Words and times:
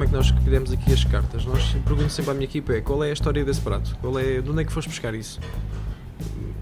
como 0.00 0.04
é 0.04 0.06
que 0.06 0.14
nós 0.14 0.26
escolhemos 0.26 0.72
aqui 0.72 0.92
as 0.94 1.04
cartas. 1.04 1.44
Nós 1.44 1.62
pergunto 1.84 2.08
sempre 2.08 2.30
à 2.30 2.34
minha 2.34 2.46
equipa 2.46 2.72
é, 2.72 2.80
qual 2.80 3.04
é 3.04 3.10
a 3.10 3.12
história 3.12 3.44
desse 3.44 3.60
prato? 3.60 3.94
Qual 4.00 4.18
é, 4.18 4.40
de 4.40 4.50
onde 4.50 4.62
é 4.62 4.64
que 4.64 4.72
foste 4.72 4.88
buscar 4.88 5.14
isso? 5.14 5.38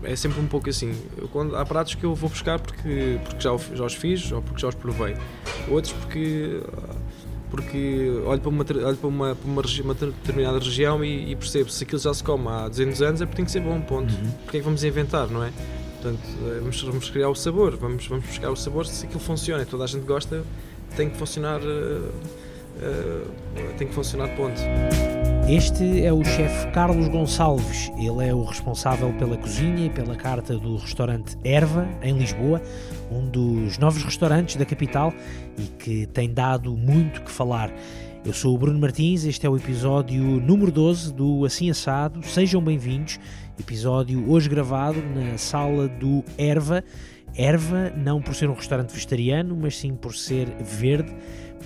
É 0.03 0.17
sempre 0.17 0.41
um 0.41 0.47
pouco 0.47 0.69
assim. 0.69 0.93
Eu, 1.17 1.29
quando, 1.29 1.55
há 1.55 1.65
pratos 1.65 1.95
que 1.95 2.05
eu 2.05 2.17
vou 2.17 2.29
buscar 2.29 2.59
porque, 2.59 3.21
porque 3.25 3.41
já, 3.41 3.57
já 3.77 3.85
os 3.85 3.95
fiz 3.95 4.33
ou 4.33 4.43
porque 4.43 4.61
já 4.61 4.67
os 4.67 4.75
provei. 4.75 5.17
Outros 5.69 5.93
porque 5.93 6.61
porque 7.49 8.11
olho 8.27 8.41
para 8.41 8.49
uma, 8.49 8.65
olho 8.65 8.97
para 8.97 9.09
uma, 9.09 9.35
para 9.37 9.49
uma, 9.49 9.63
uma 9.63 9.95
determinada 9.95 10.59
região 10.59 11.05
e, 11.05 11.31
e, 11.31 11.37
percebo 11.37 11.71
se 11.71 11.85
aquilo 11.85 12.01
já 12.01 12.13
se 12.13 12.25
come 12.25 12.49
há 12.49 12.69
200 12.69 13.03
anos 13.03 13.23
é 13.23 13.25
porque 13.25 13.37
tem 13.37 13.45
que 13.45 13.53
ser 13.53 13.61
bom, 13.61 13.81
ponto. 13.81 14.13
Uhum. 14.13 14.31
Porque 14.45 14.57
é 14.57 14.61
que 14.61 14.65
vamos 14.65 14.83
inventar, 14.83 15.29
não 15.29 15.45
é? 15.45 15.53
Portanto, 16.03 16.23
eh, 16.45 16.59
vamos, 16.61 16.83
vamos 16.83 17.11
criar 17.11 17.29
o 17.29 17.35
sabor, 17.37 17.77
vamos, 17.77 18.07
vamos 18.07 18.27
buscar 18.27 18.51
o 18.51 18.57
sabor 18.57 18.85
se 18.87 19.07
aquilo 19.07 19.21
funciona 19.21 19.63
e 19.63 19.67
toda 19.67 19.85
a 19.85 19.87
gente 19.87 20.05
gosta, 20.05 20.45
tem 20.97 21.09
que 21.09 21.17
funcionar, 21.17 21.61
uh, 21.61 22.13
tem 23.77 23.89
que 23.89 23.95
funcionar, 23.95 24.29
ponto. 24.37 24.61
Este 25.49 26.05
é 26.05 26.13
o 26.13 26.23
chefe 26.23 26.71
Carlos 26.73 27.09
Gonçalves. 27.09 27.91
Ele 27.97 28.29
é 28.29 28.35
o 28.35 28.45
responsável 28.45 29.13
pela 29.15 29.37
cozinha 29.37 29.87
e 29.87 29.91
pela 29.91 30.15
carta 30.15 30.59
do 30.59 30.77
restaurante 30.77 31.39
Erva, 31.43 31.89
em 32.03 32.19
Lisboa, 32.19 32.61
um 33.11 33.27
dos 33.27 33.79
novos 33.79 34.03
restaurantes 34.03 34.57
da 34.57 34.67
capital 34.67 35.13
e 35.57 35.63
que 35.63 36.07
tem 36.07 36.33
dado 36.33 36.77
muito 36.77 37.23
que 37.23 37.31
falar. 37.31 37.73
Eu 38.25 38.35
sou 38.35 38.55
o 38.55 38.59
Bruno 38.59 38.79
Martins, 38.79 39.25
este 39.25 39.47
é 39.47 39.49
o 39.49 39.57
episódio 39.57 40.23
número 40.23 40.71
12 40.71 41.15
do 41.15 41.47
Assim 41.47 41.71
Assado. 41.71 42.23
Sejam 42.27 42.63
bem-vindos. 42.63 43.19
Episódio 43.59 44.31
hoje 44.31 44.51
gravado 44.51 45.01
na 45.01 45.39
sala 45.39 45.89
do 45.89 46.23
Erva. 46.37 46.85
Erva, 47.35 47.91
não 47.97 48.21
por 48.21 48.35
ser 48.35 48.51
um 48.51 48.55
restaurante 48.55 48.93
vegetariano, 48.93 49.57
mas 49.57 49.79
sim 49.79 49.95
por 49.95 50.15
ser 50.15 50.49
verde, 50.61 51.15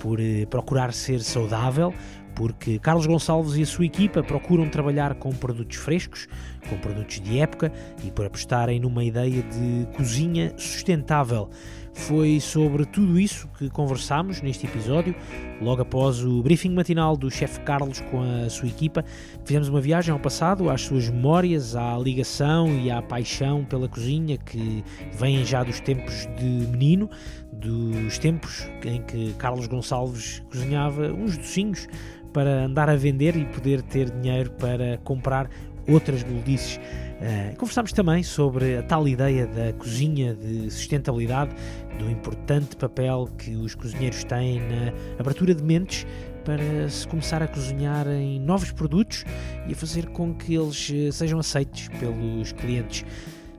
por 0.01 0.21
eh, 0.21 0.47
procurar 0.47 0.93
ser 0.93 1.21
saudável, 1.21 1.93
porque 2.35 2.79
Carlos 2.79 3.07
Gonçalves 3.07 3.57
e 3.57 3.63
a 3.63 3.67
sua 3.67 3.85
equipa 3.85 4.23
procuram 4.23 4.69
trabalhar 4.69 5.15
com 5.15 5.31
produtos 5.33 5.77
frescos, 5.77 6.29
com 6.69 6.77
produtos 6.79 7.21
de 7.21 7.39
época 7.39 7.73
e 8.05 8.11
por 8.11 8.27
apostarem 8.27 8.81
numa 8.81 9.05
ideia 9.05 9.43
de 9.43 9.87
cozinha 9.97 10.53
sustentável. 10.57 11.51
Foi 11.95 12.41
sobre 12.41 12.87
tudo 12.87 13.21
isso 13.21 13.49
que 13.59 13.69
conversámos 13.69 14.41
neste 14.41 14.67
episódio, 14.67 15.15
logo 15.61 15.83
após 15.83 16.25
o 16.25 16.43
briefing 16.43 16.71
matinal 16.71 17.17
do 17.17 17.31
chefe 17.31 17.61
Carlos 17.61 18.01
com 18.11 18.23
a 18.23 18.49
sua 18.49 18.69
equipa. 18.69 19.05
Fizemos 19.45 19.69
uma 19.69 19.81
viagem 19.81 20.13
ao 20.13 20.19
passado, 20.19 20.71
às 20.71 20.83
suas 20.83 21.11
memórias, 21.11 21.77
à 21.77 21.97
ligação 21.99 22.69
e 22.79 22.91
à 22.91 23.03
paixão 23.03 23.65
pela 23.65 23.89
cozinha 23.89 24.39
que 24.39 24.83
vêm 25.13 25.45
já 25.45 25.63
dos 25.63 25.81
tempos 25.81 26.27
de 26.39 26.67
menino, 26.69 27.11
dos 27.53 28.19
tempos 28.19 28.69
em 28.85 29.03
que 29.03 29.35
Carlos 29.35 29.67
Gonçalves 29.67 30.43
cozinhava 30.51 31.13
uns 31.13 31.37
docinhos 31.37 31.87
para 32.33 32.65
andar 32.65 32.89
a 32.89 32.97
vender 32.97 33.37
e 33.37 33.45
poder 33.45 33.83
ter 33.83 34.11
dinheiro 34.11 34.51
para 34.53 34.99
comprar 35.05 35.49
outras 35.89 36.23
gulodices. 36.23 36.79
Uh, 37.23 37.57
conversámos 37.57 37.93
também 37.93 38.23
sobre 38.23 38.79
a 38.79 38.83
tal 38.83 39.07
ideia 39.07 39.47
da 39.47 39.73
cozinha 39.75 40.35
de 40.35 40.71
sustentabilidade, 40.71 41.55
do 42.03 42.11
importante 42.11 42.77
papel 42.77 43.29
que 43.39 43.55
os 43.55 43.75
cozinheiros 43.75 44.25
têm 44.25 44.61
na 44.61 44.93
abertura 45.19 45.55
de 45.55 45.63
mentes 45.63 46.07
para 46.45 46.89
se 46.89 47.07
começar 47.07 47.43
a 47.43 47.47
cozinhar 47.47 48.09
em 48.09 48.41
novos 48.41 48.73
produtos 48.73 49.25
e 49.69 49.73
a 49.73 49.77
fazer 49.77 50.07
com 50.09 50.35
que 50.35 50.55
eles 50.55 50.91
eh, 50.93 51.13
sejam 51.13 51.39
aceitos 51.39 51.89
pelos 52.01 52.53
clientes. 52.53 53.05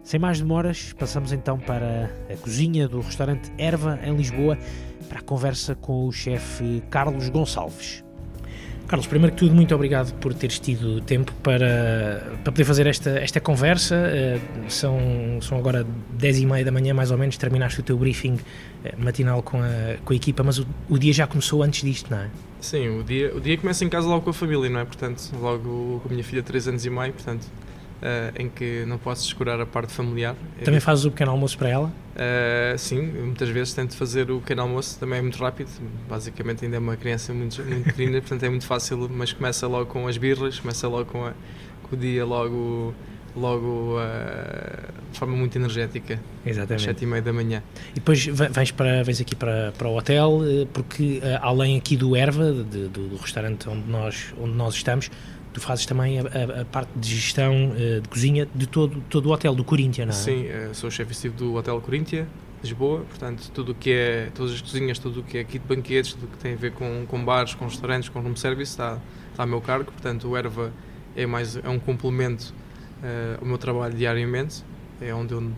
Sem 0.03 0.19
mais 0.19 0.39
demoras, 0.41 0.91
passamos 0.94 1.31
então 1.31 1.58
para 1.58 2.11
a 2.30 2.35
cozinha 2.35 2.89
do 2.89 3.00
restaurante 3.00 3.50
Erva 3.58 3.97
em 4.03 4.13
Lisboa 4.16 4.57
para 5.07 5.19
a 5.19 5.23
conversa 5.23 5.75
com 5.75 6.05
o 6.05 6.11
chefe 6.11 6.83
Carlos 6.89 7.30
Gonçalves. 7.30 8.03
Carlos, 8.88 9.08
primeiro 9.08 9.34
que 9.34 9.39
tudo, 9.39 9.56
muito 9.56 9.74
obrigado 9.74 10.13
por 10.16 10.34
teres 10.34 10.59
tido 10.59 11.02
tempo 11.02 11.31
para, 11.41 12.38
para 12.44 12.52
poder 12.52 12.66
fazer 12.66 12.85
esta, 12.85 13.12
esta 13.12 13.40
conversa. 13.40 13.96
Uh, 13.96 14.69
são, 14.69 15.00
são 15.41 15.57
agora 15.57 15.85
10 16.12 16.40
e 16.40 16.46
meia 16.46 16.66
da 16.66 16.72
manhã, 16.72 16.94
mais 16.94 17.09
ou 17.09 17.18
menos, 17.18 17.38
terminaste 17.38 17.80
o 17.80 17.84
teu 17.84 17.97
briefing 17.97 18.34
uh, 18.34 18.40
matinal 18.97 19.41
com 19.41 19.57
a, 19.57 19.97
com 20.03 20.13
a 20.13 20.16
equipa, 20.16 20.44
mas 20.44 20.59
o, 20.59 20.68
o 20.90 21.00
dia 21.00 21.13
já 21.13 21.25
começou 21.25 21.63
antes 21.63 21.81
disto, 21.81 22.12
não 22.12 22.19
é? 22.19 22.30
Sim, 22.59 23.00
o 23.00 23.03
dia, 23.03 23.35
o 23.35 23.40
dia 23.40 23.57
começa 23.57 23.84
em 23.84 23.90
casa 23.90 24.07
logo 24.07 24.22
com 24.22 24.30
a 24.30 24.34
família, 24.34 24.69
não 24.69 24.81
é? 24.81 24.86
Portanto, 24.86 25.31
logo 25.40 26.00
com 26.02 26.09
a 26.09 26.12
minha 26.12 26.24
filha 26.24 26.41
de 26.41 26.47
3 26.47 26.68
anos 26.68 26.86
e 26.86 26.90
meio, 26.90 27.13
portanto, 27.13 27.47
uh, 28.03 28.41
em 28.41 28.50
que 28.50 28.84
não 28.86 28.97
posso 28.97 29.24
descurar 29.24 29.59
a 29.59 29.66
parte 29.66 29.94
familiar. 29.94 30.36
Também 30.64 30.80
fazes 30.80 31.06
o 31.06 31.12
pequeno 31.12 31.31
almoço 31.31 31.58
para 31.58 31.69
ela? 31.69 31.88
Uh, 31.88 32.78
sim, 32.78 33.02
muitas 33.02 33.50
vezes 33.50 33.74
tento 33.74 33.96
fazer 33.96 34.30
o 34.30 34.40
pequeno 34.40 34.64
almoço, 34.64 35.00
também 35.00 35.19
é 35.19 35.22
muito 35.22 35.41
rápido, 35.41 35.69
basicamente 36.08 36.66
ainda 36.66 36.75
é 36.75 36.80
uma 36.80 36.97
criança 36.97 37.34
muito, 37.34 37.63
muito 37.63 37.86
pequena, 37.86 38.19
portanto 38.22 38.44
é 38.44 38.50
muito 38.50 38.66
fácil, 38.66 39.09
mas 39.09 39.31
começa 39.31 39.66
logo 39.68 39.88
com 39.88 40.08
as 40.08 40.18
birras, 40.18 40.59
começa 40.59 40.88
logo 40.88 41.06
com, 41.06 41.25
a, 41.25 41.34
com 41.84 41.96
o 41.96 41.97
dia 41.97 42.25
logo 42.25 42.94
logo 43.36 43.97
uh, 43.97 44.94
de 45.12 45.18
forma 45.18 45.36
muito 45.36 45.58
energética. 45.58 46.19
Exatamente. 46.46 46.75
Às 46.75 46.81
sete 46.84 47.03
e 47.03 47.08
meia 47.08 47.22
da 47.22 47.34
manhã. 47.34 47.63
E 47.92 47.96
depois 47.96 48.24
vens, 48.24 48.69
para, 48.69 49.02
vens 49.03 49.19
aqui 49.19 49.36
para, 49.36 49.74
para 49.75 49.88
o 49.88 49.97
hotel, 49.97 50.42
porque 50.72 51.18
uh, 51.18 51.40
além 51.42 51.75
aqui 51.75 51.97
do 51.97 52.16
Erva, 52.16 52.52
de, 52.52 52.88
do, 52.88 53.08
do, 53.08 53.16
restaurante 53.16 53.68
onde 53.68 53.90
nós, 53.90 54.36
onde 54.40 54.53
nós 54.53 54.75
estamos, 54.75 55.09
tu 55.53 55.62
fazes 55.62 55.86
também 55.86 56.19
a, 56.19 56.24
a, 56.24 56.62
a 56.62 56.66
parte 56.66 56.90
de 56.96 57.16
gestão 57.16 57.72
uh, 57.72 58.02
de 58.02 58.09
cozinha 58.09 58.47
de 58.53 58.68
todo, 58.68 59.02
todo 59.09 59.28
o 59.28 59.31
hotel 59.31 59.56
do 59.56 59.64
Coríntia, 59.64 60.06
não 60.06 60.12
é? 60.12 60.16
Sim, 60.16 60.46
uh, 60.47 60.74
sou 60.74 60.90
chefe 60.90 61.12
executivo 61.12 61.36
do 61.52 61.56
Hotel 61.56 61.80
Coríntia, 61.80 62.28
Lisboa, 62.64 63.02
portanto, 63.02 63.52
tudo 63.53 63.74
o 63.74 63.75
que 63.75 63.92
é, 63.92 64.30
todas 64.34 64.53
as 64.53 64.62
cozinhas, 64.62 64.97
tudo 64.97 65.19
o 65.19 65.24
que 65.24 65.38
é 65.38 65.42
aqui 65.42 65.59
de 65.59 65.66
banquetes, 65.66 66.13
tudo 66.13 66.25
o 66.25 66.28
que 66.30 66.38
tem 66.38 66.53
a 66.53 66.58
ver 66.58 66.72
com, 66.72 67.06
com 67.08 67.24
bares, 67.24 67.53
com 67.53 67.66
restaurantes, 67.66 68.09
com 68.09 68.19
room 68.19 68.36
service, 68.36 68.72
está, 68.72 69.00
está 69.31 69.44
a 69.44 69.46
meu 69.46 69.62
cargo, 69.62 69.92
portanto, 69.92 70.28
o 70.28 70.36
Erva 70.36 70.72
é, 71.16 71.25
mais, 71.25 71.56
é 71.56 71.69
um 71.69 71.80
complemento 71.80 72.53
uh, 73.02 73.40
ao 73.42 73.46
meu 73.46 73.58
trabalho 73.58 73.94
diariamente, 73.94 74.63
é 75.02 75.13
onde 75.13 75.34
eu 75.34 75.52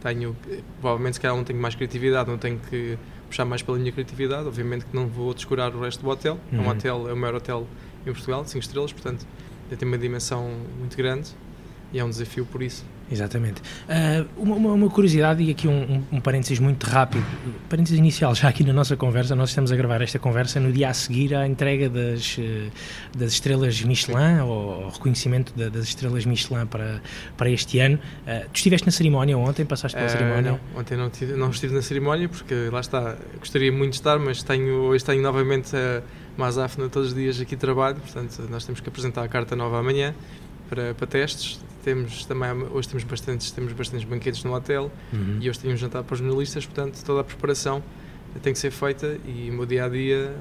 tenho, 0.00 0.36
provavelmente 0.80 1.14
se 1.14 1.20
calhar 1.20 1.36
não 1.36 1.44
tenho 1.44 1.60
mais 1.60 1.74
criatividade, 1.74 2.30
não 2.30 2.38
tenho 2.38 2.60
que 2.70 2.96
puxar 3.28 3.44
mais 3.44 3.60
pela 3.60 3.76
minha 3.78 3.90
criatividade, 3.90 4.46
obviamente 4.46 4.86
que 4.86 4.94
não 4.94 5.08
vou 5.08 5.34
descurar 5.34 5.74
o 5.74 5.80
resto 5.80 6.02
do 6.02 6.08
hotel, 6.08 6.38
uhum. 6.52 6.58
é 6.58 6.62
um 6.62 6.64
uhum. 6.64 6.70
hotel, 6.70 7.08
é 7.08 7.12
o 7.12 7.16
maior 7.16 7.34
hotel 7.34 7.66
em 8.06 8.12
Portugal, 8.12 8.44
5 8.44 8.58
estrelas, 8.58 8.92
portanto 8.92 9.26
tem 9.74 9.88
uma 9.88 9.98
dimensão 9.98 10.48
muito 10.78 10.96
grande 10.96 11.30
e 11.92 11.98
é 11.98 12.04
um 12.04 12.10
desafio 12.10 12.46
por 12.46 12.62
isso. 12.62 12.84
Exatamente. 13.10 13.62
Uh, 13.88 14.26
uma, 14.36 14.72
uma, 14.72 14.90
curiosidade 14.90 15.40
e 15.40 15.50
aqui 15.50 15.68
um, 15.68 15.72
um, 15.72 16.16
um, 16.16 16.20
parênteses 16.20 16.58
muito 16.58 16.84
rápido, 16.84 17.24
parênteses 17.68 17.96
inicial 17.96 18.34
já 18.34 18.48
aqui 18.48 18.64
na 18.64 18.72
nossa 18.72 18.96
conversa, 18.96 19.36
nós 19.36 19.50
estamos 19.50 19.70
a 19.70 19.76
gravar 19.76 20.02
esta 20.02 20.18
conversa 20.18 20.58
no 20.58 20.72
dia 20.72 20.88
a 20.88 20.94
seguir 20.94 21.32
à 21.34 21.46
entrega 21.46 21.88
das, 21.88 22.36
eh, 22.36 22.68
das 23.16 23.32
estrelas 23.32 23.80
Michelin, 23.80 24.40
ou, 24.40 24.48
ou 24.50 24.88
reconhecimento 24.90 25.52
da, 25.56 25.68
das 25.68 25.84
estrelas 25.84 26.26
Michelin 26.26 26.66
para, 26.66 27.00
para 27.36 27.48
este 27.48 27.78
ano. 27.78 27.96
Uh, 27.96 28.48
tu 28.52 28.56
estiveste 28.56 28.86
na 28.86 28.92
cerimónia 28.92 29.38
ontem, 29.38 29.64
passaste 29.64 29.96
pela 29.96 30.08
uh, 30.08 30.10
cerimónia? 30.10 30.50
Não, 30.50 30.80
ontem 30.80 30.96
não, 30.96 31.08
tive, 31.08 31.34
não 31.34 31.50
estive 31.50 31.74
na 31.74 31.82
cerimónia 31.82 32.28
porque 32.28 32.68
lá 32.72 32.80
está, 32.80 33.16
gostaria 33.38 33.70
muito 33.70 33.92
de 33.92 33.98
estar, 33.98 34.18
mas 34.18 34.42
tenho, 34.42 34.82
hoje 34.82 35.04
tenho 35.04 35.22
novamente 35.22 35.76
a 35.76 36.02
mais 36.36 36.58
afna 36.58 36.88
todos 36.88 37.08
os 37.08 37.14
dias 37.14 37.40
aqui 37.40 37.56
trabalho, 37.56 37.96
portanto 37.96 38.42
nós 38.50 38.64
temos 38.64 38.80
que 38.80 38.88
apresentar 38.88 39.22
a 39.22 39.28
carta 39.28 39.56
nova 39.56 39.78
amanhã 39.78 40.14
para, 40.68 40.94
para 40.94 41.06
testes. 41.06 41.60
Temos 41.82 42.24
também, 42.24 42.50
hoje 42.72 42.88
temos 42.88 43.04
bastantes, 43.04 43.50
temos 43.50 43.72
bastantes 43.72 44.06
banquetes 44.06 44.42
no 44.42 44.52
hotel 44.52 44.90
uhum. 45.12 45.38
e 45.40 45.48
hoje 45.48 45.60
um 45.66 45.76
jantar 45.76 46.02
para 46.02 46.14
os 46.14 46.18
jornalistas, 46.18 46.66
portanto 46.66 47.02
toda 47.04 47.20
a 47.20 47.24
preparação 47.24 47.82
tem 48.42 48.52
que 48.52 48.58
ser 48.58 48.70
feita 48.70 49.18
e 49.24 49.48
o 49.50 49.54
meu 49.54 49.66
dia 49.66 49.84
a 49.84 49.88
dia 49.88 50.36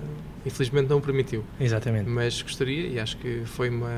infelizmente 0.45 0.89
não 0.89 0.97
o 0.97 1.01
permitiu. 1.01 1.43
Exatamente. 1.59 2.09
Mas 2.09 2.41
gostaria 2.41 2.87
e 2.87 2.99
acho 2.99 3.17
que 3.17 3.43
foi 3.45 3.69
uma, 3.69 3.91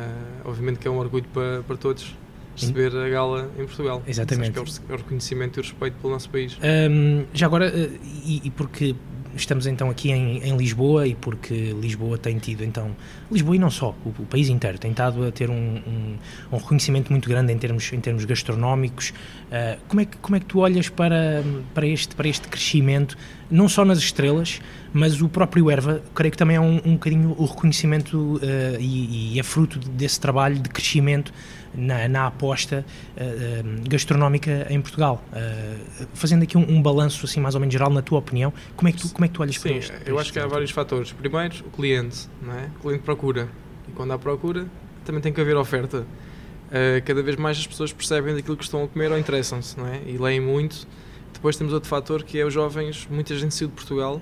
obviamente 0.46 0.80
que 0.80 0.88
é 0.88 0.92
um 0.92 0.98
orgulho 0.98 1.26
para, 1.34 1.64
para 1.64 1.78
todos 1.78 2.16
receber 2.56 2.96
a 2.96 3.10
gala 3.10 3.52
em 3.58 3.66
Portugal. 3.66 4.02
Exatamente. 4.08 4.60
Acho 4.60 4.82
que 4.82 4.92
é 4.92 4.96
o 4.96 4.98
reconhecimento 4.98 5.58
e 5.58 5.60
o 5.60 5.64
respeito 5.64 5.96
pelo 6.02 6.14
nosso 6.14 6.30
país. 6.30 6.58
Um, 6.58 7.26
já 7.34 7.46
agora, 7.46 7.68
eh, 7.68 7.92
e, 8.26 8.42
e 8.46 8.52
porque 8.52 8.96
estamos 9.36 9.68
então 9.68 9.90
aqui 9.90 10.12
em, 10.12 10.38
em, 10.44 10.58
Lisboa 10.58 11.08
e 11.08 11.16
porque 11.16 11.76
Lisboa 11.80 12.18
tem 12.18 12.38
tido 12.38 12.64
então 12.64 12.96
Lisboa 13.32 13.56
e 13.56 13.60
não 13.60 13.70
só 13.70 13.96
o, 14.06 14.10
o 14.10 14.26
país 14.26 14.50
inteiro 14.50 14.78
tem 14.78 14.92
estado 14.92 15.26
a 15.26 15.32
ter 15.32 15.50
um, 15.50 15.54
um, 15.54 16.18
um, 16.52 16.58
reconhecimento 16.58 17.12
muito 17.12 17.28
grande 17.30 17.52
em 17.52 17.58
termos 17.58 17.92
em 17.92 18.00
termos 18.00 18.26
gastronómicos. 18.26 19.10
Uh, 19.10 19.80
como 19.88 20.02
é 20.02 20.06
que 20.06 20.18
como 20.18 20.36
é 20.36 20.40
que 20.40 20.46
tu 20.46 20.60
olhas 20.60 20.90
para 20.90 21.44
para 21.74 21.88
este 21.88 22.16
para 22.16 22.28
este 22.28 22.48
crescimento 22.48 23.18
não 23.50 23.70
só 23.70 23.86
nas 23.86 24.00
estrelas 24.00 24.60
mas 24.94 25.22
o 25.22 25.30
próprio 25.30 25.70
Erva 25.70 26.02
creio 26.14 26.32
que 26.32 26.38
também 26.38 26.58
é 26.58 26.62
um, 26.62 26.82
um 26.86 26.94
bocadinho 26.94 27.36
o 27.38 27.46
reconhecimento 27.46 28.38
uh, 28.38 28.42
e, 28.80 29.36
e 29.36 29.40
é 29.40 29.44
fruto 29.44 29.80
desse 29.80 30.20
trabalho 30.20 30.60
de 30.60 30.70
crescimento 30.70 31.34
na, 31.78 32.08
na 32.08 32.28
aposta 32.28 32.84
uh, 33.16 33.90
gastronómica 33.90 34.66
em 34.70 34.82
Portugal. 34.82 35.24
Uh, 35.32 36.08
fazendo 36.14 36.44
aqui 36.44 36.58
um, 36.58 36.70
um 36.70 36.82
balanço 36.82 37.24
assim 37.26 37.40
mais 37.40 37.56
ou 37.56 37.62
menos 37.62 37.72
geral, 37.72 37.90
na 37.92 38.02
tua 38.02 38.20
opinião, 38.20 38.52
como 38.76 38.90
é 38.90 38.92
que 38.92 39.00
tu, 39.00 39.10
como 39.10 39.24
é 39.24 39.28
que 39.28 39.34
tu 39.36 39.42
olhas 39.42 39.56
Sim, 39.56 39.62
para 39.62 39.72
isto? 39.78 39.94
eu 40.06 40.20
acho 40.20 40.34
que 40.34 40.40
há 40.40 40.48
vários 40.48 40.72
fatores. 40.72 41.12
Primeiro, 41.12 41.56
o 41.66 41.70
cliente, 41.70 42.28
não 42.42 42.54
é? 42.54 42.70
O 42.80 42.82
cliente 42.82 43.04
procura. 43.04 43.48
E 43.88 43.92
quando 43.92 44.12
há 44.12 44.18
procura, 44.18 44.66
também 45.06 45.22
tem 45.22 45.32
que 45.32 45.40
haver 45.40 45.56
oferta. 45.56 46.00
Uh, 46.00 47.02
cada 47.06 47.22
vez 47.22 47.38
mais 47.38 47.58
as 47.58 47.68
pessoas 47.68 47.94
percebem 47.94 48.36
daquilo 48.36 48.58
que 48.58 48.64
estão 48.64 48.84
a 48.84 48.88
comer 48.88 49.12
ou 49.12 49.18
interessam-se, 49.18 49.78
não 49.78 49.88
é? 49.88 50.02
E 50.06 50.18
leem 50.18 50.42
muito. 50.42 50.88
Depois 51.32 51.56
temos 51.56 51.72
outro 51.72 51.88
fator 51.88 52.24
que 52.24 52.40
é 52.40 52.46
os 52.46 52.54
jovens, 52.54 53.08
muita 53.10 53.36
gente 53.38 53.54
saiu 53.54 53.68
de 53.68 53.76
Portugal 53.76 54.20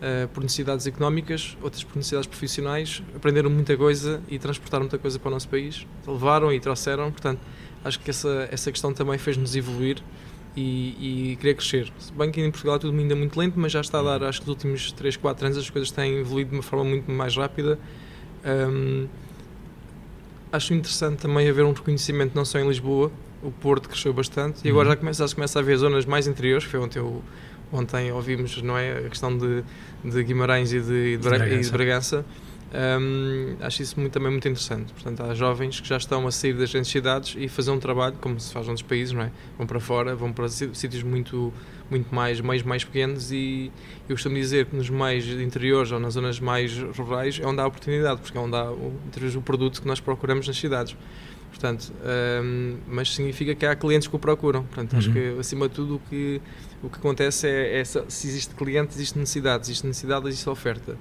uh, 0.00 0.28
por 0.28 0.42
necessidades 0.42 0.86
económicas, 0.86 1.56
outras 1.62 1.84
por 1.84 1.96
necessidades 1.96 2.26
profissionais, 2.26 3.02
aprenderam 3.14 3.50
muita 3.50 3.76
coisa 3.76 4.22
e 4.28 4.38
transportaram 4.38 4.84
muita 4.84 4.98
coisa 4.98 5.18
para 5.18 5.28
o 5.28 5.32
nosso 5.32 5.48
país, 5.48 5.86
levaram 6.06 6.52
e 6.52 6.60
trouxeram, 6.60 7.10
portanto, 7.10 7.40
acho 7.84 8.00
que 8.00 8.10
essa, 8.10 8.48
essa 8.50 8.70
questão 8.72 8.92
também 8.92 9.18
fez-nos 9.18 9.54
evoluir 9.54 10.02
e, 10.56 11.32
e 11.32 11.36
querer 11.36 11.54
crescer. 11.54 11.92
Se 11.98 12.12
bem 12.12 12.30
que 12.30 12.40
em 12.40 12.50
Portugal 12.50 12.76
é 12.76 12.78
tudo 12.78 12.96
ainda 12.96 13.14
muito 13.14 13.38
lento, 13.38 13.58
mas 13.58 13.72
já 13.72 13.80
está 13.80 14.00
a 14.00 14.02
dar, 14.02 14.24
acho 14.24 14.40
que 14.40 14.46
nos 14.46 14.56
últimos 14.56 14.92
3, 14.92 15.16
4 15.16 15.46
anos 15.46 15.58
as 15.58 15.68
coisas 15.68 15.90
têm 15.90 16.18
evoluído 16.18 16.50
de 16.50 16.56
uma 16.56 16.62
forma 16.62 16.84
muito 16.84 17.10
mais 17.10 17.36
rápida. 17.36 17.78
Um, 18.44 19.08
acho 20.52 20.72
interessante 20.74 21.18
também 21.18 21.48
haver 21.48 21.64
um 21.64 21.72
reconhecimento 21.72 22.34
não 22.34 22.44
só 22.44 22.58
em 22.58 22.68
Lisboa, 22.68 23.10
o 23.42 23.50
Porto 23.50 23.88
cresceu 23.88 24.12
bastante 24.12 24.66
e 24.66 24.70
agora 24.70 24.88
uhum. 24.88 24.94
já 24.94 24.96
começa, 24.96 25.26
já 25.26 25.34
começa 25.34 25.58
a 25.58 25.60
haver 25.60 25.76
zonas 25.76 26.06
mais 26.06 26.26
interiores, 26.26 26.64
que 26.64 26.70
foi 26.70 26.80
ontem, 26.80 26.98
eu, 26.98 27.22
ontem 27.74 28.12
ouvimos 28.12 28.62
não 28.62 28.78
é, 28.78 28.98
a 29.06 29.08
questão 29.08 29.36
de, 29.36 29.64
de 30.04 30.22
Guimarães 30.22 30.72
e 30.72 30.80
de, 30.80 31.16
de, 31.16 31.28
Bragança. 31.28 31.54
E 31.54 31.60
de 31.60 31.70
Bragança 31.70 32.24
um, 32.74 33.56
acho 33.60 33.82
isso 33.82 34.00
muito, 34.00 34.12
também 34.12 34.32
muito 34.32 34.48
interessante. 34.48 34.92
Portanto, 34.92 35.22
há 35.22 35.32
jovens 35.34 35.78
que 35.78 35.88
já 35.88 35.96
estão 35.96 36.26
a 36.26 36.32
sair 36.32 36.54
das 36.54 36.72
grandes 36.72 36.90
cidades 36.90 37.36
e 37.38 37.46
fazer 37.46 37.70
um 37.70 37.78
trabalho, 37.78 38.16
como 38.20 38.38
se 38.40 38.52
faz 38.52 38.66
noutros 38.66 38.86
países, 38.86 39.12
não 39.14 39.22
é? 39.22 39.30
Vão 39.56 39.64
para 39.64 39.78
fora, 39.78 40.16
vão 40.16 40.32
para 40.32 40.48
sítios 40.48 41.04
muito, 41.04 41.52
muito 41.88 42.12
mais, 42.12 42.40
meios 42.40 42.64
mais 42.64 42.82
pequenos 42.82 43.30
e 43.30 43.70
eu 44.08 44.16
costumo 44.16 44.34
dizer 44.34 44.66
que 44.66 44.74
nos 44.74 44.90
meios 44.90 45.24
interiores 45.28 45.92
ou 45.92 46.00
nas 46.00 46.14
zonas 46.14 46.40
mais 46.40 46.76
rurais 46.76 47.38
é 47.40 47.46
onde 47.46 47.60
há 47.60 47.66
oportunidade, 47.66 48.20
porque 48.20 48.36
é 48.36 48.40
onde 48.40 48.56
há 48.56 48.68
o, 48.68 48.92
o 49.36 49.42
produto 49.42 49.80
que 49.80 49.86
nós 49.86 50.00
procuramos 50.00 50.48
nas 50.48 50.56
cidades. 50.56 50.96
Portanto, 51.50 51.92
um, 52.42 52.78
mas 52.88 53.14
significa 53.14 53.54
que 53.54 53.64
há 53.64 53.76
clientes 53.76 54.08
que 54.08 54.16
o 54.16 54.18
procuram. 54.18 54.64
Portanto, 54.64 54.94
uhum. 54.94 54.98
acho 54.98 55.12
que 55.12 55.36
acima 55.38 55.68
de 55.68 55.74
tudo 55.76 55.96
o 55.96 56.00
que, 56.10 56.42
o 56.84 56.90
que 56.90 56.98
acontece 56.98 57.48
é, 57.48 57.80
é 57.80 57.84
se 57.84 57.98
existe 58.28 58.54
cliente, 58.54 58.94
existe 58.94 59.18
necessidade, 59.18 59.64
existe 59.64 59.86
necessidade, 59.86 60.28
existe 60.28 60.48
oferta 60.48 60.96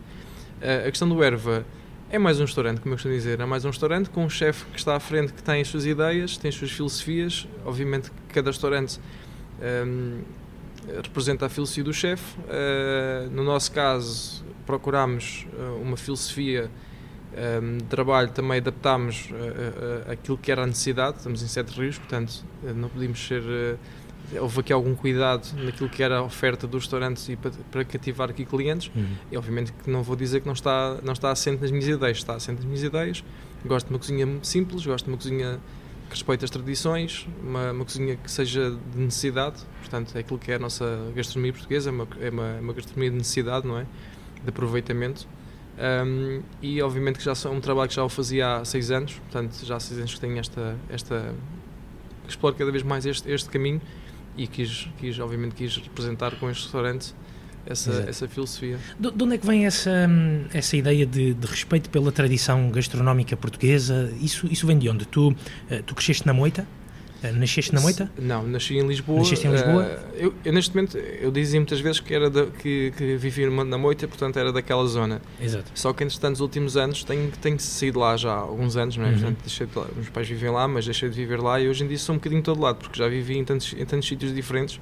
a 0.64 0.90
questão 0.90 1.10
do 1.10 1.22
erva 1.22 1.66
é 2.10 2.18
mais 2.18 2.40
um 2.40 2.44
restaurante, 2.44 2.80
como 2.80 2.94
eu 2.94 2.96
costumo 2.96 3.14
dizer, 3.14 3.40
é 3.40 3.46
mais 3.46 3.66
um 3.66 3.70
restaurante 3.70 4.10
com 4.10 4.24
um 4.24 4.30
chefe 4.30 4.66
que 4.66 4.78
está 4.78 4.96
à 4.96 5.00
frente, 5.00 5.34
que 5.34 5.42
tem 5.42 5.62
as 5.62 5.68
suas 5.68 5.86
ideias, 5.86 6.38
tem 6.38 6.50
as 6.50 6.56
suas 6.56 6.72
filosofias. 6.72 7.48
Obviamente 7.66 8.12
cada 8.30 8.52
restaurante 8.52 9.00
um, 9.86 10.22
representa 11.02 11.48
a 11.48 11.50
filosofia 11.50 11.84
do 11.84 11.92
chefe. 11.92 12.38
Uh, 12.42 13.32
no 13.32 13.44
nosso 13.44 13.72
caso, 13.72 14.46
procuramos 14.64 15.48
uh, 15.58 15.82
uma 15.82 15.98
filosofia 15.98 16.70
um, 17.62 17.78
de 17.80 17.86
trabalho, 17.86 18.30
também 18.30 18.60
adaptámos 18.60 19.32
uh, 19.32 20.12
aquilo 20.12 20.38
que 20.38 20.52
era 20.52 20.64
a 20.64 20.68
necessidade. 20.68 21.18
Estamos 21.18 21.42
em 21.42 21.48
Sete 21.48 21.70
Rios, 21.72 21.98
portanto, 21.98 22.46
não 22.76 22.90
podíamos 22.90 23.26
ser 23.26 23.42
houve 24.40 24.60
aqui 24.60 24.74
algum 24.74 24.96
cuidado 24.96 25.48
naquilo 25.58 25.90
que 25.90 26.02
era 26.02 26.18
a 26.18 26.24
oferta 26.24 26.68
dos 26.68 26.84
restaurantes 26.84 27.28
e 27.30 27.36
para, 27.36 27.52
para 27.72 27.86
cativar 27.86 28.30
aqui 28.30 28.46
clientes. 28.46 28.92
Uhum. 28.96 29.16
E 29.32 29.38
obviamente 29.38 29.72
que 29.72 29.90
não 29.90 30.04
vou 30.04 30.16
dizer 30.16 30.42
que 30.42 30.46
não 30.46 30.54
está, 30.54 30.98
não 31.04 31.14
está 31.14 31.32
assente 31.32 31.62
nas 31.62 31.72
minhas 31.72 31.88
ideias, 31.88 32.18
está 32.18 32.36
assente 32.36 32.58
nas 32.58 32.66
minhas 32.66 32.84
ideias. 32.84 33.24
Gosto 33.66 33.88
de 33.88 33.94
uma 33.94 34.00
cozinha 34.00 34.28
simples, 34.44 34.86
gosto 34.86 35.06
de 35.06 35.12
uma 35.12 35.18
cozinha 35.18 35.60
que 36.08 36.12
respeite 36.12 36.46
as 36.46 36.52
tradições, 36.52 37.28
uma, 37.42 37.72
uma 37.72 37.86
cozinha 37.86 38.16
que 38.16 38.30
seja 38.30 38.78
de 38.94 39.00
necessidade, 39.00 39.62
portanto 39.80 40.16
é 40.16 40.20
aquilo 40.20 40.38
que 40.38 40.52
é 40.52 40.56
a 40.56 40.60
nossa 40.60 41.12
gastronomia 41.16 41.54
portuguesa, 41.54 41.90
é 41.90 41.94
uma, 41.94 42.08
é 42.20 42.30
uma, 42.30 42.60
uma 42.60 42.74
gastronomia 42.74 43.10
de 43.10 43.18
necessidade, 43.18 43.68
não 43.68 43.80
é? 43.80 43.86
De 44.44 44.50
aproveitamento. 44.50 45.28
Um, 45.76 46.44
e 46.62 46.82
obviamente 46.84 47.18
que 47.18 47.26
já 47.26 47.34
é 47.34 47.50
um 47.50 47.60
trabalho 47.60 47.90
que 47.90 47.96
já 47.96 48.04
o 48.04 48.10
fazia 48.10 48.58
há 48.58 48.66
seis 48.66 48.92
anos, 48.92 49.14
portanto 49.14 49.66
já 49.66 49.76
há 49.76 49.80
seis 49.80 50.00
anos 50.00 50.14
que 50.14 50.20
tenho 50.20 50.38
esta, 50.38 50.78
esta 50.88 51.34
exploro 52.28 52.56
cada 52.56 52.72
vez 52.72 52.84
mais 52.84 53.06
este, 53.06 53.30
este 53.32 53.50
caminho 53.50 53.82
e 54.38 54.48
quis, 54.48 54.88
quis, 54.98 55.20
obviamente, 55.20 55.56
quis 55.56 55.78
representar 55.78 56.36
com 56.36 56.50
este 56.50 56.64
restaurante 56.64 57.14
essa, 57.66 58.06
essa 58.08 58.28
filosofia. 58.28 58.78
De, 59.00 59.12
de, 59.12 59.24
onde 59.24 59.36
é 59.36 59.38
que 59.38 59.46
vem 59.46 59.66
essa, 59.66 60.10
essa 60.54 60.76
ideia 60.76 61.06
de, 61.06 61.34
de, 61.34 61.48
respeito 61.48 61.90
pela 61.90 62.12
tradição 62.12 62.70
gastronómica 62.70 63.38
portuguesa? 63.38 64.14
Isso, 64.22 64.48
isso 64.52 64.68
vem 64.68 64.78
de 64.78 64.90
onde? 64.90 65.06
Tu, 65.06 65.36
eh, 65.70 65.82
tu 65.86 65.96
cresceste 65.96 66.26
na 66.26 66.34
Moita? 66.34 66.68
Eh, 67.24 67.32
nasceste 67.32 67.74
na 67.74 67.80
Moita? 67.80 68.12
Não, 68.20 68.46
nasci 68.46 68.76
em 68.76 68.86
Lisboa. 68.86 69.20
Nasceste 69.20 69.48
em 69.48 69.52
Lisboa? 69.52 69.84
Uh, 69.84 70.16
eu, 70.16 70.34
eu, 70.44 70.54
neste 70.54 70.76
momento, 70.76 70.98
eu 70.98 71.32
dizia 71.32 71.60
muitas 71.60 71.80
vezes 71.80 72.02
que, 72.02 72.14
era 72.14 72.30
da, 72.30 72.48
que, 72.48 72.92
que 72.98 73.16
vivia 73.16 73.50
na 73.50 73.78
Moita, 73.78 74.08
portanto 74.08 74.38
era 74.38 74.52
daquela 74.52 74.86
zona. 74.86 75.22
Exato. 75.42 75.72
Só 75.74 75.94
que, 75.94 76.04
entretanto, 76.04 76.32
nos 76.32 76.42
últimos 76.42 76.76
anos, 76.76 77.04
tenho, 77.04 77.32
tenho 77.42 77.58
saído 77.60 78.00
lá 78.00 78.18
já 78.18 78.34
há 78.34 78.40
alguns 78.40 78.76
anos, 78.76 78.98
não 78.98 79.06
é? 79.06 79.08
Uhum. 79.08 79.14
Portanto, 79.14 79.38
deixei 79.40 79.66
de, 79.66 79.74
meus 79.96 80.10
pais 80.10 80.28
vivem 80.28 80.52
lá, 80.52 80.68
mas 80.68 80.86
deixei 80.86 81.10
de 81.10 81.16
viver 81.16 81.40
lá 81.40 81.62
e 81.62 81.70
hoje 81.70 81.84
em 81.84 81.88
dia 81.88 81.98
sou 81.98 82.14
um 82.14 82.18
bocadinho 82.18 82.42
todo 82.42 82.60
lado, 82.60 82.76
porque 82.78 83.00
já 83.00 83.08
vivi 83.08 83.38
em 83.38 83.46
tantos, 83.46 83.74
em 83.74 83.86
tantos 83.86 84.08
sítios 84.08 84.36
diferentes 84.36 84.80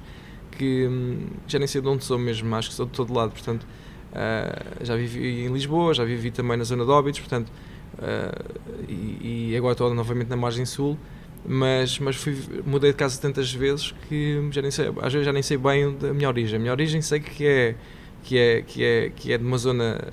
que 0.50 0.86
hum, 0.86 1.28
já 1.46 1.58
nem 1.58 1.68
sei 1.68 1.80
de 1.80 1.88
onde 1.88 2.04
sou 2.04 2.18
mesmo, 2.18 2.54
acho 2.56 2.70
que 2.70 2.74
sou 2.74 2.86
de 2.86 2.92
todo 2.92 3.14
lado, 3.14 3.30
portanto, 3.30 3.62
uh, 3.62 4.84
já 4.84 4.96
vivi 4.96 5.44
em 5.44 5.52
Lisboa, 5.52 5.94
já 5.94 6.04
vivi 6.04 6.30
também 6.30 6.56
na 6.56 6.64
zona 6.64 6.84
de 6.84 6.90
Óbidos, 6.90 7.20
portanto, 7.20 7.50
uh, 7.98 8.88
e, 8.88 9.52
e 9.52 9.56
agora 9.56 9.72
estou 9.72 9.94
novamente 9.94 10.28
na 10.28 10.36
margem 10.36 10.66
sul, 10.66 10.98
mas, 11.44 11.98
mas 11.98 12.16
fui, 12.16 12.36
mudei 12.64 12.92
de 12.92 12.96
casa 12.96 13.20
tantas 13.20 13.52
vezes 13.52 13.92
que 14.08 14.48
já 14.50 14.62
nem 14.62 14.70
sei, 14.70 14.86
às 15.00 15.12
vezes 15.12 15.26
já 15.26 15.32
nem 15.32 15.42
sei 15.42 15.56
bem 15.56 15.92
da 15.96 16.12
minha 16.12 16.28
origem. 16.28 16.56
A 16.56 16.58
minha 16.58 16.72
origem 16.72 17.02
sei 17.02 17.20
que 17.20 17.44
é, 17.44 17.74
que 18.22 18.38
é, 18.38 18.62
que 18.62 18.84
é, 18.84 19.10
que 19.14 19.32
é 19.32 19.38
de 19.38 19.44
uma 19.44 19.58
zona 19.58 20.12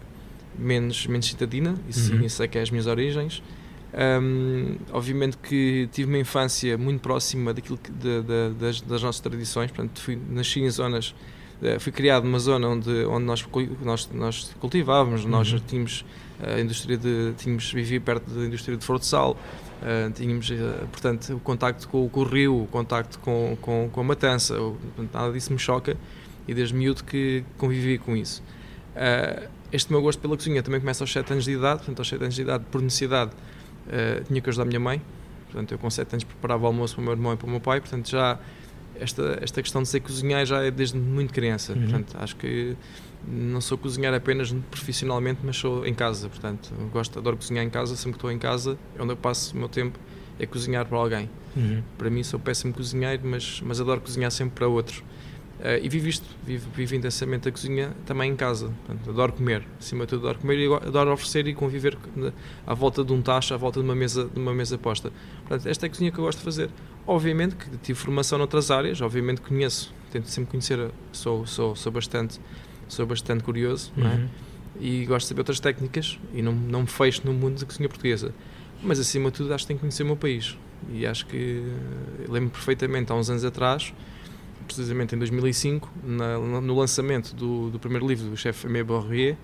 menos, 0.57 1.05
menos 1.07 1.27
citadina, 1.27 1.75
isso 1.87 2.13
uhum. 2.13 2.27
sei 2.27 2.47
que 2.47 2.57
é 2.57 2.61
as 2.61 2.71
minhas 2.71 2.87
origens. 2.87 3.43
Um, 3.91 4.75
obviamente 4.91 5.37
que 5.37 5.89
tive 5.91 6.09
uma 6.09 6.19
infância 6.19 6.77
muito 6.77 7.01
próxima 7.01 7.53
daquilo 7.53 7.77
que, 7.77 7.91
de, 7.91 8.21
de, 8.21 8.49
das, 8.59 8.81
das, 8.81 9.01
nossas 9.01 9.19
tradições, 9.19 9.71
portanto, 9.71 9.99
fui, 9.99 10.19
nasci 10.29 10.59
em 10.59 10.69
zonas, 10.69 11.15
uh, 11.61 11.79
fui 11.79 11.91
criado 11.91 12.23
numa 12.23 12.37
zona 12.37 12.67
onde, 12.67 13.05
onde 13.05 13.25
nós, 13.25 13.47
nós, 13.81 14.09
nós 14.13 14.55
cultivávamos, 14.59 15.23
uhum. 15.23 15.31
nós 15.31 15.55
tínhamos 15.67 16.05
a 16.41 16.59
indústria 16.59 16.97
de, 16.97 17.33
tínhamos, 17.37 17.71
vivia 17.71 17.99
perto 17.99 18.29
da 18.29 18.45
indústria 18.45 18.77
de 18.77 18.85
Forte 18.85 19.07
Sal, 19.07 19.35
Uh, 19.79 20.11
tínhamos, 20.11 20.49
uh, 20.49 20.87
portanto, 20.91 21.35
o 21.35 21.39
contacto 21.39 21.87
com, 21.87 22.09
com, 22.09 22.19
o 22.19 22.23
rio, 22.23 22.63
o 22.63 22.67
contacto 22.67 23.17
com, 23.19 23.57
com, 23.61 23.89
com 23.89 24.01
a 24.01 24.03
matança, 24.03 24.61
o, 24.61 24.77
nada 25.13 25.31
disso 25.31 25.53
me 25.53 25.59
choca 25.59 25.95
e 26.45 26.53
desde 26.53 26.75
miúdo 26.75 27.03
que 27.03 27.45
convivi 27.57 27.97
com 27.97 28.15
isso. 28.15 28.43
Uh, 28.93 29.47
este 29.71 29.91
meu 29.91 30.01
gosto 30.01 30.19
pela 30.19 30.35
cozinha 30.35 30.61
também 30.61 30.81
começa 30.81 31.03
aos 31.03 31.11
7 31.13 31.31
anos 31.31 31.45
de 31.45 31.51
idade, 31.51 31.77
portanto, 31.79 31.99
aos 31.99 32.09
7 32.09 32.21
anos 32.21 32.35
de 32.35 32.41
idade, 32.41 32.65
por 32.71 32.81
necessidade, 32.81 33.31
tinha 34.27 34.41
que 34.41 34.49
ajudar 34.49 34.63
a 34.63 34.65
minha 34.65 34.79
mãe, 34.79 35.01
portanto, 35.45 35.71
eu 35.71 35.77
com 35.77 35.89
7 35.89 36.13
anos 36.13 36.23
preparava 36.23 36.63
o 36.63 36.67
almoço 36.67 36.95
para 36.95 37.01
o 37.01 37.03
meu 37.05 37.13
irmão 37.13 37.33
e 37.33 37.37
para 37.37 37.47
o 37.47 37.49
meu 37.49 37.59
pai, 37.59 37.79
portanto, 37.79 38.09
já 38.09 38.39
esta, 38.99 39.39
esta 39.41 39.61
questão 39.61 39.81
de 39.81 39.87
ser 39.87 39.99
cozinhar 39.99 40.45
já 40.45 40.63
é 40.63 40.71
desde 40.71 40.97
muito 40.97 41.33
criança, 41.33 41.73
uhum. 41.73 41.81
portanto, 41.81 42.17
acho 42.19 42.35
que 42.35 42.75
não 43.29 43.61
sou 43.61 43.77
cozinhar 43.77 44.13
apenas 44.13 44.51
profissionalmente, 44.71 45.39
mas 45.43 45.57
sou 45.57 45.85
em 45.85 45.93
casa, 45.93 46.27
portanto, 46.29 46.73
gosto, 46.91 47.19
adoro 47.19 47.37
cozinhar 47.37 47.63
em 47.63 47.69
casa, 47.69 47.95
sempre 47.95 48.13
que 48.13 48.17
estou 48.17 48.31
em 48.31 48.39
casa, 48.39 48.77
é 48.97 49.01
onde 49.01 49.13
eu 49.13 49.17
passo 49.17 49.55
o 49.55 49.57
meu 49.57 49.69
tempo, 49.69 49.99
é 50.39 50.45
cozinhar 50.45 50.85
para 50.85 50.97
alguém. 50.97 51.29
Uhum. 51.55 51.83
Para 51.97 52.09
mim 52.09 52.23
sou 52.23 52.39
péssimo 52.39 52.73
cozinheiro, 52.73 53.21
mas, 53.25 53.61
mas 53.61 53.79
adoro 53.79 54.01
cozinhar 54.01 54.31
sempre 54.31 54.55
para 54.55 54.67
outros. 54.67 55.03
Uh, 55.59 55.75
e 55.81 55.89
vivo 55.89 56.07
isto, 56.07 56.25
vivo, 56.41 56.69
vivo 56.73 56.95
intensamente 56.95 57.49
a 57.49 57.51
cozinha 57.51 57.93
também 58.05 58.31
em 58.31 58.35
casa. 58.35 58.71
Portanto, 58.85 59.09
adoro 59.09 59.33
comer, 59.33 59.67
acima 59.77 60.05
de 60.05 60.11
tudo 60.11 60.21
adoro 60.21 60.39
comer 60.39 60.57
e 60.57 60.73
adoro 60.73 61.11
oferecer 61.11 61.45
e 61.47 61.53
conviver 61.53 61.97
à 62.65 62.73
volta 62.73 63.03
de 63.03 63.11
um 63.11 63.21
tacho, 63.21 63.53
à 63.53 63.57
volta 63.57 63.81
de 63.81 63.85
uma 63.85 63.95
mesa, 63.95 64.29
de 64.33 64.39
uma 64.39 64.53
mesa 64.53 64.77
posta. 64.77 65.11
Portanto, 65.41 65.67
esta 65.67 65.85
é 65.85 65.87
a 65.87 65.89
cozinha 65.89 66.11
que 66.11 66.17
eu 66.17 66.23
gosto 66.23 66.39
de 66.39 66.45
fazer. 66.45 66.69
Obviamente 67.05 67.57
que 67.57 67.77
tive 67.77 67.99
formação 67.99 68.37
noutras 68.37 68.71
áreas, 68.71 69.01
obviamente 69.01 69.41
conheço, 69.41 69.93
tento 70.11 70.29
sempre 70.29 70.51
conhecer, 70.51 70.91
sou, 71.11 71.45
sou, 71.45 71.75
sou 71.75 71.91
bastante 71.91 72.39
sou 72.93 73.05
bastante 73.05 73.43
curioso 73.43 73.91
uhum. 73.97 74.07
é? 74.07 74.19
e 74.79 75.05
gosto 75.05 75.25
de 75.25 75.29
saber 75.29 75.41
outras 75.41 75.59
técnicas 75.59 76.19
e 76.33 76.41
não, 76.41 76.53
não 76.53 76.81
me 76.81 76.87
fecho 76.87 77.21
no 77.25 77.33
mundo 77.33 77.59
da 77.59 77.65
cozinha 77.65 77.87
portuguesa. 77.87 78.33
Mas 78.81 78.99
acima 78.99 79.29
de 79.29 79.37
tudo 79.37 79.53
acho 79.53 79.63
que 79.63 79.67
tenho 79.67 79.77
que 79.77 79.81
conhecer 79.81 80.03
o 80.03 80.05
meu 80.05 80.15
país 80.17 80.57
e 80.91 81.05
acho 81.05 81.25
que 81.25 81.63
lembro 82.27 82.49
perfeitamente 82.49 83.11
há 83.11 83.15
uns 83.15 83.29
anos 83.29 83.43
atrás, 83.43 83.93
precisamente 84.65 85.15
em 85.15 85.17
2005, 85.17 85.91
na, 86.03 86.37
no 86.37 86.77
lançamento 86.77 87.35
do, 87.35 87.69
do 87.69 87.79
primeiro 87.79 88.07
livro 88.07 88.29
do 88.29 88.37
chefe 88.37 88.67
Aimé 88.67 88.83
Borrier, 88.83 89.35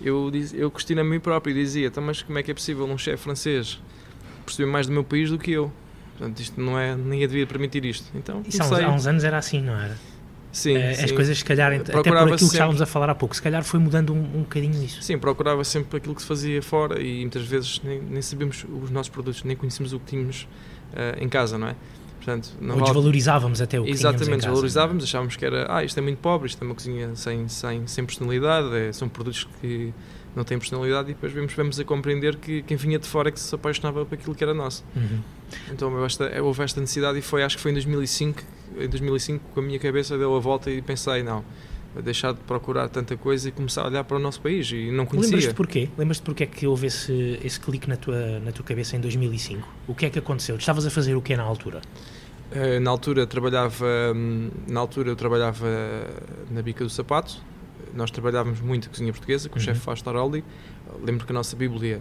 eu, 0.00 0.30
diz, 0.30 0.54
eu 0.54 0.70
questionei 0.70 1.04
a 1.04 1.06
mim 1.06 1.20
próprio 1.20 1.52
e 1.52 1.54
dizia, 1.54 1.88
então, 1.88 2.02
mas 2.02 2.22
como 2.22 2.38
é 2.38 2.42
que 2.42 2.50
é 2.50 2.54
possível 2.54 2.86
um 2.86 2.96
chefe 2.96 3.22
francês 3.22 3.80
perceber 4.44 4.70
mais 4.70 4.86
do 4.86 4.92
meu 4.92 5.04
país 5.04 5.30
do 5.30 5.38
que 5.38 5.52
eu? 5.52 5.70
Portanto, 6.16 6.40
isto 6.40 6.60
não 6.60 6.78
é, 6.78 6.94
ninguém 6.96 7.26
devia 7.28 7.46
permitir 7.46 7.84
isto. 7.84 8.06
Então, 8.14 8.42
Isso 8.46 8.62
há 8.62 8.66
uns, 8.66 8.72
há 8.72 8.90
uns 8.90 9.06
anos 9.06 9.24
era 9.24 9.38
assim, 9.38 9.60
não 9.60 9.74
era? 9.78 9.96
Sim, 10.52 10.76
uh, 10.76 10.94
sim. 10.94 11.04
As 11.04 11.12
coisas, 11.12 11.38
se 11.38 11.44
calhar, 11.44 11.72
até 11.72 11.92
por 11.92 12.00
aquilo 12.00 12.36
que 12.36 12.44
estávamos 12.44 12.82
a 12.82 12.86
falar 12.86 13.10
há 13.10 13.14
pouco, 13.14 13.34
se 13.34 13.42
calhar 13.42 13.62
foi 13.62 13.78
mudando 13.78 14.12
um, 14.12 14.18
um 14.18 14.40
bocadinho 14.40 14.82
isso. 14.82 15.02
Sim, 15.02 15.18
procurava 15.18 15.62
sempre 15.64 15.96
aquilo 15.96 16.14
que 16.14 16.22
se 16.22 16.28
fazia 16.28 16.62
fora 16.62 17.00
e 17.00 17.20
muitas 17.20 17.44
vezes 17.44 17.80
nem, 17.84 18.00
nem 18.00 18.22
sabíamos 18.22 18.64
os 18.82 18.90
nossos 18.90 19.08
produtos, 19.08 19.44
nem 19.44 19.56
conhecíamos 19.56 19.92
o 19.92 20.00
que 20.00 20.06
tínhamos 20.06 20.48
uh, 20.92 21.22
em 21.22 21.28
casa, 21.28 21.56
não 21.56 21.68
é? 21.68 21.76
Portanto, 22.16 22.50
Ou 22.60 22.82
desvalorizávamos 22.82 23.62
até 23.62 23.80
o 23.80 23.84
que 23.84 23.90
Exatamente, 23.90 24.40
desvalorizávamos, 24.42 25.04
achávamos 25.04 25.36
que 25.36 25.44
era, 25.44 25.66
ah, 25.74 25.82
isto 25.82 25.96
é 25.96 26.02
muito 26.02 26.18
pobre, 26.18 26.48
isto 26.48 26.62
é 26.62 26.66
uma 26.66 26.74
cozinha 26.74 27.16
sem, 27.16 27.48
sem, 27.48 27.86
sem 27.86 28.04
personalidade, 28.04 28.76
é, 28.76 28.92
são 28.92 29.08
produtos 29.08 29.48
que 29.60 29.94
não 30.34 30.44
têm 30.44 30.58
personalidade 30.58 31.10
e 31.10 31.14
depois 31.14 31.32
vemos, 31.32 31.52
vamos 31.54 31.80
a 31.80 31.84
compreender 31.84 32.36
que 32.36 32.62
quem 32.62 32.76
vinha 32.76 32.98
de 32.98 33.06
fora 33.06 33.28
é 33.28 33.32
que 33.32 33.40
se 33.40 33.54
apaixonava 33.54 34.04
por 34.04 34.14
aquilo 34.14 34.34
que 34.34 34.44
era 34.44 34.54
nosso. 34.54 34.84
Uhum. 34.94 35.20
Então 35.72 36.04
esta, 36.04 36.42
houve 36.42 36.62
esta 36.62 36.80
necessidade 36.80 37.18
e 37.18 37.22
foi, 37.22 37.42
acho 37.42 37.56
que 37.56 37.62
foi 37.62 37.72
em 37.72 37.74
2005 37.74 38.42
em 38.78 38.88
2005 38.88 39.44
com 39.52 39.60
a 39.60 39.62
minha 39.62 39.78
cabeça 39.78 40.16
deu 40.16 40.34
a 40.34 40.40
volta 40.40 40.70
e 40.70 40.80
pensei, 40.80 41.22
não, 41.22 41.44
deixar 42.02 42.32
de 42.32 42.40
procurar 42.40 42.88
tanta 42.88 43.16
coisa 43.16 43.48
e 43.48 43.52
começar 43.52 43.82
a 43.82 43.88
olhar 43.88 44.04
para 44.04 44.16
o 44.16 44.20
nosso 44.20 44.40
país 44.40 44.70
e 44.70 44.90
não 44.90 45.04
conhecia. 45.06 45.32
Lembras-te 45.32 45.54
porquê? 45.54 45.88
Lembras-te 45.98 46.22
porquê 46.22 46.44
é 46.44 46.46
que 46.46 46.66
houve 46.66 46.86
esse, 46.86 47.38
esse 47.42 47.58
clique 47.58 47.88
na 47.88 47.96
tua, 47.96 48.38
na 48.40 48.52
tua 48.52 48.64
cabeça 48.64 48.96
em 48.96 49.00
2005? 49.00 49.68
O 49.88 49.94
que 49.94 50.06
é 50.06 50.10
que 50.10 50.18
aconteceu? 50.18 50.56
Estavas 50.56 50.86
a 50.86 50.90
fazer 50.90 51.14
o 51.16 51.22
que 51.22 51.36
na 51.36 51.42
altura? 51.42 51.80
Uh, 52.52 52.80
na 52.80 52.90
altura 52.90 53.26
trabalhava 53.26 53.86
hum, 54.14 54.50
na 54.68 54.80
altura 54.80 55.10
eu 55.10 55.16
trabalhava 55.16 55.68
na 56.50 56.60
bica 56.62 56.82
do 56.82 56.90
sapato 56.90 57.40
nós 57.94 58.10
trabalhávamos 58.10 58.60
muito 58.60 58.88
a 58.88 58.90
cozinha 58.90 59.12
portuguesa 59.12 59.48
com 59.48 59.56
uhum. 59.56 59.62
o 59.62 59.64
chefe 59.64 59.80
Fausto 59.80 60.08
Araldi 60.08 60.44
lembro 61.02 61.26
que 61.26 61.32
a 61.32 61.34
nossa 61.34 61.56
bíblia 61.56 62.00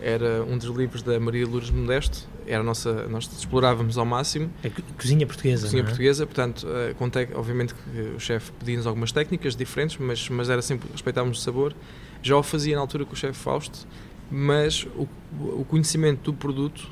era 0.00 0.42
um 0.44 0.56
dos 0.56 0.74
livros 0.74 1.02
da 1.02 1.20
Maria 1.20 1.46
Lourdes 1.46 1.70
Modesto, 1.70 2.26
era 2.46 2.62
nossa, 2.62 3.06
nós 3.08 3.30
explorávamos 3.38 3.98
ao 3.98 4.06
máximo. 4.06 4.50
A 4.64 4.70
cozinha 4.94 5.26
portuguesa. 5.26 5.66
Cozinha 5.66 5.82
é? 5.82 5.84
portuguesa, 5.84 6.26
portanto, 6.26 6.66
uh, 6.66 7.38
obviamente 7.38 7.74
que 7.74 8.00
o 8.16 8.20
chefe 8.20 8.50
pedia-nos 8.52 8.86
algumas 8.86 9.12
técnicas 9.12 9.54
diferentes, 9.54 9.98
mas, 9.98 10.28
mas 10.30 10.48
era 10.48 10.62
sempre, 10.62 10.88
respeitávamos 10.90 11.38
o 11.38 11.42
sabor. 11.42 11.74
Já 12.22 12.36
o 12.36 12.42
fazia 12.42 12.74
na 12.76 12.80
altura 12.80 13.04
com 13.04 13.12
o 13.12 13.16
chefe 13.16 13.38
Fausto, 13.38 13.86
mas 14.30 14.86
o, 14.96 15.06
o 15.38 15.66
conhecimento 15.68 16.32
do 16.32 16.34
produto, 16.36 16.88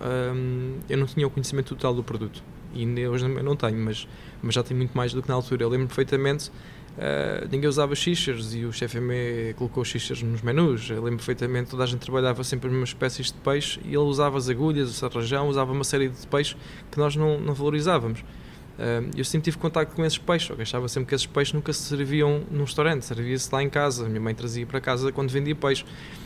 um, 0.00 0.78
eu 0.88 0.96
não 0.96 1.06
tinha 1.06 1.26
o 1.26 1.30
conhecimento 1.30 1.74
total 1.74 1.92
do 1.92 2.04
produto. 2.04 2.42
E 2.72 2.86
hoje 3.08 3.26
não 3.26 3.56
tenho, 3.56 3.78
mas, 3.78 4.06
mas 4.40 4.54
já 4.54 4.62
tenho 4.62 4.78
muito 4.78 4.96
mais 4.96 5.12
do 5.12 5.22
que 5.22 5.28
na 5.28 5.34
altura. 5.34 5.64
Eu 5.64 5.68
lembro 5.68 5.88
perfeitamente 5.88 6.52
Uh, 6.98 7.46
ninguém 7.48 7.68
usava 7.68 7.94
xixas 7.94 8.52
e 8.52 8.64
o 8.64 8.72
chefe 8.72 8.98
M 8.98 9.54
colocou 9.54 9.84
xixas 9.84 10.20
nos 10.20 10.42
menus. 10.42 10.90
Eu 10.90 10.96
lembro 10.96 11.18
perfeitamente, 11.18 11.70
toda 11.70 11.84
a 11.84 11.86
gente 11.86 12.00
trabalhava 12.00 12.42
sempre 12.42 12.66
as 12.66 12.72
mesmas 12.72 12.88
espécies 12.88 13.26
de 13.26 13.38
peixe 13.38 13.78
e 13.84 13.90
ele 13.90 13.98
usava 13.98 14.36
as 14.36 14.48
agulhas, 14.48 14.90
o 14.90 14.92
sarrajão, 14.92 15.48
usava 15.48 15.70
uma 15.70 15.84
série 15.84 16.08
de 16.08 16.26
peixes 16.26 16.56
que 16.90 16.98
nós 16.98 17.14
não, 17.14 17.38
não 17.38 17.54
valorizávamos. 17.54 18.20
Uh, 18.20 19.10
eu 19.16 19.24
sempre 19.24 19.44
tive 19.44 19.58
contato 19.58 19.94
com 19.94 20.04
esses 20.04 20.18
peixes, 20.18 20.50
eu 20.50 20.56
achava 20.60 20.88
sempre 20.88 21.08
que 21.08 21.14
esses 21.14 21.26
peixes 21.26 21.54
nunca 21.54 21.72
se 21.72 21.82
serviam 21.82 22.42
num 22.50 22.64
restaurante, 22.64 23.04
servia-se 23.04 23.48
lá 23.52 23.62
em 23.62 23.70
casa. 23.70 24.04
A 24.04 24.08
minha 24.08 24.20
mãe 24.20 24.34
trazia 24.34 24.66
para 24.66 24.80
casa 24.80 25.12
quando 25.12 25.30
vendia 25.30 25.54
peixe. 25.54 25.84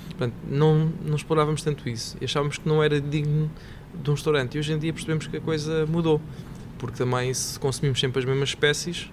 Portanto, 0.08 0.34
não, 0.48 0.90
não 1.04 1.16
explorávamos 1.16 1.62
tanto 1.62 1.86
isso 1.86 2.16
e 2.18 2.24
achávamos 2.24 2.56
que 2.56 2.66
não 2.66 2.82
era 2.82 2.98
digno 2.98 3.50
de 3.94 4.10
um 4.10 4.14
restaurante. 4.14 4.54
E 4.54 4.58
hoje 4.58 4.72
em 4.72 4.78
dia 4.78 4.92
percebemos 4.92 5.26
que 5.26 5.36
a 5.36 5.40
coisa 5.40 5.84
mudou, 5.84 6.18
porque 6.78 6.96
também 6.96 7.32
se 7.34 7.58
consumimos 7.60 8.00
sempre 8.00 8.20
as 8.20 8.24
mesmas 8.24 8.50
espécies, 8.50 9.10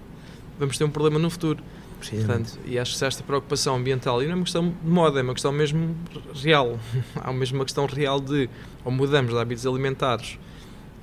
vamos 0.60 0.78
ter 0.78 0.84
um 0.84 0.90
problema 0.90 1.18
no 1.18 1.30
futuro. 1.30 1.62
Portanto, 2.08 2.58
e 2.64 2.78
acho 2.78 2.96
que 2.96 3.04
esta 3.04 3.22
preocupação 3.22 3.76
ambiental, 3.76 4.22
e 4.22 4.26
não 4.26 4.32
é 4.32 4.36
uma 4.36 4.44
questão 4.44 4.68
de 4.68 4.88
moda, 4.88 5.20
é 5.20 5.22
uma 5.22 5.34
questão 5.34 5.52
mesmo 5.52 5.94
real. 6.34 6.78
Há 7.16 7.32
mesmo 7.32 7.58
uma 7.58 7.64
questão 7.64 7.84
real 7.86 8.20
de 8.20 8.48
ou 8.84 8.90
mudamos 8.90 9.32
de 9.32 9.38
hábitos 9.38 9.66
alimentares, 9.66 10.38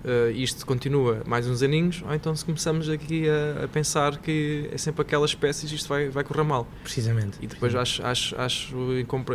uh, 0.03 0.31
isto 0.31 0.65
continua 0.65 1.21
mais 1.25 1.47
uns 1.47 1.61
aninhos, 1.61 2.03
ou 2.07 2.13
então 2.15 2.35
se 2.35 2.43
começamos 2.43 2.89
aqui 2.89 3.25
a, 3.29 3.65
a, 3.65 3.67
pensar 3.67 4.17
que 4.17 4.67
é 4.71 4.77
sempre 4.77 5.01
aquelas 5.03 5.31
espécies 5.31 5.71
isto 5.71 5.87
vai, 5.87 6.09
vai 6.09 6.23
correr 6.23 6.43
mal. 6.43 6.67
Precisamente. 6.81 7.37
E 7.41 7.45
depois 7.45 7.75
acho, 7.75 8.03
acho, 8.03 8.35
acho 8.39 8.75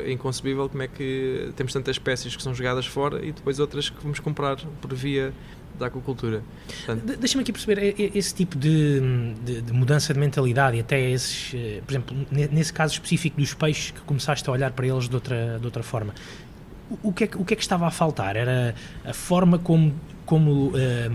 inconcebível 0.09 0.69
como 0.69 0.83
é 0.83 0.89
que 0.89 1.53
temos 1.55 1.73
tantas 1.73 1.95
espécies 1.95 2.35
que 2.35 2.43
são 2.43 2.53
jogadas 2.53 2.87
fora 2.87 3.25
e 3.25 3.31
depois 3.31 3.61
outras 3.61 3.89
que 3.89 4.03
vamos 4.03 4.19
comprar 4.19 4.57
por 4.81 4.93
via 4.93 5.33
da 5.79 5.87
aquacultura. 5.87 6.43
Deixa-me 7.19 7.43
aqui 7.43 7.53
perceber 7.53 7.95
esse 8.15 8.35
tipo 8.35 8.57
de, 8.57 9.01
de, 9.45 9.63
de, 9.63 9.73
mudança 9.73 10.13
de 10.13 10.21
mentalidade 10.21 10.77
e 10.77 10.81
até 10.81 11.01
esses, 11.11 11.53
eh, 11.55 11.81
por 11.85 11.93
exemplo, 11.93 12.17
nesse 12.31 12.73
caso 12.73 12.95
específico 12.95 13.41
dos 13.41 13.55
peixes 13.55 13.91
que 13.91 14.01
começaste 14.03 14.49
a 14.49 14.53
olhar 14.53 14.71
para 14.73 14.87
eles 14.87 15.09
de 15.09 15.15
outra, 15.15 15.59
de 15.59 15.65
outra 15.65 15.83
forma. 15.83 16.15
O 17.03 17.13
que, 17.13 17.25
é 17.25 17.27
que, 17.27 17.37
o 17.39 17.45
que 17.45 17.55
é 17.55 17.57
que 17.57 17.63
estava 17.63 17.87
a 17.87 17.91
faltar? 17.91 18.37
Era 18.37 18.75
a 19.05 19.15
forma 19.15 19.59
como, 19.59 19.95
como 20.27 20.69
um, 20.69 20.77
eh, 20.77 21.11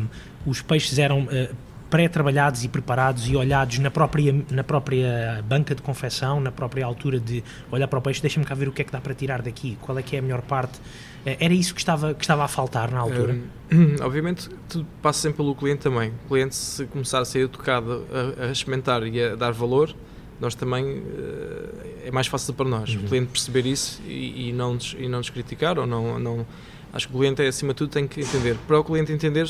os 0.46 0.62
peixes 0.62 0.98
eram 0.98 1.24
uh, 1.24 1.56
pré-trabalhados 1.90 2.64
e 2.64 2.68
preparados 2.68 3.28
e 3.30 3.36
olhados 3.36 3.80
na 3.80 3.92
própria, 3.92 4.34
na 4.52 4.64
própria 4.64 5.44
banca 5.48 5.74
de 5.74 5.82
confecção, 5.82 6.40
na 6.40 6.52
própria 6.52 6.86
altura 6.86 7.20
de 7.20 7.44
olhar 7.72 7.88
para 7.88 8.00
o 8.00 8.02
peixe, 8.02 8.22
deixa-me 8.22 8.46
cá 8.46 8.56
ver 8.56 8.68
o 8.68 8.72
que 8.72 8.82
é 8.82 8.86
que 8.86 8.92
dá 8.92 9.00
para 9.00 9.14
tirar 9.14 9.42
daqui, 9.42 9.78
qual 9.82 9.98
é 9.98 10.04
que 10.04 10.16
é 10.16 10.20
a 10.20 10.22
melhor 10.22 10.42
parte. 10.42 10.80
Eh, 11.28 11.36
era 11.42 11.54
isso 11.54 11.74
que 11.74 11.82
estava, 11.82 12.14
que 12.14 12.24
estava 12.24 12.46
a 12.46 12.48
faltar 12.48 12.90
na 12.90 13.00
altura? 13.00 13.38
Um, 13.70 13.96
obviamente, 14.02 14.50
tudo 14.70 14.88
passa 15.02 15.24
sempre 15.24 15.38
pelo 15.38 15.54
cliente 15.54 15.82
também. 15.82 16.14
O 16.26 16.30
cliente, 16.30 16.56
se 16.56 16.86
começar 16.86 17.20
a 17.20 17.26
ser 17.26 17.40
educado 17.40 18.06
a, 18.40 18.46
a 18.46 18.52
experimentar 18.52 19.06
e 19.06 19.22
a 19.22 19.36
dar 19.36 19.52
valor, 19.52 19.94
nós 20.40 20.56
também 20.56 21.00
uh, 21.00 21.70
é 22.06 22.12
mais 22.12 22.28
fácil 22.28 22.54
para 22.54 22.70
nós. 22.70 22.96
Uhum. 22.96 23.02
O 23.02 23.10
cliente 23.10 23.28
perceber 23.28 23.66
isso 23.66 24.02
e, 24.08 24.50
e, 24.50 24.54
não, 24.54 24.76
nos, 24.76 24.96
e 24.98 25.10
não 25.10 25.18
nos 25.18 25.30
criticar 25.30 25.78
ou 25.78 25.86
não, 25.86 26.18
não. 26.18 26.48
Acho 26.94 27.10
que 27.10 27.16
o 27.16 27.20
cliente, 27.20 27.42
é, 27.42 27.48
acima 27.48 27.74
de 27.74 27.80
tudo, 27.80 27.90
tem 27.90 28.08
que 28.08 28.22
entender. 28.22 28.56
Para 28.66 28.80
o 28.80 28.84
cliente 28.84 29.12
entender, 29.12 29.46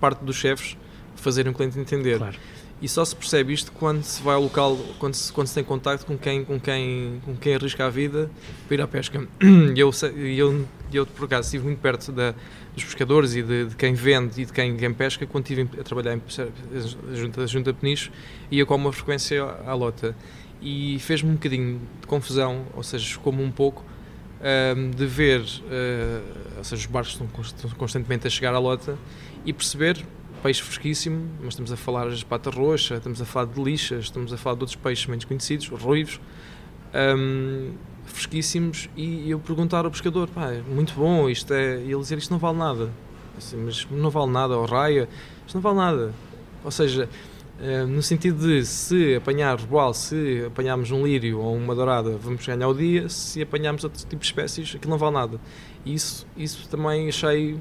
parte 0.00 0.24
dos 0.24 0.36
chefes 0.36 0.74
fazer 1.16 1.46
um 1.46 1.52
cliente 1.52 1.78
entender. 1.78 2.16
Claro. 2.18 2.36
E 2.84 2.88
só 2.88 3.02
se 3.02 3.16
percebe 3.16 3.50
isto 3.50 3.72
quando 3.72 4.02
se 4.02 4.22
vai 4.22 4.34
ao 4.34 4.42
local, 4.42 4.76
quando 4.98 5.14
se, 5.14 5.32
quando 5.32 5.46
se 5.46 5.54
tem 5.54 5.64
contacto 5.64 6.04
com 6.04 6.18
quem, 6.18 6.44
com, 6.44 6.60
quem, 6.60 7.18
com 7.24 7.34
quem 7.34 7.54
arrisca 7.54 7.86
a 7.86 7.88
vida 7.88 8.30
para 8.68 8.74
ir 8.74 8.80
à 8.82 8.86
pesca. 8.86 9.26
E 9.74 9.80
eu, 9.80 9.90
eu, 10.14 10.66
eu, 10.92 11.06
por 11.06 11.24
acaso, 11.24 11.46
estive 11.46 11.64
muito 11.64 11.78
perto 11.78 12.12
da, 12.12 12.34
dos 12.74 12.84
pescadores 12.84 13.34
e 13.34 13.42
de, 13.42 13.68
de, 13.68 13.74
quem 13.74 13.94
vende 13.94 14.42
e 14.42 14.44
de 14.44 14.52
quem, 14.52 14.76
quem 14.76 14.92
pesca 14.92 15.26
quando 15.26 15.44
estive 15.44 15.80
a 15.80 15.82
trabalhar 15.82 16.14
em, 16.14 16.20
junto, 17.14 17.46
junto 17.46 17.70
a 17.70 17.72
Peniche, 17.72 18.12
ia 18.50 18.66
com 18.66 18.74
uma 18.74 18.92
frequência 18.92 19.42
à 19.42 19.72
lota. 19.72 20.14
E 20.60 20.98
fez-me 21.00 21.30
um 21.30 21.34
bocadinho 21.36 21.80
de 22.02 22.06
confusão, 22.06 22.66
ou 22.74 22.82
seja, 22.82 23.18
como 23.18 23.42
um 23.42 23.50
pouco, 23.50 23.82
um, 24.76 24.90
de 24.90 25.06
ver, 25.06 25.40
uh, 25.40 26.58
ou 26.58 26.64
seja, 26.64 26.82
os 26.82 26.86
barcos 26.86 27.12
estão 27.12 27.70
constantemente 27.78 28.26
a 28.26 28.30
chegar 28.30 28.54
à 28.54 28.58
lota 28.58 28.98
e 29.46 29.54
perceber 29.54 30.04
peixe 30.44 30.60
fresquíssimo, 30.60 31.26
mas 31.40 31.54
estamos 31.54 31.72
a 31.72 31.76
falar 31.76 32.10
de 32.10 32.22
pata 32.22 32.50
roxa, 32.50 32.96
estamos 32.96 33.18
a 33.18 33.24
falar 33.24 33.46
de 33.46 33.62
lixas, 33.62 34.04
estamos 34.04 34.30
a 34.30 34.36
falar 34.36 34.56
de 34.56 34.60
outros 34.60 34.76
peixes 34.76 35.06
menos 35.06 35.24
conhecidos, 35.24 35.68
ruivos, 35.68 36.20
um, 37.16 37.72
fresquíssimos, 38.04 38.90
e 38.94 39.30
eu 39.30 39.38
perguntar 39.38 39.86
ao 39.86 39.90
pescador, 39.90 40.28
pá, 40.28 40.52
é 40.52 40.60
muito 40.60 40.92
bom, 40.92 41.30
isto 41.30 41.54
é, 41.54 41.78
e 41.78 41.90
ele 41.90 41.98
dizer, 41.98 42.18
isto 42.18 42.30
não 42.30 42.38
vale 42.38 42.58
nada, 42.58 42.92
assim, 43.38 43.56
mas 43.56 43.86
não 43.90 44.10
vale 44.10 44.30
nada, 44.30 44.54
ou 44.54 44.66
raia, 44.66 45.08
isto 45.46 45.54
não 45.54 45.62
vale 45.62 45.76
nada, 45.76 46.14
ou 46.62 46.70
seja, 46.70 47.08
uh, 47.58 47.86
no 47.86 48.02
sentido 48.02 48.46
de 48.46 48.66
se 48.66 49.14
apanhar 49.14 49.58
robalo, 49.58 49.94
se 49.94 50.44
apanharmos 50.46 50.90
um 50.90 51.06
lírio 51.06 51.40
ou 51.40 51.56
uma 51.56 51.74
dourada, 51.74 52.18
vamos 52.18 52.46
ganhar 52.46 52.68
o 52.68 52.74
dia, 52.74 53.08
se 53.08 53.40
apanharmos 53.40 53.82
outro 53.82 53.98
tipo 54.00 54.20
de 54.20 54.26
espécies, 54.26 54.74
aquilo 54.76 54.90
não 54.90 54.98
vale 54.98 55.14
nada, 55.14 55.40
e 55.86 55.94
isso, 55.94 56.26
isso 56.36 56.68
também 56.68 57.08
achei 57.08 57.58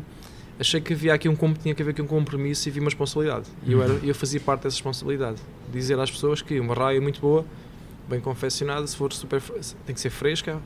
achei 0.59 0.79
que 0.79 0.93
havia 0.93 1.13
aqui 1.13 1.27
um 1.29 1.35
tinha 1.35 1.73
que 1.73 1.81
haver 1.81 1.91
aqui 1.91 2.01
um 2.01 2.07
compromisso 2.07 2.67
e 2.67 2.69
havia 2.69 2.81
uma 2.81 2.89
responsabilidade. 2.89 3.47
E 3.65 3.71
eu, 3.71 3.83
era, 3.83 3.93
eu 4.03 4.15
fazia 4.15 4.39
parte 4.39 4.63
dessa 4.63 4.75
responsabilidade. 4.75 5.37
Dizer 5.71 5.99
às 5.99 6.11
pessoas 6.11 6.41
que 6.41 6.59
uma 6.59 6.73
raia 6.73 6.97
é 6.97 6.99
muito 6.99 7.19
boa, 7.19 7.45
bem 8.07 8.19
confeccionada, 8.19 8.85
se 8.85 8.95
for 8.95 9.11
super 9.13 9.41
tem 9.85 9.95
que 9.95 10.01
ser 10.01 10.09
fresca, 10.09 10.59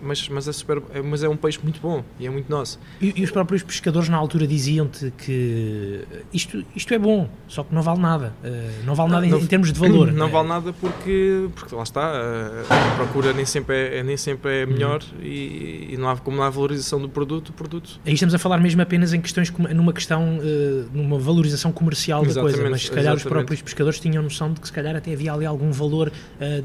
mas, 0.00 0.28
mas, 0.28 0.48
é 0.48 0.52
super, 0.52 0.82
é, 0.92 1.00
mas 1.00 1.22
é 1.22 1.28
um 1.28 1.36
peixe 1.36 1.58
muito 1.62 1.80
bom 1.80 2.04
e 2.18 2.26
é 2.26 2.30
muito 2.30 2.50
nosso. 2.50 2.78
E, 3.00 3.12
e 3.16 3.24
os 3.24 3.30
próprios 3.30 3.62
pescadores 3.62 4.08
na 4.08 4.16
altura 4.16 4.46
diziam-te 4.46 5.12
que 5.16 6.04
isto, 6.32 6.64
isto 6.74 6.94
é 6.94 6.98
bom, 6.98 7.28
só 7.48 7.62
que 7.62 7.74
não 7.74 7.82
vale 7.82 8.00
nada. 8.00 8.34
Uh, 8.44 8.84
não 8.84 8.94
vale 8.94 9.10
nada 9.10 9.26
não, 9.26 9.38
em, 9.38 9.42
em, 9.42 9.46
termos 9.46 9.72
de 9.72 9.78
valor. 9.78 10.12
Não 10.16 10.26
é? 10.26 10.30
vale 10.30 10.48
nada 10.48 10.72
porque, 10.72 11.48
porque 11.54 11.74
lá 11.74 11.82
está, 11.82 12.02
a, 12.02 12.92
a 12.92 12.96
procura 12.96 13.32
nem 13.32 13.44
sempre 13.44 13.98
é, 13.98 14.02
nem 14.02 14.16
sempre 14.16 14.62
é 14.62 14.66
melhor 14.66 15.02
uhum. 15.02 15.22
e, 15.22 15.88
e, 15.92 15.96
não 15.96 16.08
há, 16.08 16.16
como 16.16 16.36
não 16.36 16.44
há 16.44 16.50
valorização 16.50 17.00
do 17.00 17.08
produto, 17.08 17.50
o 17.50 17.52
produto. 17.52 18.00
Aí 18.04 18.14
estamos 18.14 18.34
a 18.34 18.38
falar 18.38 18.58
mesmo 18.58 18.80
apenas 18.80 19.12
em 19.12 19.20
questões, 19.20 19.50
numa 19.50 19.92
questão, 19.92 20.38
uh, 20.38 20.88
numa 20.92 21.18
valorização 21.18 21.72
comercial 21.72 22.24
da 22.24 22.40
coisa, 22.40 22.68
mas 22.68 22.82
se 22.82 22.90
calhar 22.90 23.14
exatamente. 23.14 23.26
os 23.26 23.30
próprios 23.30 23.62
pescadores 23.62 24.00
tinham 24.00 24.22
noção 24.22 24.52
de 24.52 24.60
que 24.60 24.66
se 24.66 24.72
calhar 24.72 24.96
até 24.96 25.12
havia 25.12 25.32
ali 25.32 25.46
algum 25.46 25.70
valor 25.70 26.12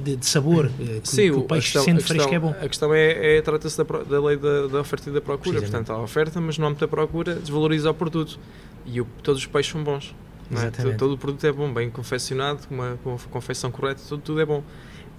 de, 0.03 0.15
de, 0.15 0.25
sabor, 0.25 0.69
que, 0.77 1.09
Sim, 1.09 1.21
que 1.23 1.31
o 1.31 1.43
peixe 1.43 1.73
questão, 1.73 1.83
sendo 1.83 2.01
fresco 2.01 2.33
é 2.33 2.39
bom. 2.39 2.55
A 2.61 2.67
questão 2.67 2.93
é, 2.93 3.20
é 3.21 3.41
trata-se 3.41 3.77
da, 3.77 3.83
da, 3.83 4.19
lei 4.19 4.35
da, 4.35 4.67
da, 4.67 4.79
oferta 4.81 5.09
e 5.09 5.13
da 5.13 5.21
procura. 5.21 5.61
Portanto, 5.61 5.91
há 5.91 6.01
oferta, 6.01 6.41
mas 6.41 6.57
não 6.57 6.67
há 6.67 6.69
muita 6.71 6.87
procura, 6.87 7.35
desvaloriza 7.35 7.91
o 7.91 7.93
produto. 7.93 8.39
E 8.85 8.99
o, 8.99 9.05
todos 9.21 9.41
os 9.41 9.47
peixes 9.47 9.71
são 9.71 9.83
bons. 9.83 10.15
É? 10.51 10.93
Todo, 10.97 11.13
o 11.13 11.17
produto 11.17 11.45
é 11.45 11.51
bom, 11.51 11.71
bem 11.73 11.89
confeccionado, 11.89 12.67
com 12.67 12.75
uma, 12.75 12.99
com 13.03 13.11
uma 13.11 13.19
confecção 13.29 13.71
correta, 13.71 14.01
tudo, 14.07 14.21
tudo 14.21 14.41
é 14.41 14.45
bom. 14.45 14.63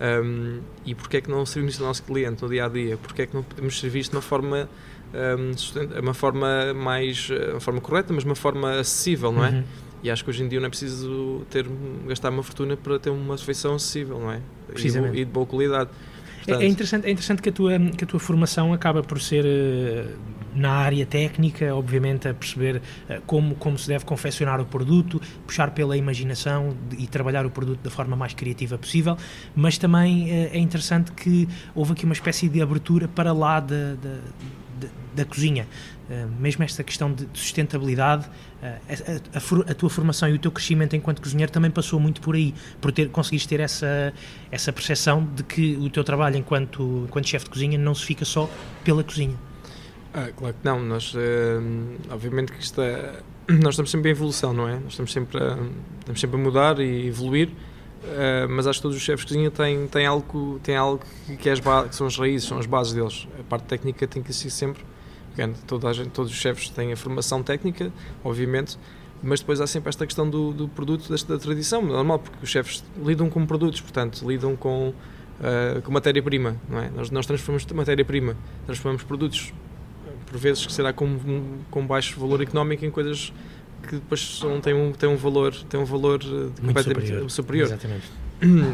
Um, 0.01 0.61
e 0.85 0.95
porquê 0.95 1.19
é 1.19 1.21
que 1.21 1.31
não 1.31 1.47
servimos 1.47 1.79
o 1.79 1.85
nosso 1.85 2.03
cliente 2.03 2.43
no 2.43 2.49
dia 2.49 2.67
a 2.67 2.69
dia? 2.69 2.97
Porquê 2.97 3.23
é 3.23 3.27
que 3.27 3.35
não 3.35 3.43
podemos 3.43 3.79
servir 3.79 4.01
isto 4.01 4.11
de 4.11 4.17
uma 4.17 4.23
forma, 4.23 4.69
um, 5.15 6.01
uma 6.01 6.15
forma 6.15 6.75
mais 6.75 7.31
uma 7.51 7.61
forma 7.61 7.81
correta, 7.81 8.13
mas 8.13 8.25
uma 8.25 8.35
forma 8.35 8.79
acessível, 8.79 9.33
não 9.33 9.45
é? 9.45 9.51
Uhum. 9.51 9.65
E 10.03 10.11
acho 10.11 10.25
que 10.25 10.31
hoje 10.31 10.43
em 10.43 10.49
dia 10.49 10.59
não 10.59 10.67
é 10.67 10.71
preciso 10.71 11.47
ter, 11.49 11.67
gastar 12.09 12.31
uma 12.31 12.43
fortuna 12.43 12.77
para 12.77 12.99
ter 12.99 13.11
uma 13.11 13.37
refeição 13.37 13.77
acessível, 13.77 14.19
não 14.19 14.33
é? 14.33 14.41
Precisamente. 14.67 15.17
E, 15.17 15.21
e 15.21 15.25
de 15.25 15.31
boa 15.31 15.47
qualidade. 15.47 15.91
É, 16.47 16.67
interessante, 16.67 17.07
é 17.07 17.11
interessante 17.11 17.43
que 17.43 17.49
a, 17.49 17.53
tua, 17.53 17.79
que 17.79 18.05
a 18.05 18.07
tua 18.07 18.21
formação 18.21 18.73
acaba 18.73 19.03
por 19.03 19.21
ser 19.21 19.45
uh, 19.45 20.19
na 20.55 20.71
área 20.73 21.07
técnica, 21.07 21.75
obviamente, 21.75 22.29
a 22.29 22.35
perceber 22.35 22.77
uh, 22.77 23.21
como, 23.27 23.55
como 23.55 23.79
se 23.79 23.89
deve 23.89 24.05
confeccionar 24.05 24.61
o 24.61 24.65
produto, 24.65 25.21
puxar 25.47 25.71
pela 25.71 25.97
imaginação 25.97 26.77
e 26.99 27.07
trabalhar 27.07 27.47
o 27.47 27.51
produto 27.51 27.81
da 27.81 27.91
forma 27.91 28.17
mais 28.17 28.35
criativa 28.35 28.77
possível, 28.77 29.17
mas 29.55 29.79
também 29.79 30.25
uh, 30.25 30.51
é 30.53 30.59
interessante 30.59 31.13
que 31.13 31.49
houve 31.75 31.93
aqui 31.93 32.05
uma 32.05 32.15
espécie 32.15 32.49
de 32.49 32.61
abertura 32.61 33.07
para 33.07 33.33
lá 33.33 33.61
da 35.15 35.25
cozinha, 35.25 35.67
mesmo 36.39 36.65
esta 36.65 36.83
questão 36.83 37.13
de 37.13 37.27
sustentabilidade, 37.33 38.27
uh, 38.27 38.67
a, 38.67 39.39
a, 39.39 39.71
a, 39.71 39.75
tua 39.75 39.91
formação 39.91 40.29
e 40.29 40.33
o 40.33 40.39
teu 40.39 40.51
crescimento 40.51 40.97
enquanto 40.97 41.21
cozinheiro 41.21 41.51
também 41.51 41.71
passou 41.71 41.99
muito 41.99 42.21
por 42.21 42.35
aí, 42.35 42.55
por 42.81 42.93
ter, 42.93 43.09
conseguiste 43.09 43.49
ter 43.49 43.61
essa, 43.61 44.13
essa 44.51 44.73
percepção 44.73 45.25
de 45.35 45.43
que 45.43 45.77
o 45.77 45.91
teu 45.91 46.05
trabalho 46.05 46.37
enquanto, 46.37 47.05
enquanto 47.09 47.29
chefe 47.29 47.47
de 47.47 47.51
cozinha 47.51 47.79
não 47.79 47.95
se 47.95 48.05
fica 48.05 48.25
só 48.25 48.49
pela 48.85 49.03
cozinha. 49.03 49.37
Ah, 50.15 50.29
claro 50.37 50.55
que 50.55 50.65
não, 50.65 50.83
nós, 50.83 51.15
obviamente 52.11 52.53
que 52.53 52.63
isto 52.63 52.83
é, 52.83 53.21
nós 53.49 53.75
estamos 53.75 53.91
sempre 53.91 54.11
em 54.11 54.13
evolução, 54.13 54.53
não 54.53 54.69
é? 54.69 54.75
Nós 54.75 54.93
estamos 54.93 55.13
sempre 55.13 55.39
a, 55.39 55.59
estamos 56.01 56.21
sempre 56.21 56.37
a 56.37 56.43
mudar 56.43 56.79
e 56.81 57.07
evoluir, 57.07 57.51
Uh, 58.03 58.49
mas 58.51 58.67
acho 58.67 58.81
que 58.81 58.83
todos 58.83 58.97
os 58.97 59.03
chefes 59.03 59.25
de 59.25 59.29
cozinha 59.29 59.51
têm, 59.51 59.87
têm 59.87 60.07
algo, 60.07 60.59
têm 60.61 60.77
algo 60.77 61.05
que, 61.39 61.49
é 61.49 61.53
as 61.53 61.61
que 61.61 61.95
são 61.95 62.07
as 62.09 62.19
raízes, 62.19 62.49
são 62.49 62.59
as 62.59 62.67
bases 62.67 62.93
deles. 62.93 63.29
A 63.39 63.43
parte 63.45 63.65
técnica 63.67 64.07
tem 64.09 64.23
que 64.23 64.33
ser 64.33 64.51
sempre. 64.51 64.83
Toda 65.67 65.89
a 65.89 65.93
gente, 65.93 66.11
todos 66.11 66.31
os 66.31 66.39
chefes 66.39 66.69
têm 66.69 66.93
a 66.93 66.97
formação 66.97 67.43
técnica, 67.43 67.93
obviamente, 68.25 68.79
mas 69.23 69.41
depois 69.41 69.61
há 69.61 69.67
sempre 69.67 69.89
esta 69.89 70.05
questão 70.05 70.29
do, 70.29 70.53
do 70.53 70.69
produto, 70.69 71.09
desta 71.09 71.39
tradição, 71.39 71.83
normal, 71.83 72.19
porque 72.19 72.39
os 72.43 72.51
chefes 72.51 72.85
lidam 73.03 73.31
com 73.31 73.47
produtos, 73.47 73.81
portanto, 73.81 74.27
lidam 74.27 74.57
com, 74.57 74.89
uh, 74.89 75.81
com 75.83 75.93
matéria-prima, 75.93 76.57
não 76.69 76.81
é? 76.81 76.91
Nós, 76.91 77.11
nós 77.11 77.27
transformamos 77.27 77.65
matéria-prima, 77.67 78.37
transformamos 78.67 79.05
produtos, 79.05 79.53
por 80.27 80.39
vezes 80.39 80.67
que 80.67 80.73
será 80.73 80.93
com, 80.93 81.19
com 81.71 81.87
baixo 81.87 82.19
valor 82.19 82.43
económico, 82.43 82.85
em 82.85 82.91
coisas 82.91 83.33
que 83.89 83.97
depois 83.97 84.39
são, 84.39 84.61
têm, 84.61 84.75
um, 84.75 84.93
têm 84.93 85.09
um 85.09 85.17
valor, 85.17 85.55
têm 85.55 85.81
um 85.81 85.85
valor 85.85 86.21
eh, 86.23 86.61
completamente 86.67 87.07
superior. 87.07 87.31
superior. 87.31 87.67
Exatamente. 87.67 88.07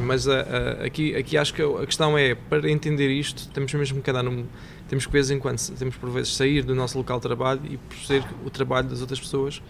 Mas 0.04 0.26
uh, 0.26 0.30
uh, 0.30 0.84
aqui, 0.84 1.14
aqui 1.14 1.36
acho 1.36 1.52
que 1.52 1.62
a 1.62 1.84
questão 1.84 2.16
é, 2.16 2.34
para 2.34 2.70
entender 2.70 3.10
isto, 3.10 3.48
temos 3.50 3.72
mesmo 3.74 4.00
que 4.00 4.10
andar 4.10 4.22
num, 4.22 4.46
temos 4.88 5.04
que, 5.04 5.10
de 5.10 5.12
vez 5.12 5.30
em 5.30 5.38
quando, 5.38 5.58
temos 5.76 5.96
por 5.96 6.10
vezes 6.10 6.34
sair 6.34 6.62
do 6.62 6.74
nosso 6.74 6.96
local 6.96 7.18
de 7.18 7.22
trabalho 7.22 7.60
e 7.64 7.76
perceber 7.76 8.26
o 8.44 8.50
trabalho 8.50 8.88
das 8.88 9.00
outras 9.00 9.20
pessoas 9.20 9.62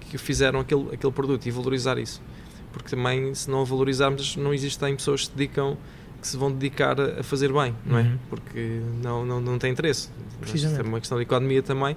que 0.00 0.18
fizeram 0.18 0.60
aquele, 0.60 0.94
aquele 0.94 1.12
produto 1.12 1.46
e 1.46 1.50
valorizar 1.50 1.96
isso. 1.98 2.20
Porque 2.72 2.90
também, 2.90 3.34
se 3.34 3.48
não 3.48 3.64
valorizarmos, 3.64 4.36
não 4.36 4.52
existem 4.52 4.96
pessoas 4.96 5.22
que 5.22 5.26
se 5.28 5.32
dedicam 5.36 5.76
que 6.20 6.28
se 6.28 6.36
vão 6.38 6.50
dedicar 6.50 6.98
a, 6.98 7.22
fazer 7.22 7.52
bem, 7.52 7.76
não 7.84 7.98
é? 7.98 8.02
Uhum. 8.02 8.18
Porque 8.30 8.80
não, 9.02 9.26
não, 9.26 9.40
não 9.40 9.58
tem 9.58 9.70
interesse. 9.70 10.08
É 10.78 10.82
uma 10.82 10.98
questão 10.98 11.18
de 11.18 11.22
economia 11.22 11.62
também 11.62 11.96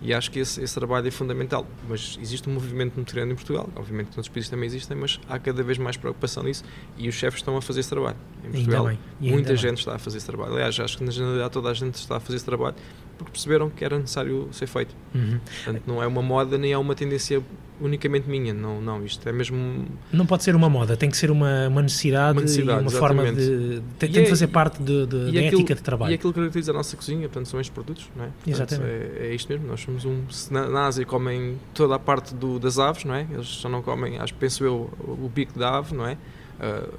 e 0.00 0.14
acho 0.14 0.30
que 0.30 0.38
esse, 0.38 0.62
esse, 0.62 0.74
trabalho 0.74 1.06
é 1.08 1.10
fundamental. 1.10 1.66
Mas 1.88 2.18
existe 2.20 2.48
um 2.48 2.52
movimento 2.52 2.94
muito 2.94 3.12
grande 3.14 3.32
em 3.32 3.34
Portugal, 3.34 3.68
obviamente 3.74 4.08
outros 4.08 4.28
países 4.28 4.50
também 4.50 4.66
existem, 4.66 4.96
mas 4.96 5.20
há 5.28 5.38
cada 5.38 5.62
vez 5.62 5.78
mais 5.78 5.96
preocupação 5.96 6.42
nisso 6.42 6.64
e 6.96 7.08
os 7.08 7.14
chefes 7.14 7.40
estão 7.40 7.56
a 7.56 7.62
fazer 7.62 7.80
esse 7.80 7.88
trabalho. 7.88 8.16
Em 8.44 8.50
Portugal, 8.50 8.90
muita 9.20 9.56
gente 9.56 9.70
bem. 9.70 9.78
está 9.78 9.94
a 9.94 9.98
fazer 9.98 10.18
esse 10.18 10.26
trabalho. 10.26 10.54
Aliás, 10.54 10.78
acho 10.78 10.98
que 10.98 11.04
na 11.04 11.10
generalidade 11.10 11.52
toda 11.52 11.70
a 11.70 11.74
gente 11.74 11.94
está 11.94 12.16
a 12.16 12.20
fazer 12.20 12.36
esse 12.36 12.44
trabalho 12.44 12.76
porque 13.18 13.32
perceberam 13.32 13.68
que 13.68 13.84
era 13.84 13.98
necessário 13.98 14.48
ser 14.52 14.68
feito. 14.68 14.94
Uhum. 15.14 15.40
Portanto, 15.64 15.82
não 15.86 16.02
é 16.02 16.06
uma 16.06 16.22
moda 16.22 16.56
nem 16.56 16.72
é 16.72 16.78
uma 16.78 16.94
tendência 16.94 17.42
unicamente 17.80 18.28
minha, 18.28 18.52
não, 18.52 18.80
não, 18.80 19.04
isto 19.04 19.28
é 19.28 19.32
mesmo... 19.32 19.86
Não 20.12 20.26
pode 20.26 20.42
ser 20.42 20.54
uma 20.54 20.68
moda, 20.68 20.96
tem 20.96 21.10
que 21.10 21.16
ser 21.16 21.30
uma, 21.30 21.68
uma 21.68 21.82
necessidade, 21.82 22.32
uma 22.32 22.42
necessidade, 22.42 22.78
e 22.78 22.82
uma 22.82 22.90
exatamente. 22.90 23.24
forma 23.24 23.32
de... 23.32 23.82
Tem, 23.98 24.10
tem 24.10 24.20
é, 24.20 24.24
de 24.24 24.30
fazer 24.30 24.46
parte 24.48 24.82
de, 24.82 25.06
de, 25.06 25.18
da 25.24 25.28
aquilo, 25.28 25.46
ética 25.46 25.74
de 25.74 25.82
trabalho. 25.82 26.10
E 26.10 26.14
aquilo 26.14 26.32
que 26.32 26.40
caracteriza 26.40 26.72
a 26.72 26.74
nossa 26.74 26.96
cozinha, 26.96 27.28
portanto, 27.28 27.46
são 27.46 27.60
estes 27.60 27.72
produtos, 27.72 28.08
não 28.16 28.24
é? 28.24 28.28
Portanto, 28.28 28.48
exatamente. 28.48 28.90
É, 28.90 29.26
é 29.28 29.34
isto 29.34 29.52
mesmo, 29.52 29.66
nós 29.66 29.80
somos 29.80 30.04
um... 30.04 30.22
Na, 30.50 30.68
na 30.68 30.86
Ásia 30.86 31.04
comem 31.04 31.58
toda 31.74 31.94
a 31.94 31.98
parte 31.98 32.34
do, 32.34 32.58
das 32.58 32.78
aves, 32.78 33.04
não 33.04 33.14
é? 33.14 33.26
Eles 33.30 33.46
só 33.46 33.68
não 33.68 33.82
comem, 33.82 34.18
acho, 34.18 34.34
penso 34.34 34.64
eu, 34.64 34.90
o 35.00 35.30
bico 35.32 35.58
da 35.58 35.78
ave, 35.78 35.94
não 35.94 36.06
é? 36.06 36.16
Uh, 36.58 36.92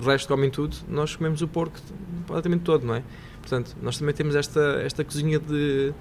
o 0.00 0.02
resto 0.04 0.28
comem 0.28 0.50
tudo, 0.50 0.76
nós 0.88 1.14
comemos 1.14 1.42
o 1.42 1.48
porco 1.48 1.78
praticamente 2.26 2.64
todo, 2.64 2.86
não 2.86 2.94
é? 2.94 3.02
Portanto, 3.40 3.76
nós 3.82 3.98
também 3.98 4.14
temos 4.14 4.34
esta, 4.34 4.80
esta 4.82 5.04
cozinha 5.04 5.38
de 5.38 5.92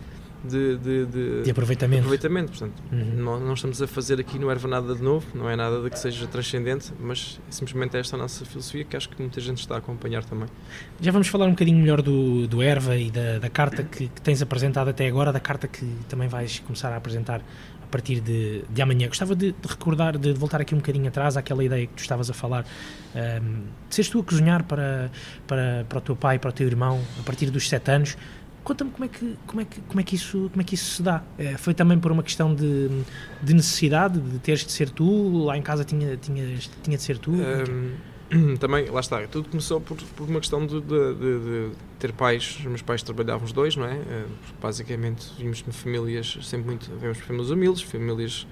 de, 0.43 0.77
de, 0.77 1.05
de, 1.05 1.43
de 1.43 1.51
aproveitamento. 1.51 2.01
aproveitamento. 2.01 2.51
Portanto, 2.51 2.83
uhum. 2.91 3.15
não, 3.15 3.39
não, 3.39 3.53
estamos 3.53 3.81
a 3.81 3.87
fazer 3.87 4.19
aqui 4.19 4.39
no 4.39 4.49
erva 4.49 4.67
nada 4.67 4.95
de 4.95 5.01
novo, 5.01 5.25
não 5.35 5.49
é 5.49 5.55
nada 5.55 5.81
de 5.81 5.89
que 5.89 5.99
seja 5.99 6.25
transcendente, 6.27 6.91
mas 6.99 7.39
é 7.47 7.51
simplesmente 7.51 7.97
esta 7.97 8.15
a 8.15 8.19
nossa 8.19 8.43
filosofia 8.45 8.83
que 8.83 8.97
acho 8.97 9.09
que 9.09 9.21
muita 9.21 9.39
gente 9.39 9.59
está 9.59 9.75
a 9.75 9.77
acompanhar 9.77 10.23
também. 10.23 10.47
Já 10.99 11.11
vamos 11.11 11.27
falar 11.27 11.45
um 11.45 11.51
bocadinho 11.51 11.79
melhor 11.79 12.01
do, 12.01 12.47
do 12.47 12.61
erva 12.61 12.97
e 12.97 13.11
da, 13.11 13.39
da 13.39 13.49
carta 13.49 13.83
que, 13.83 14.07
que, 14.07 14.21
tens 14.21 14.41
apresentado 14.41 14.89
até 14.89 15.07
agora, 15.07 15.31
da 15.31 15.39
carta 15.39 15.67
que 15.67 15.85
também 16.09 16.27
vais 16.27 16.59
começar 16.59 16.91
a 16.91 16.97
apresentar 16.97 17.41
a 17.83 17.87
partir 17.91 18.19
de, 18.21 18.63
de 18.69 18.81
amanhã. 18.81 19.07
Gostava 19.07 19.35
de, 19.35 19.51
de 19.51 19.67
recordar, 19.67 20.17
de 20.17 20.33
voltar 20.33 20.61
aqui 20.61 20.73
um 20.73 20.79
bocadinho 20.79 21.07
atrás 21.07 21.37
àquela 21.37 21.63
ideia 21.63 21.85
que 21.85 21.93
tu 21.93 21.99
estavas 21.99 22.29
a 22.29 22.33
falar, 22.33 22.65
um, 23.15 23.63
de 23.89 23.95
seres 23.95 24.09
tu 24.09 24.19
a 24.19 24.23
cozinhar 24.23 24.63
para, 24.63 25.11
para, 25.45 25.85
para 25.87 25.97
o 25.97 26.01
teu 26.01 26.15
pai, 26.15 26.39
para 26.39 26.49
o 26.49 26.53
teu 26.53 26.67
irmão, 26.67 27.01
a 27.19 27.23
partir 27.23 27.49
dos 27.49 27.67
7 27.67 27.91
anos. 27.91 28.17
Conta-me 28.63 28.91
como 28.91 29.05
é 29.05 29.07
que 29.07 29.37
como 29.47 29.61
é 29.61 29.65
que 29.65 29.81
como 29.81 29.99
é 29.99 30.03
que 30.03 30.15
isso 30.15 30.49
como 30.51 30.61
é 30.61 30.63
que 30.63 30.75
isso 30.75 30.95
se 30.95 31.03
dá? 31.03 31.23
É, 31.37 31.57
foi 31.57 31.73
também 31.73 31.99
por 31.99 32.11
uma 32.11 32.21
questão 32.21 32.53
de, 32.53 32.89
de 33.41 33.53
necessidade 33.55 34.19
de 34.19 34.37
teres 34.37 34.63
de 34.63 34.71
ser 34.71 34.89
tu? 34.89 35.45
Lá 35.45 35.57
em 35.57 35.63
casa 35.63 35.83
tinha 35.83 36.15
tinha 36.17 36.57
tinha 36.83 36.97
de 36.97 37.03
ser 37.03 37.17
tu. 37.17 37.31
Um, 37.31 38.55
também 38.59 38.87
lá 38.89 38.99
está 38.99 39.25
tudo 39.27 39.49
começou 39.49 39.81
por, 39.81 39.97
por 40.15 40.29
uma 40.29 40.39
questão 40.39 40.65
de, 40.65 40.79
de, 40.79 41.13
de, 41.15 41.71
ter 41.97 42.13
pais. 42.13 42.57
Os 42.59 42.65
meus 42.65 42.81
pais 42.83 43.01
trabalhavam 43.01 43.45
os 43.45 43.51
dois 43.51 43.75
não 43.75 43.85
é? 43.85 44.25
Basicamente 44.61 45.33
vimos 45.39 45.63
famílias 45.71 46.37
sempre 46.43 46.67
muito 46.67 46.91
vemos 46.97 47.17
famílias 47.17 47.49
humildes 47.49 47.81
famílias 47.81 48.47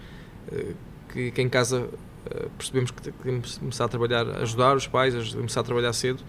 uh, 0.51 0.75
que, 1.13 1.29
que, 1.29 1.41
em 1.41 1.47
casa 1.47 1.81
uh, 1.81 2.49
percebemos 2.57 2.89
que 2.89 3.11
temos 3.11 3.59
começar 3.59 3.85
a 3.85 3.87
trabalhar 3.87 4.27
ajudar 4.41 4.75
os 4.75 4.87
pais 4.87 5.33
começar 5.33 5.61
a 5.61 5.63
trabalhar 5.63 5.93
cedo 5.93 6.23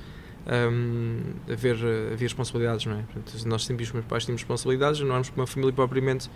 um, 0.46 1.20
haver, 1.50 1.76
haver 2.12 2.20
responsabilidades, 2.20 2.87
não 2.87 2.98
é? 2.98 3.03
Portanto, 3.03 3.46
nós 3.46 3.64
sempre, 3.64 3.85
os 3.85 3.92
meus 3.92 4.05
pais 4.07 4.24
tínhamos 4.24 4.42
responsabilidades, 4.42 5.00
não 5.00 5.11
éramos 5.11 5.31
uma 5.37 5.46
família 5.46 5.72
propriamente 5.72 6.29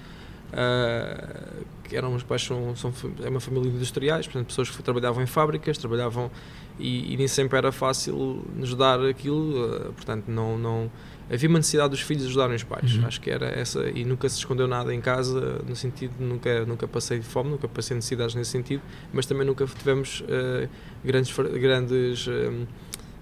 uh, 0.52 1.64
que 1.84 1.96
eram, 1.96 2.14
os 2.14 2.22
pais 2.22 2.42
são, 2.42 2.74
são 2.76 2.92
é 3.22 3.28
uma 3.28 3.40
família 3.40 3.70
de 3.70 3.76
industriais, 3.76 4.26
portanto, 4.26 4.46
pessoas 4.46 4.70
que 4.70 4.82
trabalhavam 4.82 5.22
em 5.22 5.26
fábricas, 5.26 5.78
trabalhavam 5.78 6.30
e, 6.78 7.12
e 7.12 7.16
nem 7.16 7.28
sempre 7.28 7.56
era 7.56 7.72
fácil 7.72 8.44
nos 8.54 8.74
dar 8.74 9.00
aquilo, 9.04 9.64
uh, 9.64 9.92
portanto, 9.92 10.24
não, 10.28 10.58
não 10.58 10.90
havia 11.30 11.48
uma 11.48 11.58
necessidade 11.58 11.90
dos 11.90 12.00
filhos 12.00 12.26
ajudarem 12.26 12.56
os 12.56 12.64
pais. 12.64 12.96
Uhum. 12.96 13.06
Acho 13.06 13.20
que 13.20 13.30
era 13.30 13.46
essa 13.46 13.88
e 13.88 14.04
nunca 14.04 14.28
se 14.28 14.38
escondeu 14.38 14.68
nada 14.68 14.94
em 14.94 15.00
casa 15.00 15.62
no 15.66 15.74
sentido 15.74 16.12
nunca 16.18 16.66
nunca 16.66 16.86
passei 16.86 17.22
fome, 17.22 17.50
nunca 17.50 17.66
passei 17.66 17.94
necessidades 17.94 18.34
nesse 18.34 18.50
sentido, 18.50 18.82
mas 19.12 19.24
também 19.24 19.46
nunca 19.46 19.66
tivemos 19.66 20.20
uh, 20.20 20.68
grandes 21.02 21.34
grandes 21.34 22.28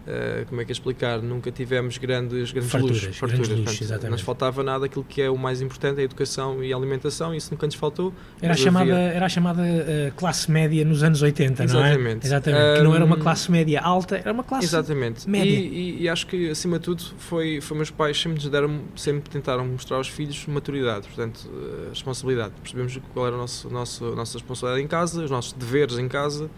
Uh, 0.02 0.44
como 0.46 0.60
é 0.60 0.64
que 0.64 0.72
é 0.72 0.74
explicar? 0.74 1.22
Nunca 1.22 1.52
tivemos 1.52 1.96
grandes, 1.96 2.50
grandes 2.50 2.72
farturas, 2.72 3.02
luxos, 3.02 3.18
farturas 3.18 3.48
grandes 3.48 3.80
luxos. 3.80 4.02
Não 4.02 4.10
nos 4.10 4.20
faltava 4.20 4.62
nada, 4.62 4.86
aquilo 4.86 5.04
que 5.04 5.22
é 5.22 5.30
o 5.30 5.38
mais 5.38 5.62
importante, 5.62 6.00
a 6.00 6.02
educação 6.02 6.62
e 6.62 6.72
a 6.72 6.76
alimentação, 6.76 7.32
isso 7.34 7.52
nunca 7.52 7.66
nos 7.66 7.76
faltou. 7.76 8.12
Era 8.40 8.54
a 8.54 8.56
chamada, 8.56 8.92
havia... 8.92 9.12
era 9.12 9.26
a 9.26 9.28
chamada 9.28 9.62
uh, 9.62 10.12
classe 10.16 10.50
média 10.50 10.84
nos 10.84 11.04
anos 11.04 11.22
80, 11.22 11.64
exatamente. 11.64 11.98
não 11.98 12.10
é? 12.10 12.18
Exatamente. 12.20 12.62
Um, 12.62 12.76
que 12.76 12.82
não 12.82 12.94
era 12.96 13.04
uma 13.04 13.16
classe 13.16 13.50
média 13.50 13.80
alta, 13.80 14.16
era 14.16 14.32
uma 14.32 14.42
classe 14.42 14.66
exatamente. 14.66 15.28
média. 15.28 15.50
E, 15.50 15.98
e, 15.98 16.02
e, 16.02 16.08
acho 16.08 16.26
que, 16.26 16.50
acima 16.50 16.78
de 16.78 16.84
tudo, 16.84 17.02
foi, 17.18 17.60
foi 17.60 17.76
meus 17.76 17.90
pais 17.90 18.20
sempre 18.20 18.42
nos 18.42 18.50
deram, 18.50 18.80
sempre 18.96 19.30
tentaram 19.30 19.64
mostrar 19.64 19.98
aos 19.98 20.08
filhos 20.08 20.44
maturidade, 20.46 21.06
portanto, 21.06 21.46
uh, 21.46 21.90
responsabilidade. 21.90 22.52
Percebemos 22.60 22.98
qual 23.14 23.26
era 23.28 23.36
a 23.36 23.38
nossa, 23.38 23.68
nossa, 23.68 24.04
nossa 24.16 24.38
responsabilidade 24.38 24.84
em 24.84 24.88
casa, 24.88 25.22
os 25.22 25.30
nossos 25.30 25.52
deveres 25.52 25.96
em 25.96 26.08
casa, 26.08 26.50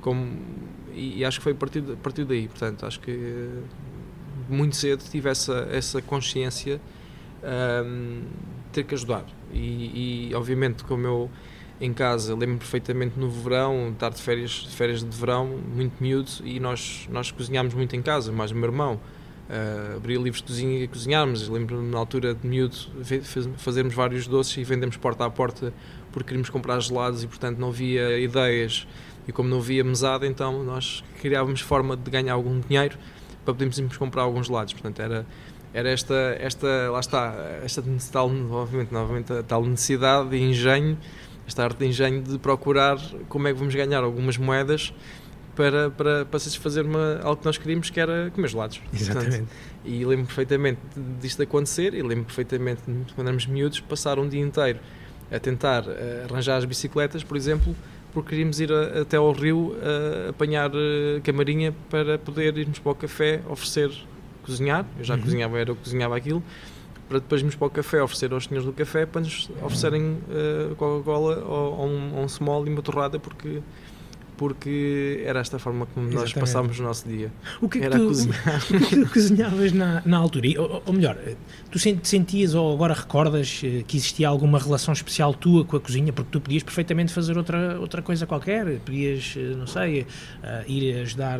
como 0.00 0.36
e, 0.92 1.18
e, 1.18 1.24
acho 1.24 1.38
que 1.38 1.44
foi 1.44 1.52
a 1.52 1.54
partir, 1.54 1.84
a 1.92 1.96
partir 1.96 2.24
daí, 2.24 2.48
portanto, 2.48 2.84
acho 2.84 3.00
que 3.00 3.48
muito 4.48 4.76
cedo 4.76 5.02
tive 5.08 5.28
essa, 5.28 5.68
essa 5.70 6.02
consciência 6.02 6.80
um, 7.84 8.22
ter 8.72 8.84
que 8.84 8.94
ajudar. 8.94 9.24
E, 9.52 10.28
e, 10.30 10.34
obviamente, 10.34 10.84
como 10.84 11.06
eu 11.06 11.30
em 11.80 11.94
casa 11.94 12.34
lembro 12.34 12.58
perfeitamente 12.58 13.18
no 13.18 13.30
verão, 13.30 13.90
estar 13.92 14.10
de 14.10 14.20
férias, 14.20 14.50
de 14.50 14.76
férias 14.76 15.02
de 15.02 15.16
verão, 15.16 15.46
muito 15.46 15.94
miúdo, 16.00 16.30
e 16.44 16.60
nós, 16.60 17.08
nós 17.10 17.30
cozinhámos 17.30 17.72
muito 17.72 17.96
em 17.96 18.02
casa, 18.02 18.30
mais 18.30 18.50
o 18.50 18.54
meu 18.54 18.64
irmão. 18.66 19.00
Uh, 19.48 19.96
abria 19.96 20.16
livros 20.16 20.40
de 20.42 20.46
cozinha 20.46 20.84
e 20.84 20.86
cozinháramos. 20.86 21.48
Lembro-me 21.48 21.90
na 21.90 21.98
altura 21.98 22.34
de 22.34 22.46
miúdo 22.46 22.76
fazermos 23.56 23.94
vários 23.94 24.28
doces 24.28 24.56
e 24.56 24.62
vendemos 24.62 24.96
porta 24.96 25.24
a 25.24 25.30
porta 25.30 25.72
porque 26.12 26.28
queríamos 26.28 26.50
comprar 26.50 26.78
gelados 26.78 27.24
e 27.24 27.26
portanto 27.26 27.58
não 27.58 27.68
havia 27.68 28.16
ideias 28.20 28.86
e 29.26 29.32
como 29.32 29.48
não 29.48 29.58
havia 29.58 29.84
mesada, 29.84 30.26
então 30.26 30.62
nós 30.64 31.04
criávamos 31.20 31.60
forma 31.60 31.96
de 31.96 32.10
ganhar 32.10 32.34
algum 32.34 32.60
dinheiro 32.60 32.98
para 33.44 33.54
podermos 33.54 33.96
comprar 33.96 34.22
alguns 34.22 34.48
lados. 34.48 34.72
Portanto, 34.72 35.00
era, 35.00 35.26
era 35.72 35.88
esta, 35.90 36.36
esta, 36.38 36.90
lá 36.90 37.00
está, 37.00 37.34
esta 37.62 37.82
tal, 38.12 38.28
novamente, 38.28 39.32
a 39.32 39.42
tal 39.42 39.64
necessidade 39.64 40.30
de 40.30 40.38
engenho, 40.38 40.98
esta 41.46 41.64
arte 41.64 41.78
de 41.78 41.86
engenho 41.86 42.22
de 42.22 42.38
procurar 42.38 42.98
como 43.28 43.48
é 43.48 43.52
que 43.52 43.58
vamos 43.58 43.74
ganhar 43.74 44.02
algumas 44.02 44.36
moedas 44.36 44.92
para, 45.56 45.90
para, 45.90 46.24
para 46.24 46.38
satisfazer 46.38 46.86
uma, 46.86 47.20
algo 47.22 47.36
que 47.36 47.44
nós 47.44 47.58
queríamos, 47.58 47.90
que 47.90 48.00
era 48.00 48.30
comer 48.30 48.48
gelados. 48.48 48.80
Exatamente. 48.92 49.30
Portanto, 49.30 49.50
e 49.84 50.04
lembro 50.04 50.26
perfeitamente 50.26 50.80
disto 51.20 51.42
acontecer, 51.42 51.94
e 51.94 52.02
lembro 52.02 52.24
perfeitamente, 52.24 52.82
quando 53.14 53.26
éramos 53.26 53.46
miúdos, 53.46 53.80
passar 53.80 54.18
um 54.18 54.28
dia 54.28 54.40
inteiro 54.40 54.78
a 55.30 55.38
tentar 55.38 55.84
uh, 55.84 56.24
arranjar 56.28 56.56
as 56.56 56.64
bicicletas, 56.64 57.22
por 57.22 57.36
exemplo, 57.36 57.74
porque 58.12 58.30
queríamos 58.30 58.60
ir 58.60 58.72
a, 58.72 59.02
até 59.02 59.16
ao 59.16 59.32
rio 59.32 59.76
a, 59.82 60.30
apanhar 60.30 60.70
uh, 60.70 61.20
camarinha 61.22 61.74
para 61.88 62.18
poder 62.18 62.56
irmos 62.58 62.78
para 62.78 62.92
o 62.92 62.94
café 62.94 63.40
oferecer 63.48 63.90
cozinhar. 64.42 64.86
Eu 64.98 65.04
já 65.04 65.14
uhum. 65.14 65.22
cozinhava, 65.22 65.58
era 65.58 65.70
eu 65.70 65.76
que 65.76 65.82
cozinhava 65.82 66.16
aquilo, 66.16 66.42
para 67.08 67.18
depois 67.18 67.40
irmos 67.40 67.56
para 67.56 67.66
o 67.66 67.70
café 67.70 68.02
oferecer 68.02 68.32
aos 68.32 68.44
senhores 68.44 68.66
do 68.66 68.72
café 68.72 69.06
para 69.06 69.20
nos 69.20 69.50
oferecerem 69.62 70.18
uh, 70.28 70.74
Coca-Cola 70.76 71.44
ou, 71.44 71.78
ou, 71.78 71.86
um, 71.88 72.16
ou 72.16 72.24
um 72.24 72.28
small 72.28 72.66
e 72.66 72.70
uma 72.70 72.82
torrada 72.82 73.18
porque 73.18 73.60
porque 74.40 75.22
era 75.26 75.40
esta 75.40 75.58
forma 75.58 75.84
como 75.84 76.06
Exatamente. 76.06 76.34
nós 76.34 76.40
passámos 76.40 76.80
o 76.80 76.82
nosso 76.82 77.06
dia. 77.06 77.30
O 77.60 77.68
que 77.68 77.76
é 77.76 77.80
que 77.82 77.86
era 77.88 77.98
tu, 77.98 78.06
cozinhar. 78.06 78.62
O 78.72 78.88
que 78.88 79.04
cozinhavas 79.04 79.72
na, 79.74 80.02
na 80.06 80.16
altura? 80.16 80.48
Ou, 80.56 80.82
ou, 80.86 80.92
melhor, 80.94 81.18
tu 81.70 81.78
sentias 81.78 82.54
ou 82.54 82.72
agora 82.72 82.94
recordas 82.94 83.60
eh, 83.62 83.84
que 83.86 83.98
existia 83.98 84.26
alguma 84.26 84.58
relação 84.58 84.94
especial 84.94 85.34
tua 85.34 85.62
com 85.66 85.76
a 85.76 85.80
cozinha? 85.80 86.10
Porque 86.10 86.30
tu 86.32 86.40
podias 86.40 86.62
perfeitamente 86.62 87.12
fazer 87.12 87.36
outra, 87.36 87.78
outra 87.78 88.00
coisa 88.00 88.26
qualquer, 88.26 88.78
podias, 88.78 89.34
eh, 89.36 89.54
não 89.54 89.66
sei, 89.66 90.00
uh, 90.00 90.06
ir 90.66 91.02
ajudar, 91.02 91.38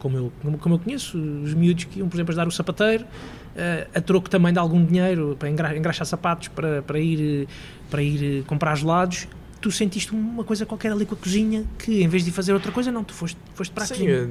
como, 0.00 0.16
eu, 0.16 0.32
como 0.58 0.74
eu 0.74 0.78
conheço, 0.80 1.16
os 1.16 1.54
miúdos 1.54 1.84
que 1.84 2.00
iam, 2.00 2.08
por 2.08 2.16
exemplo, 2.16 2.32
ajudar 2.32 2.48
o 2.48 2.50
sapateiro, 2.50 3.04
uh, 3.04 3.88
a 3.94 4.00
troco 4.00 4.28
também 4.28 4.52
de 4.52 4.58
algum 4.58 4.84
dinheiro 4.84 5.36
para 5.38 5.48
engraxar 5.48 6.04
sapatos, 6.04 6.48
para, 6.48 6.82
para 6.82 6.98
ir, 6.98 7.46
para 7.88 8.02
ir 8.02 8.42
comprar 8.42 8.74
gelados 8.74 9.28
tu 9.64 9.70
sentiste 9.70 10.12
uma 10.12 10.44
coisa 10.44 10.66
qualquer 10.66 10.92
ali 10.92 11.06
com 11.06 11.14
a 11.14 11.16
cozinha 11.16 11.64
que 11.78 12.02
em 12.02 12.06
vez 12.06 12.22
de 12.22 12.30
fazer 12.30 12.52
outra 12.52 12.70
coisa, 12.70 12.92
não, 12.92 13.02
tu 13.02 13.14
foste, 13.14 13.38
foste 13.54 13.72
para 13.72 13.84
a 13.84 13.86
Sim, 13.86 13.94
cozinha. 13.94 14.28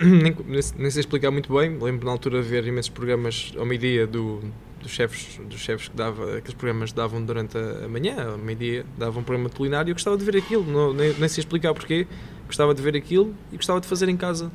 Nem, 0.00 0.34
nem 0.76 0.90
sei 0.90 0.98
explicar 0.98 1.30
muito 1.30 1.54
bem. 1.54 1.78
Lembro 1.78 2.04
na 2.04 2.10
altura 2.10 2.42
de 2.42 2.48
ver 2.48 2.66
imensos 2.66 2.88
programas 2.88 3.52
ao 3.56 3.64
meio-dia 3.64 4.04
do, 4.04 4.42
dos 4.82 4.90
chefes, 4.90 5.38
dos 5.48 5.60
chefes 5.60 5.86
que 5.86 5.96
dava, 5.96 6.38
aqueles 6.38 6.54
programas 6.54 6.92
davam 6.92 7.24
durante 7.24 7.56
a 7.56 7.86
manhã, 7.88 8.32
ao 8.32 8.38
meio-dia, 8.38 8.84
davam 8.98 9.22
um 9.22 9.24
programa 9.24 9.48
de 9.48 9.54
culinário 9.54 9.90
e 9.90 9.92
eu 9.92 9.94
gostava 9.94 10.16
de 10.16 10.24
ver 10.24 10.38
aquilo, 10.38 10.64
não, 10.64 10.92
nem, 10.92 11.14
nem 11.14 11.28
sei 11.28 11.42
explicar 11.42 11.72
porquê, 11.72 12.04
gostava 12.48 12.74
de 12.74 12.82
ver 12.82 12.96
aquilo 12.96 13.32
e 13.52 13.56
gostava 13.56 13.80
de 13.80 13.86
fazer 13.86 14.08
em 14.08 14.16
casa. 14.16 14.50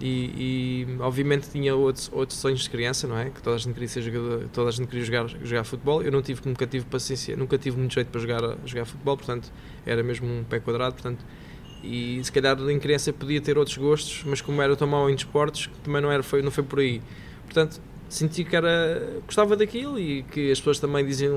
E, 0.00 0.86
e, 0.86 1.00
obviamente 1.00 1.48
tinha 1.48 1.74
outros, 1.74 2.10
outros 2.12 2.38
sonhos 2.38 2.62
de 2.62 2.70
criança, 2.70 3.06
não 3.06 3.16
é? 3.16 3.30
Que 3.30 3.40
toda 3.40 3.56
a 3.56 3.58
gente 3.58 3.74
queria 3.74 3.88
ser 3.88 4.02
jogador, 4.02 4.48
toda 4.52 4.68
a 4.68 4.72
gente 4.72 4.88
queria 4.88 5.04
jogar, 5.04 5.28
jogar 5.28 5.64
futebol. 5.64 6.02
Eu 6.02 6.10
não 6.10 6.20
tive, 6.20 6.40
nunca 6.44 6.66
tive 6.66 6.84
paciência, 6.84 7.36
nunca 7.36 7.56
tive 7.56 7.78
muito 7.78 7.94
jeito 7.94 8.08
para 8.08 8.20
jogar, 8.20 8.40
jogar 8.66 8.84
futebol, 8.84 9.16
portanto 9.16 9.52
era 9.86 10.02
mesmo 10.02 10.26
um 10.26 10.44
pé 10.44 10.58
quadrado, 10.60 10.94
portanto. 10.94 11.24
E 11.82 12.18
se 12.24 12.32
calhar 12.32 12.58
em 12.68 12.78
criança 12.78 13.12
podia 13.12 13.40
ter 13.40 13.58
outros 13.58 13.76
gostos, 13.76 14.22
mas 14.24 14.40
como 14.40 14.60
era 14.62 14.74
tão 14.74 14.88
mau 14.88 15.08
em 15.08 15.14
desportos, 15.14 15.70
também 15.82 16.00
não, 16.00 16.10
era, 16.10 16.22
foi, 16.22 16.40
não 16.42 16.50
foi 16.50 16.64
por 16.64 16.80
aí. 16.80 17.00
Portanto, 17.44 17.80
senti 18.08 18.42
que 18.42 18.56
era, 18.56 19.20
gostava 19.26 19.54
daquilo 19.54 19.98
e 19.98 20.22
que 20.22 20.50
as 20.50 20.58
pessoas 20.58 20.78
também 20.78 21.04
diziam, 21.04 21.36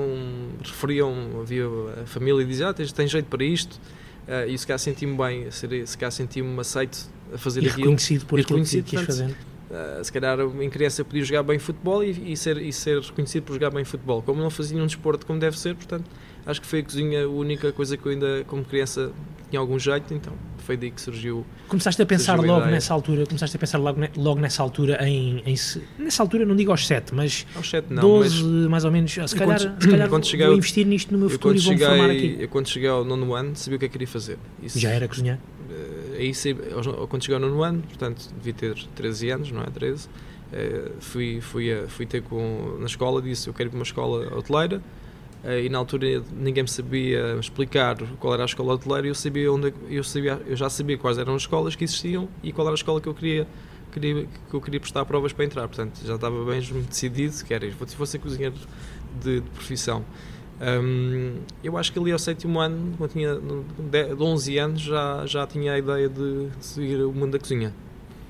referiam, 0.63 1.41
havia 1.41 1.65
a 2.01 2.05
família 2.05 2.45
dizia, 2.45 2.69
ah, 2.69 2.73
tens, 2.73 2.91
tens 2.93 3.11
jeito 3.11 3.25
para 3.25 3.43
isto. 3.43 3.79
Uh, 4.27 4.49
e 4.49 4.57
se 4.57 4.65
calhar 4.65 4.79
senti-me 4.79 5.15
bem, 5.17 5.49
se 5.51 5.97
calhar 5.97 6.11
senti-me 6.11 6.59
aceito 6.59 7.09
a 7.33 7.37
fazer 7.37 7.63
e 7.63 7.67
aquilo. 7.67 7.83
reconhecido 7.83 8.25
por 8.25 8.39
aquilo 8.39 8.63
que 8.63 8.81
quis 8.83 9.01
fazer. 9.01 9.35
Uh, 9.69 10.01
se 10.01 10.13
calhar 10.13 10.39
em 10.39 10.69
criança 10.69 11.03
podia 11.03 11.25
jogar 11.25 11.43
bem 11.43 11.59
futebol 11.59 12.01
e, 12.01 12.31
e, 12.31 12.37
ser, 12.37 12.57
e 12.57 12.71
ser 12.71 13.01
reconhecido 13.01 13.43
por 13.43 13.53
jogar 13.53 13.69
bem 13.69 13.83
futebol. 13.83 14.21
Como 14.21 14.41
não 14.41 14.49
fazia 14.49 14.81
um 14.81 14.85
desporto 14.85 15.25
como 15.25 15.39
deve 15.39 15.59
ser, 15.59 15.75
portanto, 15.75 16.05
acho 16.45 16.61
que 16.61 16.67
foi 16.67 16.79
a 16.79 16.83
cozinha 16.83 17.25
a 17.25 17.27
única 17.27 17.71
coisa 17.73 17.97
que 17.97 18.05
eu 18.05 18.13
ainda, 18.13 18.45
como 18.47 18.63
criança, 18.63 19.11
tinha 19.49 19.59
algum 19.59 19.77
jeito, 19.77 20.13
então 20.13 20.33
foi 20.59 20.77
daí 20.77 20.89
que 20.91 21.01
surgiu. 21.01 21.45
Começaste 21.67 22.01
a 22.01 22.05
pensar 22.05 22.39
logo 22.39 22.63
a 22.63 22.67
nessa 22.67 22.93
altura, 22.93 23.25
começaste 23.25 23.55
a 23.55 23.59
pensar 23.59 23.77
logo, 23.77 23.99
logo 24.15 24.39
nessa 24.39 24.63
altura 24.63 25.05
em, 25.05 25.41
em 25.45 25.55
nessa 25.99 26.23
altura 26.23 26.45
não 26.45 26.55
digo 26.55 26.71
aos 26.71 26.87
7, 26.87 27.13
mas 27.13 27.45
aos 27.55 27.69
7 27.69 27.93
não, 27.93 28.01
12 28.01 28.43
mas 28.43 28.67
mais 28.67 28.85
ou 28.85 28.91
menos, 28.91 29.11
se 29.11 29.35
calhar, 29.35 29.59
quando, 29.59 29.81
se 29.81 29.89
calhar 29.89 30.09
quando 30.09 30.25
cheguei, 30.25 30.47
vou 30.47 30.55
investir 30.55 30.85
nisto 30.85 31.11
no 31.11 31.19
meu 31.19 31.29
futuro 31.29 31.55
e 31.55 31.59
vou-me 31.59 31.79
formar 31.79 32.09
aqui. 32.09 32.37
Eu 32.39 32.49
quando 32.49 32.67
cheguei 32.67 32.89
ao 32.89 33.03
nono 33.03 33.33
ano 33.33 33.55
sabia 33.55 33.75
o 33.75 33.79
que 33.79 33.85
é 33.85 33.87
que 33.89 33.93
queria 33.93 34.07
fazer. 34.07 34.37
Isso, 34.61 34.79
Já 34.79 34.91
era 34.91 35.07
cozinhar? 35.07 35.39
Aí 36.17 36.31
quando 37.09 37.23
cheguei 37.23 37.35
ao 37.35 37.41
nono 37.41 37.63
ano, 37.63 37.81
portanto 37.83 38.29
devia 38.35 38.53
ter 38.53 38.75
13 38.95 39.29
anos, 39.29 39.51
não 39.51 39.61
é? 39.61 39.65
13, 39.65 40.09
eh, 40.51 40.91
fui, 40.99 41.41
fui, 41.41 41.69
fui 41.87 42.05
ter 42.05 42.21
com, 42.21 42.77
na 42.79 42.85
escola, 42.85 43.21
disse 43.21 43.47
eu 43.47 43.53
quero 43.53 43.67
ir 43.67 43.71
para 43.71 43.77
uma 43.77 43.83
escola 43.83 44.33
hoteleira 44.37 44.81
eh, 45.43 45.65
e 45.65 45.69
na 45.69 45.77
altura 45.77 46.23
ninguém 46.31 46.63
me 46.63 46.69
sabia 46.69 47.37
explicar 47.39 47.97
qual 48.19 48.33
era 48.33 48.43
a 48.43 48.45
escola 48.45 48.73
hoteleira 48.73 49.07
eu, 49.07 49.15
sabia 49.15 49.51
onde, 49.51 49.73
eu, 49.89 50.03
sabia, 50.03 50.41
eu 50.47 50.55
já 50.55 50.69
sabia 50.69 50.97
quais 50.97 51.17
eram 51.17 51.35
as 51.35 51.41
escolas 51.41 51.75
que 51.75 51.83
existiam 51.83 52.29
e 52.41 52.51
qual 52.51 52.65
era 52.67 52.73
a 52.73 52.75
escola 52.75 53.01
que 53.01 53.07
eu 53.07 53.13
queria, 53.13 53.45
que 53.91 54.53
eu 54.53 54.61
queria 54.61 54.79
prestar 54.79 55.05
provas 55.05 55.33
para 55.33 55.45
entrar, 55.45 55.67
portanto 55.67 55.99
já 56.05 56.15
estava 56.15 56.45
bem 56.45 56.61
decidido 56.87 57.43
que 57.43 57.53
era 57.53 57.65
isso, 57.65 57.77
vou 57.97 58.07
ser 58.07 58.19
cozinheiro 58.19 58.55
de, 59.21 59.41
de 59.41 59.49
profissão. 59.49 60.05
Um, 60.59 61.35
eu 61.63 61.77
acho 61.77 61.91
que 61.93 61.99
ali 61.99 62.11
ao 62.11 62.19
sétimo 62.19 62.59
ano, 62.59 62.93
quando 62.97 63.11
tinha 63.11 63.35
de 63.35 64.23
11 64.23 64.57
anos, 64.57 64.81
já, 64.81 65.25
já 65.25 65.45
tinha 65.45 65.73
a 65.73 65.77
ideia 65.77 66.09
de, 66.09 66.47
de 66.47 66.65
seguir 66.65 67.01
o 67.03 67.11
mundo 67.13 67.31
da 67.33 67.39
cozinha. 67.39 67.73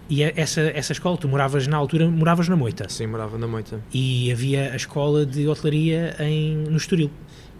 E 0.10 0.24
é 0.24 0.34
essa, 0.38 0.62
essa 0.62 0.94
escola, 0.94 1.18
tu 1.18 1.28
moravas 1.28 1.68
na 1.68 1.76
altura, 1.76 2.10
moravas 2.10 2.48
na 2.48 2.56
Moita? 2.56 2.88
Sim, 2.88 3.08
morava 3.08 3.38
na 3.38 3.48
Moita. 3.48 3.82
E 3.94 4.32
havia 4.32 4.72
a 4.72 4.76
escola 4.76 5.26
de 5.26 5.48
hotelaria 5.48 6.16
em, 6.20 6.56
no 6.56 6.78
Estoril? 6.78 7.10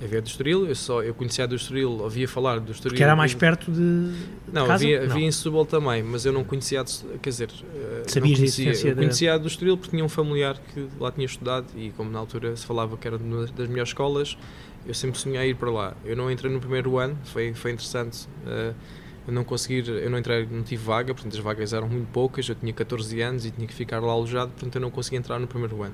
Havia 0.04 0.22
do 0.22 0.28
Estoril, 0.28 0.68
eu, 0.68 0.76
só, 0.76 1.02
eu 1.02 1.14
conhecia 1.14 1.48
do 1.48 1.56
Estoril, 1.56 1.90
ouvia 1.90 2.28
falar 2.28 2.60
do 2.60 2.72
Estoril. 2.72 2.96
Que 2.96 3.04
era 3.04 3.16
mais 3.16 3.34
perto 3.34 3.72
de, 3.72 4.12
Não, 4.52 4.66
de 4.66 4.72
havia, 4.72 5.04
havia 5.04 5.26
em 5.26 5.32
Setúbal 5.32 5.66
também, 5.66 6.04
mas 6.04 6.24
eu 6.24 6.32
não 6.32 6.44
conhecia, 6.44 6.84
quer 7.22 7.30
dizer... 7.30 7.50
Eh, 7.76 8.04
Sabias 8.06 8.38
conhecia, 8.38 8.90
Eu 8.92 8.96
conhecia 8.96 9.40
do 9.40 9.48
Estoril 9.48 9.76
porque 9.76 9.92
tinha 9.92 10.06
um 10.06 10.10
familiar 10.10 10.60
que 10.74 10.88
lá 11.00 11.12
tinha 11.12 11.26
estudado 11.26 11.66
e 11.76 11.90
como 11.92 12.12
na 12.12 12.20
altura 12.20 12.56
se 12.56 12.66
falava 12.66 12.96
que 12.96 13.08
era 13.08 13.18
uma 13.18 13.48
das 13.48 13.68
melhores 13.68 13.90
escolas, 13.90 14.38
eu 14.86 14.94
sempre 14.94 15.20
sonhei 15.20 15.50
ir 15.50 15.56
para 15.56 15.72
lá. 15.72 15.96
Eu 16.06 16.16
não 16.16 16.30
entrei 16.32 16.52
no 16.52 16.60
primeiro 16.60 16.98
ano, 16.98 17.18
foi, 17.26 17.54
foi 17.54 17.72
interessante. 17.72 18.28
Uh, 18.46 18.74
eu 19.28 19.34
não 19.34 19.44
consegui, 19.44 19.84
eu 19.90 20.10
não 20.10 20.18
entrei, 20.18 20.48
não 20.50 20.64
tive 20.64 20.82
vaga, 20.82 21.14
portanto 21.14 21.34
as 21.34 21.40
vagas 21.40 21.74
eram 21.74 21.90
muito 21.90 22.08
poucas, 22.12 22.48
eu 22.48 22.56
tinha 22.56 22.72
14 22.72 23.20
anos 23.22 23.46
e 23.46 23.52
tinha 23.52 23.68
que 23.68 23.74
ficar 23.74 24.00
lá 24.00 24.14
alojado, 24.14 24.52
portanto 24.52 24.76
eu 24.76 24.82
não 24.82 24.90
consegui 24.90 25.18
entrar 25.18 25.38
no 25.38 25.48
primeiro 25.48 25.84
ano. 25.84 25.94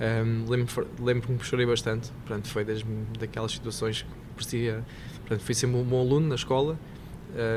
Um, 0.00 0.48
lembro, 0.48 0.86
lembro 1.00 1.38
que 1.38 1.44
chorei 1.44 1.66
bastante, 1.66 2.10
portanto 2.24 2.48
foi 2.48 2.64
das, 2.64 2.84
daquelas 3.18 3.52
situações 3.52 4.02
que 4.02 4.08
parecia, 4.34 4.84
portanto 5.20 5.40
fui 5.40 5.54
sempre 5.54 5.76
um 5.76 5.82
bom 5.82 6.00
aluno 6.00 6.28
na 6.28 6.36
escola, 6.36 6.78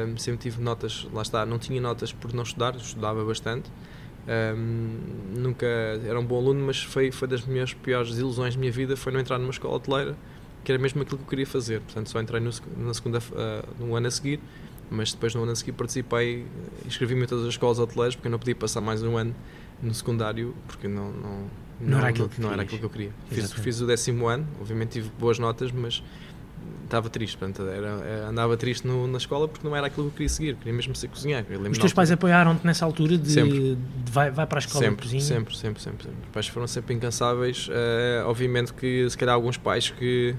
um, 0.07 0.17
sempre 0.17 0.49
tive 0.49 0.59
notas, 0.59 1.07
lá 1.13 1.21
está, 1.21 1.45
não 1.45 1.59
tinha 1.59 1.79
notas 1.79 2.11
por 2.11 2.33
não 2.33 2.41
estudar, 2.41 2.75
estudava 2.75 3.23
bastante, 3.23 3.71
um, 4.57 4.97
nunca 5.37 5.67
era 5.67 6.19
um 6.19 6.25
bom 6.25 6.37
aluno, 6.37 6.65
mas 6.65 6.81
foi, 6.81 7.11
foi 7.11 7.27
das 7.27 7.45
minhas 7.45 7.75
piores 7.75 8.17
ilusões 8.17 8.55
da 8.55 8.59
minha 8.59 8.71
vida, 8.71 8.97
foi 8.97 9.13
não 9.13 9.19
entrar 9.19 9.37
numa 9.37 9.51
escola 9.51 9.75
hoteleira, 9.75 10.17
que 10.63 10.71
era 10.71 10.81
mesmo 10.81 10.99
aquilo 11.03 11.19
que 11.19 11.23
eu 11.23 11.29
queria 11.29 11.47
fazer, 11.47 11.81
portanto 11.81 12.09
só 12.09 12.19
entrei 12.19 12.41
no, 12.41 12.49
na 12.77 12.93
segunda, 12.95 13.19
uh, 13.19 13.83
no 13.83 13.95
ano 13.95 14.07
a 14.07 14.11
seguir, 14.11 14.39
mas 14.89 15.13
depois 15.13 15.35
no 15.35 15.43
ano 15.43 15.51
a 15.51 15.55
seguir 15.55 15.73
participei, 15.73 16.45
inscrevi-me 16.87 17.23
em 17.23 17.27
todas 17.27 17.45
as 17.45 17.51
escolas 17.51 17.77
hoteleiras 17.77 18.15
porque 18.15 18.27
eu 18.27 18.31
não 18.31 18.39
podia 18.39 18.55
passar 18.55 18.81
mais 18.81 19.03
um 19.03 19.15
ano 19.15 19.35
no 19.81 19.93
secundário 19.93 20.55
porque 20.67 20.87
não, 20.87 21.11
não, 21.11 21.47
não, 21.81 21.91
não 21.91 21.97
era, 21.99 22.09
aquilo 22.09 22.29
não, 22.37 22.47
não 22.47 22.53
era 22.53 22.61
aquilo 22.61 22.79
que 22.79 22.85
eu 22.85 22.89
queria. 22.89 23.11
Fiz, 23.29 23.51
fiz, 23.53 23.81
o 23.81 23.87
décimo 23.87 24.27
ano, 24.27 24.47
obviamente 24.59 24.91
tive 24.91 25.09
boas 25.19 25.39
notas, 25.39 25.71
mas 25.71 26.03
estava 26.83 27.09
triste, 27.09 27.37
portanto, 27.37 27.67
era, 27.67 27.87
era, 27.87 28.27
andava 28.27 28.57
triste 28.57 28.85
no, 28.85 29.07
na 29.07 29.17
escola 29.17 29.47
porque 29.47 29.65
não 29.65 29.75
era 29.75 29.87
aquilo 29.87 30.07
que 30.07 30.09
eu 30.09 30.13
queria 30.13 30.29
seguir, 30.29 30.55
queria 30.55 30.73
mesmo 30.73 30.93
ser 30.95 31.07
cozinheiro. 31.07 31.45
Os 31.69 31.77
teus 31.77 31.93
pais 31.93 32.11
apoiaram-te 32.11 32.65
nessa 32.65 32.85
altura 32.85 33.17
de, 33.17 33.33
de, 33.33 33.77
vai, 34.11 34.29
vai 34.29 34.45
para 34.45 34.57
a 34.57 34.61
escola 34.61 34.83
sempre, 34.83 35.03
cozinha? 35.03 35.21
Sempre, 35.21 35.55
sempre, 35.55 35.81
sempre, 35.81 36.03
sempre. 36.03 36.19
Os 36.23 36.31
pais 36.33 36.47
foram 36.47 36.67
sempre 36.67 36.93
incansáveis. 36.93 37.67
Uh, 37.67 38.27
obviamente 38.27 38.73
que 38.73 39.09
se 39.09 39.17
calhar 39.17 39.33
alguns 39.33 39.57
pais 39.57 39.89
que 39.89 40.35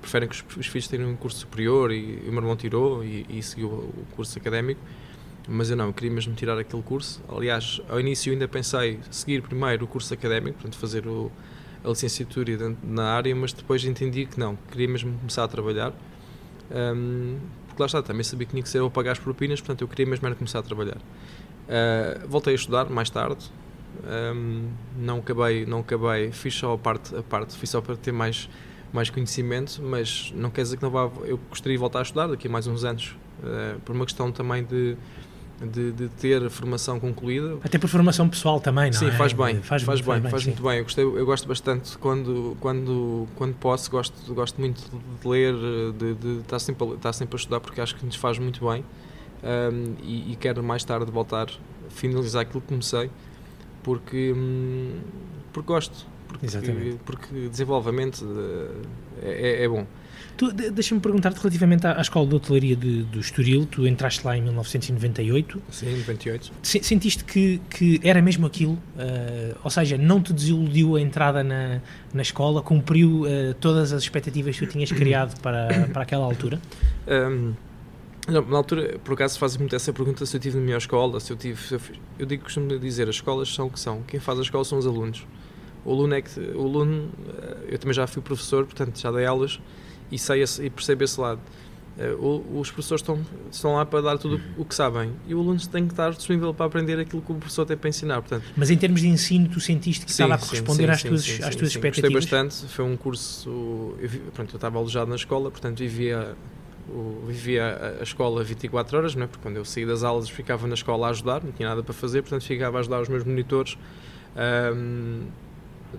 preferem 0.00 0.28
que 0.28 0.34
os, 0.34 0.56
os 0.56 0.66
filhos 0.66 0.86
tenham 0.86 1.10
um 1.10 1.16
curso 1.16 1.38
superior 1.40 1.90
e, 1.90 2.22
e 2.24 2.28
o 2.28 2.32
meu 2.32 2.40
irmão 2.40 2.56
tirou 2.56 3.04
e, 3.04 3.26
e 3.28 3.42
seguiu 3.42 3.68
o 3.68 4.06
curso 4.14 4.38
académico, 4.38 4.80
mas 5.48 5.70
eu 5.70 5.76
não, 5.76 5.86
eu 5.86 5.92
queria 5.92 6.10
mesmo 6.10 6.34
tirar 6.34 6.58
aquele 6.58 6.82
curso. 6.82 7.22
Aliás, 7.28 7.80
ao 7.88 7.98
início 7.98 8.32
ainda 8.32 8.46
pensei 8.46 9.00
seguir 9.10 9.42
primeiro 9.42 9.84
o 9.84 9.88
curso 9.88 10.12
académico, 10.12 10.54
portanto 10.54 10.76
fazer 10.76 11.06
o, 11.06 11.32
a 11.82 11.88
licenciatura 11.88 12.76
na 12.82 13.12
área, 13.14 13.34
mas 13.34 13.52
depois 13.52 13.84
entendi 13.84 14.26
que 14.26 14.38
não, 14.38 14.56
queria 14.70 14.88
mesmo 14.88 15.16
começar 15.18 15.44
a 15.44 15.48
trabalhar. 15.48 15.92
Um, 16.70 17.38
porque 17.66 17.82
lá 17.82 17.86
está, 17.86 18.02
também 18.02 18.22
sabia 18.22 18.46
que 18.46 18.50
tinha 18.50 18.62
que 18.62 18.68
ser 18.68 18.80
ou 18.80 18.90
pagar 18.90 19.12
as 19.12 19.18
propinas, 19.18 19.60
portanto 19.60 19.80
eu 19.82 19.88
queria 19.88 20.06
mesmo 20.06 20.26
era 20.26 20.36
começar 20.36 20.58
a 20.58 20.62
trabalhar. 20.62 20.98
Uh, 20.98 22.28
voltei 22.28 22.52
a 22.52 22.56
estudar 22.56 22.90
mais 22.90 23.08
tarde, 23.08 23.50
um, 24.34 24.68
não 24.98 25.18
acabei, 25.18 25.64
não 25.64 25.80
acabei, 25.80 26.30
fiz 26.30 26.54
só 26.54 26.74
a 26.74 26.78
parte, 26.78 27.16
a 27.16 27.22
parte, 27.22 27.56
fiz 27.56 27.70
só 27.70 27.80
para 27.80 27.96
ter 27.96 28.12
mais 28.12 28.48
mais 28.92 29.10
conhecimento, 29.10 29.82
mas 29.82 30.32
não 30.34 30.50
quer 30.50 30.62
dizer 30.62 30.78
que 30.78 30.82
não 30.82 30.90
vá. 30.90 31.10
Eu 31.24 31.38
gostaria 31.50 31.76
de 31.76 31.80
voltar 31.80 31.98
a 31.98 32.02
estudar 32.02 32.26
daqui 32.26 32.48
a 32.48 32.50
mais 32.50 32.66
uns 32.66 32.84
anos, 32.84 33.16
uh, 33.40 33.78
por 33.80 33.94
uma 33.94 34.04
questão 34.04 34.32
também 34.32 34.64
de, 34.64 34.96
de, 35.64 35.92
de, 35.92 36.08
ter 36.08 36.44
a 36.44 36.50
formação 36.50 37.00
concluída. 37.00 37.58
Até 37.62 37.78
por 37.78 37.88
formação 37.88 38.28
pessoal 38.28 38.60
também, 38.60 38.90
não 38.90 38.98
sim, 38.98 39.08
é? 39.08 39.12
faz 39.12 39.32
bem, 39.32 39.60
faz, 39.60 39.82
faz 39.82 40.00
bem, 40.00 40.20
bem, 40.20 40.30
faz 40.30 40.46
muito 40.46 40.62
bem. 40.62 40.78
Eu, 40.78 40.84
gostei, 40.84 41.04
eu 41.04 41.26
gosto 41.26 41.48
bastante 41.48 41.98
quando, 41.98 42.56
quando, 42.60 43.26
quando 43.36 43.54
posso, 43.54 43.90
gosto, 43.90 44.34
gosto 44.34 44.60
muito 44.60 44.80
de 45.20 45.28
ler, 45.28 45.54
de, 45.98 46.14
de 46.14 46.40
estar, 46.40 46.58
sempre 46.58 46.86
a, 46.86 46.94
estar 46.94 47.12
sempre 47.12 47.36
a 47.36 47.38
estudar, 47.38 47.60
porque 47.60 47.80
acho 47.80 47.96
que 47.96 48.06
nos 48.06 48.16
faz 48.16 48.38
muito 48.38 48.66
bem 48.68 48.84
um, 49.42 49.94
e, 50.02 50.32
e, 50.32 50.36
quero 50.36 50.62
mais 50.62 50.84
tarde 50.84 51.10
voltar 51.10 51.48
a 51.48 51.90
finalizar 51.90 52.42
aquilo 52.42 52.60
que 52.60 52.68
comecei, 52.68 53.10
porque, 53.82 54.32
hum, 54.36 55.00
porque 55.52 55.66
gosto 55.66 56.06
porque, 56.28 56.46
Exatamente. 56.46 56.98
porque 57.04 57.48
desenvolvimento 57.48 58.24
é, 59.22 59.64
é 59.64 59.68
bom. 59.68 59.86
Deixa-me 60.72 61.00
perguntar-te 61.00 61.38
relativamente 61.38 61.86
à, 61.86 61.98
à, 61.98 62.00
Escola 62.00 62.26
de 62.26 62.34
Hotelaria 62.34 62.76
de, 62.76 63.02
do 63.04 63.18
Estoril, 63.18 63.66
tu 63.66 63.86
entraste 63.86 64.24
lá 64.24 64.36
em 64.36 64.42
1998. 64.42 65.62
Sim, 65.70 65.98
98. 65.98 66.52
Sentiste 66.62 67.24
que, 67.24 67.60
que 67.68 68.00
era 68.04 68.22
mesmo 68.22 68.46
aquilo? 68.46 68.74
Uh, 68.74 69.56
ou 69.64 69.70
seja, 69.70 69.98
não 69.98 70.22
te 70.22 70.32
desiludiu 70.32 70.96
a 70.96 71.00
entrada 71.00 71.42
na, 71.42 71.80
na 72.12 72.22
escola? 72.22 72.62
Cumpriu 72.62 73.22
uh, 73.22 73.54
todas 73.60 73.92
as 73.92 74.02
expectativas 74.02 74.58
que 74.58 74.66
tu 74.66 74.72
tinhas 74.72 74.92
criado 74.92 75.40
para, 75.40 75.88
para 75.92 76.02
aquela 76.02 76.24
altura? 76.24 76.60
Um, 77.06 77.54
não, 78.28 78.42
na 78.42 78.58
altura, 78.58 78.98
por 79.02 79.14
acaso, 79.14 79.38
fazes 79.38 79.56
muito 79.56 79.74
essa 79.74 79.90
pergunta 79.90 80.26
se 80.26 80.36
eu 80.36 80.40
tive 80.40 80.58
na 80.58 80.64
minha 80.64 80.76
escola, 80.76 81.18
se 81.18 81.32
eu 81.32 81.36
tive. 81.36 81.60
Se 81.62 81.74
eu, 81.74 81.80
eu 82.18 82.26
digo, 82.26 82.44
costumo 82.44 82.78
dizer, 82.78 83.08
as 83.08 83.14
escolas 83.14 83.48
são 83.52 83.68
o 83.68 83.70
que 83.70 83.80
são. 83.80 84.02
Quem 84.02 84.20
faz 84.20 84.38
a 84.38 84.42
escola 84.42 84.64
são 84.64 84.78
os 84.78 84.86
alunos. 84.86 85.26
O 85.82 85.92
aluno 85.92 86.14
é 86.14 86.20
que. 86.20 86.38
O 86.38 86.60
aluno, 86.60 87.10
eh, 87.26 87.56
eu 87.70 87.78
também 87.78 87.94
já 87.94 88.06
fui 88.06 88.20
professor, 88.20 88.66
portanto 88.66 89.00
já 89.00 89.10
dei 89.10 89.24
aulas 89.24 89.58
e, 90.10 90.18
sei 90.18 90.42
esse, 90.42 90.64
e 90.64 90.70
percebo 90.70 91.04
esse 91.04 91.20
lado. 91.20 91.40
Uh, 91.98 92.60
os 92.60 92.70
professores 92.70 93.02
estão, 93.02 93.18
estão 93.50 93.74
lá 93.74 93.84
para 93.84 94.00
dar 94.00 94.18
tudo 94.18 94.40
o 94.56 94.64
que 94.64 94.72
sabem 94.72 95.12
e 95.26 95.34
o 95.34 95.40
aluno 95.40 95.58
tem 95.66 95.84
que 95.84 95.92
estar 95.92 96.12
disponível 96.12 96.54
para 96.54 96.66
aprender 96.66 96.96
aquilo 97.00 97.20
que 97.20 97.32
o 97.32 97.34
professor 97.34 97.66
tem 97.66 97.76
para 97.76 97.88
ensinar. 97.88 98.20
Portanto, 98.20 98.44
Mas 98.56 98.70
em 98.70 98.76
termos 98.76 99.00
de 99.00 99.08
ensino, 99.08 99.48
tu 99.48 99.58
sentiste 99.58 100.06
que 100.06 100.12
sim, 100.12 100.22
estava 100.22 100.36
a 100.36 100.38
corresponder 100.38 100.86
sim, 100.86 100.90
às, 100.92 101.00
sim, 101.00 101.08
tuas, 101.08 101.22
sim, 101.24 101.42
às 101.42 101.56
tuas 101.56 101.70
expectativas? 101.70 102.24
Gostei 102.24 102.38
bastante. 102.38 102.72
Foi 102.72 102.84
um 102.84 102.96
curso. 102.96 103.96
Eu, 103.98 104.10
pronto, 104.32 104.54
eu 104.54 104.56
estava 104.58 104.78
alojado 104.78 105.10
na 105.10 105.16
escola, 105.16 105.50
portanto 105.50 105.78
vivia 105.78 106.36
o, 106.88 107.24
vivia 107.26 107.64
a, 107.64 108.00
a, 108.00 108.02
escola 108.02 108.42
24 108.42 108.96
horas, 108.96 109.14
não 109.14 109.24
é? 109.24 109.26
porque 109.26 109.42
quando 109.42 109.56
eu 109.56 109.64
saí 109.64 109.84
das 109.84 110.02
aulas 110.02 110.28
ficava 110.28 110.66
na 110.66 110.74
escola 110.74 111.08
a 111.08 111.10
ajudar, 111.10 111.42
não 111.42 111.52
tinha 111.52 111.68
nada 111.68 111.82
para 111.82 111.94
fazer, 111.94 112.22
portanto 112.22 112.44
ficava 112.44 112.78
a 112.78 112.80
ajudar 112.80 113.00
os 113.00 113.08
meus 113.08 113.24
monitores. 113.24 113.76
Um, 114.36 115.22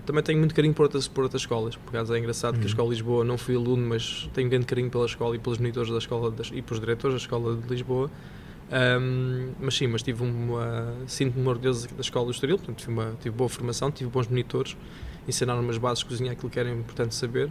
também 0.06 0.22
tenho 0.22 0.38
muito 0.38 0.54
carinho 0.54 0.74
por 0.74 0.84
outras, 0.84 1.08
por 1.08 1.24
outras 1.24 1.42
escolas, 1.42 1.76
por 1.76 1.90
acaso 1.90 2.14
é 2.14 2.18
engraçado 2.18 2.54
uhum. 2.54 2.60
que 2.60 2.64
a 2.64 2.66
uhum. 2.66 2.70
Escola 2.70 2.88
de 2.88 2.94
Lisboa 2.94 3.24
não 3.24 3.38
fui 3.38 3.56
aluno, 3.56 3.88
mas 3.88 4.28
tenho 4.32 4.48
grande 4.48 4.66
carinho 4.66 4.90
pela 4.90 5.06
escola 5.06 5.34
e 5.34 5.38
pelos 5.38 5.58
monitores 5.58 5.90
da 5.90 5.98
escola 5.98 6.30
das, 6.30 6.50
e 6.52 6.62
pelos 6.62 6.80
diretores 6.80 7.14
da 7.14 7.20
Escola 7.20 7.56
de 7.56 7.68
Lisboa. 7.68 8.10
Um, 8.70 9.52
mas 9.60 9.74
sim, 9.74 9.88
mas 9.88 10.02
tive 10.02 10.22
uma. 10.22 10.94
Sinto-me 11.06 11.46
orgulhoso 11.48 11.88
da 11.88 12.00
escola 12.00 12.26
do 12.26 12.30
Estoril, 12.30 12.56
portanto 12.56 12.78
tive, 12.78 12.92
uma, 12.92 13.16
tive 13.20 13.34
boa 13.34 13.48
formação, 13.48 13.90
tive 13.90 14.08
bons 14.08 14.28
monitores, 14.28 14.76
ensinaram-me 15.26 15.70
as 15.70 15.78
bases 15.78 15.98
de 15.98 16.04
cozinha, 16.04 16.32
aquilo 16.32 16.48
que 16.48 16.60
era 16.60 16.70
importante 16.70 17.14
saber 17.14 17.50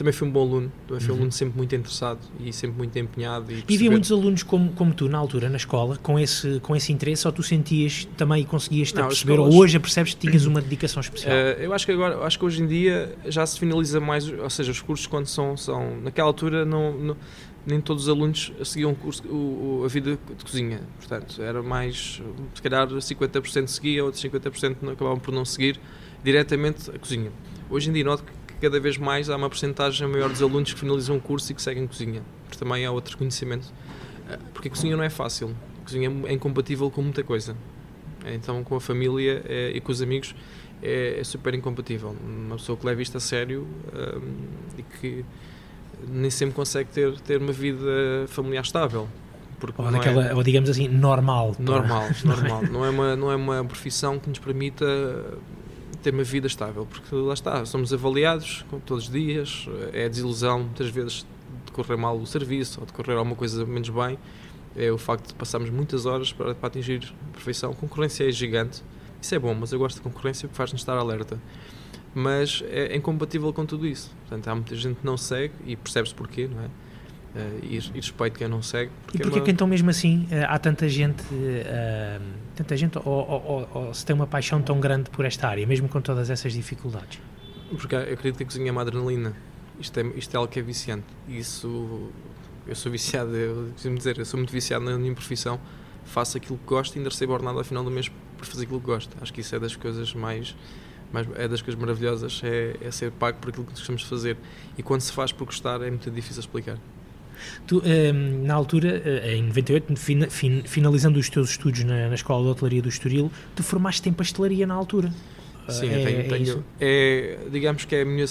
também 0.00 0.14
fui 0.14 0.26
um 0.26 0.30
bom 0.30 0.40
aluno, 0.40 0.72
também 0.88 0.98
fui 0.98 1.10
um 1.10 1.12
aluno 1.12 1.26
uhum. 1.26 1.30
sempre 1.30 1.58
muito 1.58 1.74
interessado 1.74 2.20
e 2.40 2.54
sempre 2.54 2.78
muito 2.78 2.98
empenhado. 2.98 3.52
E, 3.52 3.62
e 3.68 3.74
havia 3.74 3.90
muitos 3.90 4.10
alunos 4.10 4.42
como, 4.42 4.72
como 4.72 4.94
tu 4.94 5.10
na 5.10 5.18
altura, 5.18 5.50
na 5.50 5.58
escola, 5.58 5.98
com 5.98 6.18
esse, 6.18 6.58
com 6.60 6.74
esse 6.74 6.90
interesse, 6.90 7.26
ou 7.26 7.32
tu 7.34 7.42
sentias 7.42 8.08
também 8.16 8.40
e 8.40 8.46
conseguias 8.46 8.94
não, 8.94 9.08
perceber, 9.08 9.34
escolas... 9.34 9.54
ou 9.54 9.60
hoje 9.60 9.78
percebes 9.78 10.14
que 10.14 10.26
tinhas 10.26 10.46
uma 10.46 10.62
dedicação 10.62 11.02
especial? 11.02 11.34
Uh, 11.34 11.60
eu 11.60 11.74
acho 11.74 11.84
que 11.84 11.92
agora, 11.92 12.18
acho 12.24 12.38
que 12.38 12.44
hoje 12.46 12.62
em 12.62 12.66
dia 12.66 13.14
já 13.26 13.44
se 13.44 13.60
finaliza 13.60 14.00
mais, 14.00 14.26
ou 14.26 14.48
seja, 14.48 14.72
os 14.72 14.80
cursos 14.80 15.06
quando 15.06 15.26
são, 15.26 15.54
são 15.54 16.00
naquela 16.00 16.28
altura 16.28 16.64
não, 16.64 16.96
não 16.96 17.16
nem 17.66 17.78
todos 17.78 18.04
os 18.04 18.08
alunos 18.08 18.54
seguiam 18.64 18.92
o 18.92 18.96
curso, 18.96 19.22
o, 19.28 19.82
a 19.84 19.88
vida 19.88 20.12
de 20.38 20.44
cozinha, 20.44 20.80
portanto, 20.96 21.42
era 21.42 21.62
mais, 21.62 22.22
se 22.54 22.62
calhar 22.62 22.88
50% 22.88 23.66
seguia, 23.66 24.02
outros 24.02 24.24
50% 24.24 24.92
acabavam 24.92 25.18
por 25.18 25.34
não 25.34 25.44
seguir 25.44 25.78
diretamente 26.24 26.90
a 26.90 26.98
cozinha. 26.98 27.30
Hoje 27.68 27.90
em 27.90 27.92
dia 27.92 28.02
noto 28.02 28.24
que 28.24 28.32
cada 28.60 28.78
vez 28.78 28.96
mais 28.98 29.30
há 29.30 29.36
uma 29.36 29.48
porcentagem 29.48 30.06
maior 30.06 30.28
dos 30.28 30.42
alunos 30.42 30.72
que 30.72 30.78
finalizam 30.78 31.16
o 31.16 31.20
curso 31.20 31.50
e 31.50 31.54
que 31.54 31.62
seguem 31.62 31.86
cozinha, 31.86 32.22
porque 32.44 32.58
também 32.58 32.84
há 32.84 32.92
outro 32.92 33.16
conhecimento. 33.16 33.72
Eh, 34.28 34.38
porque 34.52 34.68
a 34.68 34.70
cozinha 34.70 34.96
não 34.96 35.02
é 35.02 35.10
fácil, 35.10 35.54
a 35.80 35.84
cozinha 35.84 36.10
é 36.26 36.32
incompatível 36.32 36.90
com 36.90 37.02
muita 37.02 37.22
coisa. 37.22 37.56
Então, 38.26 38.62
com 38.62 38.76
a 38.76 38.80
família 38.80 39.42
é, 39.48 39.72
e 39.74 39.80
com 39.80 39.90
os 39.90 40.02
amigos 40.02 40.34
é, 40.82 41.20
é, 41.20 41.24
super 41.24 41.54
incompatível. 41.54 42.14
Uma 42.22 42.56
pessoa 42.56 42.76
que 42.76 42.86
leva 42.86 43.00
isto 43.00 43.16
a 43.16 43.20
sério 43.20 43.66
um, 43.94 43.98
ehm, 43.98 44.78
e 44.78 44.82
que 44.82 45.24
nem 46.08 46.30
sempre 46.30 46.54
consegue 46.54 46.90
ter, 46.90 47.18
ter 47.20 47.40
uma 47.40 47.52
vida 47.52 48.26
familiar 48.28 48.62
estável. 48.62 49.08
Porque 49.58 49.80
ou, 49.80 49.90
daquela, 49.90 50.28
é, 50.28 50.34
ou 50.34 50.42
digamos 50.42 50.68
assim, 50.70 50.88
normal. 50.88 51.54
Normal, 51.58 52.08
normal. 52.24 52.62
Não 52.70 52.84
é, 52.84 52.90
uma, 52.90 53.16
não 53.16 53.32
é 53.32 53.36
uma 53.36 53.64
profissão 53.64 54.18
que 54.18 54.28
nos 54.28 54.38
permita 54.38 54.86
ter 56.02 56.14
uma 56.14 56.24
vida 56.24 56.46
estável, 56.46 56.86
porque 56.86 57.14
lá 57.14 57.34
está, 57.34 57.64
somos 57.64 57.92
avaliados 57.92 58.64
todos 58.86 59.04
os 59.04 59.10
dias, 59.10 59.66
é 59.92 60.08
desilusão 60.08 60.60
muitas 60.60 60.88
vezes 60.88 61.26
de 61.66 61.72
correr 61.72 61.96
mal 61.96 62.16
o 62.16 62.26
serviço 62.26 62.80
ou 62.80 62.86
de 62.86 62.92
correr 62.92 63.14
alguma 63.14 63.36
coisa 63.36 63.64
menos 63.64 63.88
bem, 63.88 64.18
é 64.76 64.90
o 64.90 64.98
facto 64.98 65.28
de 65.28 65.34
passarmos 65.34 65.70
muitas 65.70 66.06
horas 66.06 66.32
para, 66.32 66.54
para 66.54 66.66
atingir 66.68 67.12
a 67.28 67.32
perfeição. 67.32 67.72
A 67.72 67.74
concorrência 67.74 68.28
é 68.28 68.30
gigante, 68.30 68.82
isso 69.20 69.34
é 69.34 69.38
bom, 69.38 69.54
mas 69.54 69.72
eu 69.72 69.78
gosto 69.78 69.96
de 69.96 70.02
concorrência 70.02 70.48
porque 70.48 70.56
faz-nos 70.56 70.80
estar 70.80 70.96
alerta. 70.96 71.40
Mas 72.14 72.62
é 72.68 72.96
incompatível 72.96 73.52
com 73.52 73.64
tudo 73.64 73.86
isso. 73.86 74.10
Portanto, 74.22 74.48
há 74.48 74.54
muita 74.54 74.74
gente 74.74 74.96
que 74.96 75.06
não 75.06 75.16
segue 75.16 75.54
e 75.64 75.76
percebe-se 75.76 76.14
porquê, 76.14 76.48
não 76.48 76.62
é? 76.62 76.68
Uh, 77.34 77.64
e, 77.64 77.76
e 77.76 78.00
respeito 78.00 78.38
quem 78.38 78.48
não 78.48 78.60
segue. 78.60 78.90
Porque 79.04 79.18
e 79.18 79.20
porquê 79.20 79.38
é 79.38 79.40
uma... 79.40 79.44
que 79.44 79.50
então 79.52 79.66
mesmo 79.66 79.88
assim 79.88 80.26
uh, 80.32 80.46
há 80.48 80.58
tanta 80.58 80.88
gente, 80.88 81.22
uh, 81.22 82.20
tanta 82.56 82.76
gente 82.76 82.98
ou, 82.98 83.04
ou, 83.06 83.44
ou, 83.46 83.68
ou, 83.86 83.94
se 83.94 84.04
tem 84.04 84.16
uma 84.16 84.26
paixão 84.26 84.60
tão 84.60 84.80
grande 84.80 85.10
por 85.10 85.24
esta 85.24 85.46
área, 85.46 85.64
mesmo 85.64 85.88
com 85.88 86.00
todas 86.00 86.28
essas 86.28 86.52
dificuldades? 86.52 87.20
Porque 87.70 87.94
eu 87.94 88.00
acredito 88.00 88.38
que 88.38 88.42
a 88.42 88.46
cozinha 88.46 88.68
é 88.68 88.72
uma 88.72 88.82
adrenalina. 88.82 89.36
Isto 89.78 90.00
é, 90.00 90.06
isto 90.16 90.34
é 90.34 90.38
algo 90.38 90.50
que 90.50 90.58
é 90.58 90.62
viciante. 90.62 91.06
Isso, 91.28 92.10
eu 92.66 92.74
sou 92.74 92.90
viciado, 92.90 93.34
eu 93.36 93.70
costumo 93.72 93.96
dizer, 93.96 94.18
eu 94.18 94.24
sou 94.24 94.36
muito 94.36 94.50
viciado 94.50 94.84
na 94.84 94.98
minha 94.98 95.14
profissão. 95.14 95.60
Faço 96.04 96.36
aquilo 96.36 96.58
que 96.58 96.66
gosto 96.66 96.96
e 96.96 96.98
ainda 96.98 97.10
recebo 97.10 97.32
ordenado 97.32 97.58
ao 97.58 97.64
final 97.64 97.84
do 97.84 97.90
mês 97.92 98.10
por 98.36 98.44
fazer 98.44 98.64
aquilo 98.64 98.80
que 98.80 98.86
gosto. 98.86 99.16
Acho 99.20 99.32
que 99.32 99.40
isso 99.40 99.54
é 99.54 99.60
das 99.60 99.76
coisas 99.76 100.12
mais 100.14 100.56
mas 101.12 101.26
é 101.34 101.48
das 101.48 101.60
coisas 101.60 101.80
maravilhosas 101.80 102.40
é, 102.44 102.76
é, 102.80 102.90
ser 102.92 103.10
pago 103.10 103.38
por 103.38 103.50
aquilo 103.50 103.64
que 103.64 103.72
gostamos 103.72 104.02
de 104.02 104.06
fazer 104.06 104.36
e 104.78 104.82
quando 104.82 105.00
se 105.00 105.10
faz 105.10 105.32
por 105.32 105.44
gostar 105.44 105.82
é 105.82 105.90
muito 105.90 106.08
difícil 106.08 106.38
explicar 106.38 106.78
Tu, 107.66 107.78
um, 107.78 107.82
ehm, 107.84 108.44
na 108.44 108.54
altura, 108.54 109.02
eh, 109.04 109.36
em 109.36 109.42
98, 109.44 109.96
fin, 109.96 110.28
fin, 110.28 110.62
finalizando 110.64 111.18
os 111.18 111.28
teus 111.28 111.50
estudos 111.50 111.84
na, 111.84 112.08
na 112.08 112.14
Escola 112.14 112.44
de 112.44 112.50
Hotelaria 112.50 112.82
do 112.82 112.88
Estoril, 112.88 113.30
tu 113.54 113.62
formaste 113.62 114.08
em 114.08 114.12
pastelaria 114.12 114.66
na 114.66 114.74
altura. 114.74 115.12
Sim, 115.68 115.88
é, 115.88 116.04
tenho, 116.04 116.20
é 116.20 116.22
tenho 116.24 116.64
é, 116.80 117.38
digamos 117.50 117.84
que 117.84 117.94
é 117.94 118.02
a 118.02 118.04
minha, 118.04 118.24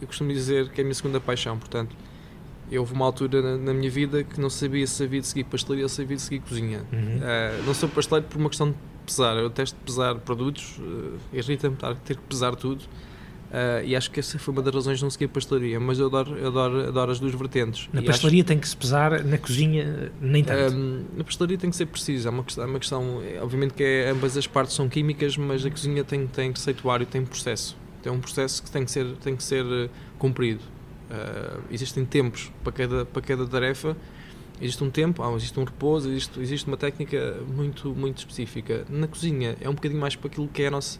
eu 0.00 0.06
costumo 0.06 0.32
dizer 0.32 0.68
que 0.68 0.80
é 0.80 0.82
a 0.82 0.84
minha 0.84 0.94
segunda 0.94 1.20
paixão, 1.20 1.58
portanto, 1.58 1.96
houve 2.76 2.92
uma 2.92 3.06
altura 3.06 3.40
na, 3.40 3.56
na, 3.56 3.74
minha 3.74 3.90
vida 3.90 4.24
que 4.24 4.40
não 4.40 4.50
sabia 4.50 4.86
se 4.86 5.02
havia 5.02 5.20
de 5.20 5.26
seguir 5.26 5.44
pastelaria 5.44 5.84
ou 5.84 5.88
se 5.88 6.02
havia 6.02 6.16
de 6.16 6.22
seguir 6.22 6.40
cozinha. 6.40 6.82
Uhum. 6.92 7.18
Uh, 7.18 7.66
não 7.66 7.74
sou 7.74 7.88
pasteleiro 7.88 8.28
por 8.28 8.38
uma 8.38 8.48
questão 8.48 8.70
de 8.70 8.76
pesar, 9.06 9.36
eu 9.36 9.50
testo 9.50 9.76
pesar 9.84 10.14
produtos, 10.16 10.78
uh, 10.78 11.18
irrita-me 11.32 11.76
ter 12.04 12.16
que 12.16 12.22
pesar 12.22 12.54
tudo 12.56 12.84
Uh, 13.54 13.86
e 13.86 13.94
acho 13.94 14.10
que 14.10 14.18
essa 14.18 14.36
foi 14.36 14.52
uma 14.52 14.60
das 14.60 14.74
razões 14.74 14.98
de 14.98 15.04
não 15.04 15.10
seguir 15.10 15.28
pastelaria, 15.28 15.78
mas 15.78 16.00
eu 16.00 16.06
adoro, 16.06 16.36
eu 16.36 16.48
adoro, 16.48 16.88
adoro 16.88 17.12
as 17.12 17.20
duas 17.20 17.32
vertentes. 17.32 17.88
Na 17.92 18.02
pastelaria 18.02 18.40
acho... 18.40 18.48
tem 18.48 18.58
que 18.58 18.68
se 18.68 18.76
pesar, 18.76 19.22
na 19.22 19.38
cozinha 19.38 20.10
nem 20.20 20.42
tanto. 20.42 20.74
Um, 20.74 21.04
na 21.16 21.22
pastelaria 21.22 21.56
tem 21.56 21.70
que 21.70 21.76
ser 21.76 21.86
preciso, 21.86 22.26
é 22.26 22.30
uma 22.32 22.44
é 22.58 22.64
uma 22.64 22.80
questão 22.80 23.22
obviamente 23.40 23.74
que 23.74 23.84
é, 23.84 24.10
ambas 24.10 24.36
as 24.36 24.48
partes 24.48 24.74
são 24.74 24.88
químicas, 24.88 25.36
mas 25.36 25.64
a 25.64 25.70
cozinha 25.70 26.02
tem, 26.02 26.26
tem 26.26 26.50
receituário, 26.50 27.06
tem 27.06 27.24
processo. 27.24 27.76
Tem 28.02 28.10
um 28.10 28.18
processo 28.18 28.60
que 28.60 28.72
tem 28.72 28.84
que 28.84 28.90
ser, 28.90 29.06
tem 29.18 29.36
que 29.36 29.44
ser 29.44 29.64
uh, 29.64 29.88
cumprido. 30.18 30.60
Uh, 31.08 31.62
existem 31.70 32.04
tempos 32.04 32.50
para 32.64 32.72
cada, 32.72 33.04
para 33.04 33.22
cada 33.22 33.46
tarefa, 33.46 33.96
existe 34.60 34.82
um 34.82 34.90
tempo, 34.90 35.22
ah, 35.22 35.32
existe 35.36 35.60
um 35.60 35.64
repouso, 35.64 36.10
existe, 36.10 36.40
existe 36.40 36.66
uma 36.66 36.76
técnica 36.76 37.36
muito, 37.54 37.94
muito 37.94 38.18
específica. 38.18 38.84
Na 38.88 39.06
cozinha 39.06 39.56
é 39.60 39.68
um 39.68 39.74
bocadinho 39.74 40.00
mais 40.00 40.16
para 40.16 40.26
aquilo 40.26 40.48
que 40.48 40.64
é 40.64 40.66
a 40.66 40.72
nossa 40.72 40.98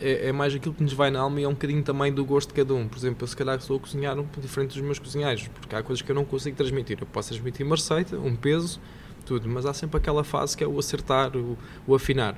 é, 0.00 0.28
é, 0.28 0.32
mais 0.32 0.54
aquilo 0.54 0.74
que 0.74 0.82
nos 0.82 0.92
vai 0.92 1.10
na 1.10 1.20
alma 1.20 1.40
e 1.40 1.44
é 1.44 1.48
um 1.48 1.52
bocadinho 1.52 1.82
também 1.82 2.12
do 2.12 2.24
gosto 2.24 2.48
de 2.48 2.54
cada 2.54 2.74
um. 2.74 2.86
Por 2.86 2.98
exemplo, 2.98 3.22
eu 3.22 3.28
se 3.28 3.36
calhar 3.36 3.56
estou 3.56 3.76
a 3.76 3.80
cozinhar 3.80 4.18
um 4.18 4.26
diferente 4.40 4.74
dos 4.74 4.80
meus 4.80 4.98
cozinheiros, 4.98 5.48
porque 5.48 5.74
há 5.74 5.82
coisas 5.82 6.02
que 6.02 6.10
eu 6.10 6.14
não 6.14 6.24
consigo 6.24 6.56
transmitir. 6.56 6.98
Eu 7.00 7.06
posso 7.06 7.30
transmitir 7.30 7.64
uma 7.64 7.76
receita, 7.76 8.16
um 8.18 8.34
peso, 8.34 8.80
tudo, 9.24 9.48
mas 9.48 9.66
há 9.66 9.74
sempre 9.74 9.98
aquela 9.98 10.24
fase 10.24 10.56
que 10.56 10.64
é 10.64 10.66
o 10.66 10.78
acertar, 10.78 11.36
o, 11.36 11.56
o 11.86 11.94
afinar. 11.94 12.36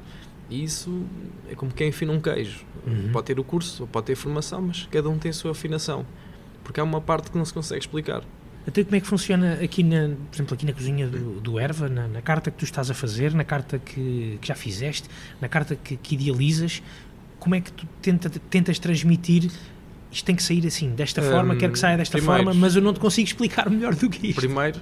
E 0.48 0.64
isso 0.64 1.04
é 1.48 1.54
como 1.54 1.72
quem 1.72 1.90
afina 1.90 2.12
um 2.12 2.20
queijo. 2.20 2.64
Uhum. 2.86 3.10
Pode 3.12 3.26
ter 3.26 3.38
o 3.38 3.44
curso, 3.44 3.86
pode 3.86 4.06
ter 4.06 4.16
formação, 4.16 4.62
mas 4.62 4.88
cada 4.90 5.08
um 5.08 5.16
tem 5.16 5.30
a 5.30 5.34
sua 5.34 5.52
afinação. 5.52 6.04
Porque 6.64 6.80
há 6.80 6.84
uma 6.84 7.00
parte 7.00 7.30
que 7.30 7.38
não 7.38 7.44
se 7.44 7.54
consegue 7.54 7.80
explicar. 7.80 8.24
Até 8.66 8.84
como 8.84 8.94
é 8.94 9.00
que 9.00 9.06
funciona 9.06 9.54
aqui, 9.54 9.82
na, 9.82 10.10
por 10.30 10.36
exemplo, 10.36 10.54
aqui 10.54 10.66
na 10.66 10.72
cozinha 10.72 11.08
do, 11.08 11.40
do 11.40 11.58
Erva, 11.58 11.88
na, 11.88 12.06
na, 12.06 12.20
carta 12.20 12.50
que 12.50 12.58
tu 12.58 12.64
estás 12.64 12.90
a 12.90 12.94
fazer, 12.94 13.32
na 13.32 13.42
carta 13.42 13.78
que, 13.78 14.38
que 14.40 14.48
já 14.48 14.54
fizeste, 14.54 15.08
na 15.40 15.48
carta 15.48 15.74
que, 15.74 15.96
que 15.96 16.14
idealizas, 16.14 16.82
como 17.40 17.57
é 17.57 17.61
que 17.61 17.72
tu 17.72 17.88
tenta, 18.00 18.31
tentas 18.31 18.79
transmitir 18.79 19.50
isto 20.12 20.24
tem 20.24 20.35
que 20.35 20.42
sair 20.42 20.66
assim, 20.66 20.90
desta 20.90 21.22
forma, 21.22 21.55
quero 21.55 21.72
que 21.72 21.79
saia 21.79 21.96
desta 21.96 22.18
primeiro, 22.18 22.44
forma, 22.44 22.61
mas 22.61 22.74
eu 22.74 22.83
não 22.83 22.92
te 22.92 22.98
consigo 22.98 23.26
explicar 23.29 23.70
melhor 23.70 23.94
do 23.94 24.11
que 24.11 24.29
isto. 24.29 24.40
Primeiro, 24.40 24.81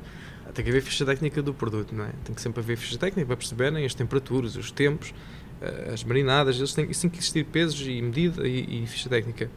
tem 0.55 0.64
que 0.64 0.71
haver 0.71 0.83
ficha 0.83 1.05
técnica 1.05 1.42
do 1.42 1.53
produto, 1.53 1.94
não 1.94 2.05
é? 2.05 2.11
Tem 2.25 2.35
que 2.35 2.40
sempre 2.40 2.61
haver 2.61 2.77
ficha 2.77 2.97
técnica 2.97 3.27
para 3.27 3.37
perceberem 3.37 3.85
as 3.85 3.94
temperaturas, 3.94 4.57
os 4.57 4.71
tempos, 4.71 5.12
eh, 5.61 5.90
as 5.92 6.03
marinadas, 6.03 6.57
eles 6.57 6.73
têm, 6.73 6.90
isso 6.90 7.03
tem 7.03 7.11
que 7.11 7.18
existir 7.18 7.44
pesos 7.44 7.87
e 7.87 8.01
medida 8.01 8.49
e, 8.49 8.83
e 8.83 8.87
ficha 8.87 9.09
técnica. 9.09 9.51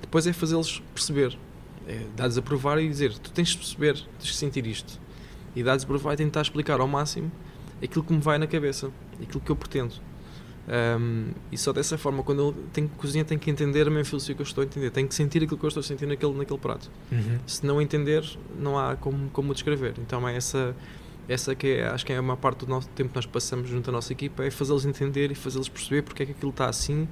Depois 0.00 0.26
é 0.26 0.32
fazê-los 0.32 0.80
perceber, 0.94 1.36
é 1.88 2.04
dar-lhes 2.16 2.38
a 2.38 2.42
provar 2.42 2.80
e 2.80 2.88
dizer, 2.88 3.12
tu 3.18 3.32
tens 3.32 3.48
de 3.48 3.58
perceber, 3.58 3.94
tens 3.94 4.30
de 4.30 4.34
sentir 4.34 4.64
isto. 4.66 5.00
E 5.56 5.62
dar-lhes 5.64 5.82
a 5.82 5.86
provar 5.86 6.14
e 6.14 6.16
tentar 6.16 6.42
explicar 6.42 6.78
ao 6.78 6.86
máximo 6.86 7.32
aquilo 7.82 8.04
que 8.04 8.12
me 8.12 8.20
vai 8.20 8.38
na 8.38 8.46
cabeça, 8.46 8.90
aquilo 9.20 9.40
que 9.40 9.50
eu 9.50 9.56
pretendo. 9.56 9.94
Um, 10.70 11.32
e 11.50 11.58
só 11.58 11.72
dessa 11.72 11.98
forma, 11.98 12.22
quando 12.22 12.50
ele 12.50 12.66
tem 12.72 12.86
que 12.86 12.94
cozinhar, 12.94 13.26
tem 13.26 13.36
que 13.36 13.50
entender 13.50 13.88
a 13.88 13.90
minha 13.90 14.04
filosofia 14.04 14.36
que 14.36 14.42
eu 14.42 14.44
estou 14.44 14.62
a 14.62 14.64
entender, 14.64 14.90
tem 14.90 15.04
que 15.04 15.14
sentir 15.14 15.42
aquilo 15.42 15.58
que 15.58 15.64
eu 15.64 15.68
estou 15.68 15.80
a 15.80 15.84
sentir 15.84 16.06
naquele, 16.06 16.32
naquele 16.32 16.60
prato. 16.60 16.88
Uhum. 17.10 17.38
Se 17.44 17.66
não 17.66 17.82
entender, 17.82 18.24
não 18.56 18.78
há 18.78 18.94
como, 18.94 19.28
como 19.30 19.52
descrever. 19.52 19.94
Então 19.98 20.28
é 20.28 20.36
essa, 20.36 20.76
essa 21.28 21.56
que 21.56 21.66
é, 21.66 21.88
acho 21.88 22.06
que 22.06 22.12
é 22.12 22.20
uma 22.20 22.36
parte 22.36 22.64
do 22.64 22.68
nosso 22.68 22.88
tempo 22.90 23.10
que 23.10 23.16
nós 23.16 23.26
passamos 23.26 23.68
junto 23.68 23.90
à 23.90 23.92
nossa 23.92 24.12
equipa, 24.12 24.44
é 24.44 24.50
fazê-los 24.50 24.84
entender 24.84 25.32
e 25.32 25.34
fazê-los 25.34 25.68
perceber 25.68 26.02
porque 26.02 26.22
é 26.22 26.26
que 26.26 26.32
aquilo 26.32 26.50
está 26.50 26.68
assim 26.68 27.08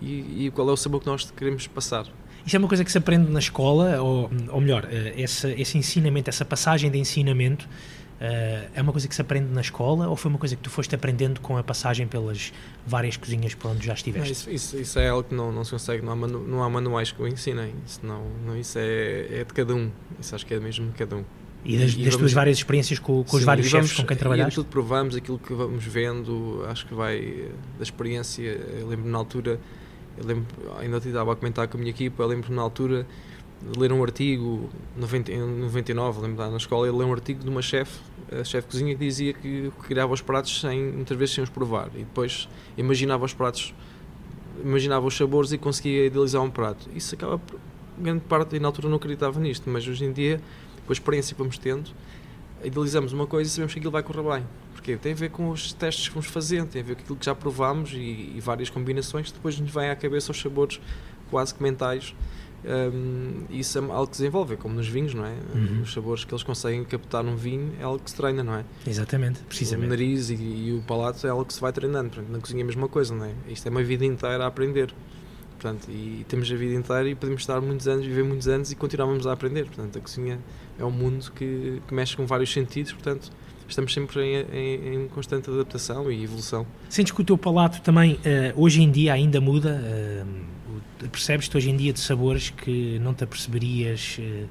e, 0.00 0.46
e, 0.46 0.50
qual 0.50 0.68
é 0.70 0.72
o 0.72 0.76
sabor 0.76 1.00
que 1.00 1.06
nós 1.06 1.30
queremos 1.30 1.66
passar. 1.66 2.06
Isso 2.46 2.56
é 2.56 2.58
uma 2.58 2.66
coisa 2.66 2.82
que 2.82 2.90
se 2.90 2.98
aprende 2.98 3.30
na 3.30 3.38
escola, 3.38 4.00
ou, 4.02 4.28
ou 4.48 4.60
melhor, 4.60 4.88
eh, 4.90 5.14
esse, 5.16 5.48
esse 5.52 5.78
ensinamento, 5.78 6.28
essa 6.28 6.44
passagem 6.44 6.90
de 6.90 6.98
ensinamento 6.98 7.68
Uh, 8.20 8.70
é 8.72 8.80
uma 8.80 8.92
coisa 8.92 9.08
que 9.08 9.14
se 9.14 9.20
aprende 9.20 9.52
na 9.52 9.60
escola 9.60 10.08
ou 10.08 10.14
foi 10.14 10.28
uma 10.28 10.38
coisa 10.38 10.54
que 10.54 10.62
tu 10.62 10.70
foste 10.70 10.94
aprendendo 10.94 11.40
com 11.40 11.56
a 11.56 11.62
passagem 11.64 12.06
pelas 12.06 12.52
várias 12.86 13.16
cozinhas 13.16 13.52
por 13.54 13.72
onde 13.72 13.84
já 13.84 13.94
estiveste? 13.94 14.28
Não, 14.28 14.32
isso, 14.32 14.50
isso, 14.50 14.78
isso, 14.78 14.98
é 15.00 15.08
algo 15.08 15.28
que 15.28 15.34
não, 15.34 15.50
não 15.50 15.64
se 15.64 15.72
consegue, 15.72 16.04
não 16.04 16.12
há, 16.12 16.16
manu, 16.16 16.46
não 16.46 16.62
há 16.62 16.70
manuais 16.70 17.10
que 17.10 17.20
o 17.20 17.26
ensinem, 17.26 17.74
isso, 17.84 17.98
não, 18.04 18.24
não, 18.46 18.56
isso 18.56 18.78
é, 18.78 19.40
é 19.40 19.44
de 19.44 19.52
cada 19.52 19.74
um, 19.74 19.90
isso 20.20 20.36
acho 20.36 20.46
que 20.46 20.54
é 20.54 20.60
mesmo 20.60 20.86
de 20.86 20.92
cada 20.92 21.16
um. 21.16 21.24
E 21.64 21.78
das, 21.78 21.92
e 21.94 22.04
das 22.04 22.16
tuas 22.16 22.32
várias 22.32 22.58
experiências 22.58 22.98
com, 22.98 23.22
com 23.22 23.30
sim, 23.30 23.36
os 23.38 23.44
vários 23.44 23.66
chefes 23.66 23.92
com 23.92 24.04
quem 24.04 24.16
trabalhaste? 24.16 24.50
aquilo 24.50 24.64
que 24.64 24.70
provamos, 24.70 25.16
aquilo 25.16 25.38
que 25.38 25.54
vamos 25.54 25.84
vendo, 25.84 26.64
acho 26.68 26.86
que 26.86 26.94
vai 26.94 27.48
da 27.76 27.82
experiência. 27.82 28.50
Eu 28.78 28.88
lembro 28.88 29.08
na 29.08 29.18
altura, 29.18 29.60
eu 30.16 30.24
lembro, 30.24 30.46
ainda 30.78 30.98
estava 30.98 31.32
a 31.32 31.36
comentar 31.36 31.68
com 31.68 31.76
a 31.76 31.80
minha 31.80 31.90
equipa, 31.90 32.22
eu 32.22 32.26
lembro 32.26 32.52
na 32.52 32.62
altura 32.62 33.06
ler 33.76 33.92
um 33.92 34.02
artigo, 34.02 34.68
90, 34.96 35.32
em 35.32 35.40
99, 35.40 36.20
lembro 36.20 36.50
na 36.50 36.56
escola, 36.56 36.88
ele 36.88 36.96
leu 36.96 37.08
um 37.08 37.12
artigo 37.12 37.42
de 37.42 37.48
uma 37.48 37.62
chefe 37.62 38.00
a 38.40 38.44
chefe 38.44 38.68
cozinha 38.68 38.94
que 38.94 39.04
dizia 39.04 39.32
que 39.32 39.70
criava 39.82 40.12
os 40.12 40.20
pratos 40.20 40.60
sem, 40.60 40.80
muitas 40.80 41.16
vezes 41.16 41.34
sem 41.34 41.44
os 41.44 41.50
provar 41.50 41.88
e 41.94 41.98
depois 41.98 42.48
imaginava 42.76 43.24
os 43.24 43.34
pratos, 43.34 43.74
imaginava 44.62 45.06
os 45.06 45.16
sabores 45.16 45.52
e 45.52 45.58
conseguia 45.58 46.06
idealizar 46.06 46.42
um 46.42 46.50
prato. 46.50 46.88
Isso 46.94 47.14
acaba, 47.14 47.40
grande 47.98 48.20
parte, 48.20 48.56
e 48.56 48.60
na 48.60 48.68
altura 48.68 48.88
não 48.88 48.96
acreditava 48.96 49.38
nisto, 49.38 49.68
mas 49.68 49.86
hoje 49.86 50.04
em 50.04 50.12
dia, 50.12 50.40
com 50.86 50.92
a 50.92 50.94
experiência 50.94 51.34
que 51.34 51.38
vamos 51.38 51.58
tendo, 51.58 51.90
idealizamos 52.64 53.12
uma 53.12 53.26
coisa 53.26 53.50
e 53.50 53.52
sabemos 53.52 53.72
que 53.72 53.80
aquilo 53.80 53.92
vai 53.92 54.02
correr 54.02 54.22
bem. 54.22 54.46
Porque 54.72 54.96
tem 54.96 55.12
a 55.12 55.16
ver 55.16 55.30
com 55.30 55.50
os 55.50 55.72
testes 55.72 56.08
que 56.08 56.14
vamos 56.14 56.28
fazendo, 56.28 56.68
tem 56.68 56.80
a 56.80 56.84
ver 56.84 56.94
com 56.96 57.02
aquilo 57.02 57.18
que 57.18 57.26
já 57.26 57.34
provámos 57.34 57.92
e, 57.92 58.32
e 58.36 58.40
várias 58.40 58.70
combinações 58.70 59.30
depois 59.30 59.58
nos 59.58 59.70
vêm 59.70 59.90
à 59.90 59.96
cabeça 59.96 60.32
os 60.32 60.40
sabores 60.40 60.80
quase 61.30 61.54
que 61.54 61.62
mentais 61.62 62.14
um, 62.64 63.44
isso 63.50 63.78
é 63.78 63.80
algo 63.80 64.06
que 64.06 64.16
se 64.16 64.22
desenvolve, 64.22 64.54
é 64.54 64.56
como 64.56 64.74
nos 64.74 64.86
vinhos, 64.86 65.14
não 65.14 65.24
é? 65.24 65.34
Uhum. 65.54 65.82
Os 65.82 65.92
sabores 65.92 66.24
que 66.24 66.32
eles 66.32 66.42
conseguem 66.42 66.84
captar 66.84 67.24
num 67.24 67.36
vinho 67.36 67.72
é 67.80 67.82
algo 67.82 67.98
que 67.98 68.10
se 68.10 68.16
treina, 68.16 68.42
não 68.42 68.54
é? 68.54 68.64
Exatamente, 68.86 69.40
precisamente. 69.40 69.86
O 69.86 69.90
nariz 69.90 70.30
e, 70.30 70.34
e, 70.34 70.72
o 70.72 70.82
palato 70.82 71.26
é 71.26 71.30
algo 71.30 71.44
que 71.44 71.54
se 71.54 71.60
vai 71.60 71.72
treinando. 71.72 72.10
Portanto, 72.10 72.30
na 72.30 72.38
cozinha 72.38 72.60
é 72.60 72.64
a 72.64 72.66
mesma 72.66 72.88
coisa, 72.88 73.14
não 73.14 73.24
é? 73.24 73.32
Isto 73.48 73.66
é 73.66 73.70
uma 73.70 73.82
vida 73.82 74.04
inteira 74.04 74.44
a 74.44 74.46
aprender. 74.46 74.94
Portanto, 75.58 75.88
e 75.90 76.24
temos 76.28 76.50
a 76.50 76.56
vida 76.56 76.74
inteira 76.74 77.08
e 77.08 77.14
podemos 77.14 77.42
estar 77.42 77.60
muitos 77.60 77.86
anos, 77.86 78.04
viver 78.04 78.24
muitos 78.24 78.48
anos 78.48 78.72
e 78.72 78.76
continuamos 78.76 79.26
a 79.26 79.32
aprender. 79.32 79.64
Portanto, 79.66 79.98
a 79.98 80.00
cozinha 80.00 80.38
é 80.78 80.84
um 80.84 80.90
mundo 80.90 81.30
que, 81.32 81.80
que 81.86 81.94
mexe 81.94 82.16
com 82.16 82.26
vários 82.26 82.52
sentidos, 82.52 82.92
portanto, 82.92 83.30
estamos 83.68 83.92
sempre 83.92 84.20
em, 84.22 84.46
em, 84.52 84.94
em, 84.94 85.08
constante 85.08 85.50
adaptação 85.50 86.10
e 86.10 86.24
evolução. 86.24 86.66
Sentes 86.88 87.12
que 87.12 87.20
o 87.20 87.24
teu 87.24 87.38
palato 87.38 87.80
também, 87.80 88.14
uh, 88.14 88.18
hoje 88.56 88.82
em 88.82 88.90
dia, 88.90 89.12
ainda 89.12 89.40
muda? 89.40 89.80
Uh, 89.80 90.52
percebes-te 91.08 91.56
hoje 91.56 91.70
em 91.70 91.76
dia 91.76 91.92
de 91.92 92.00
sabores 92.00 92.50
que 92.50 92.98
não 92.98 93.14
te 93.14 93.24
aperceberias 93.24 94.18
uh, 94.18 94.48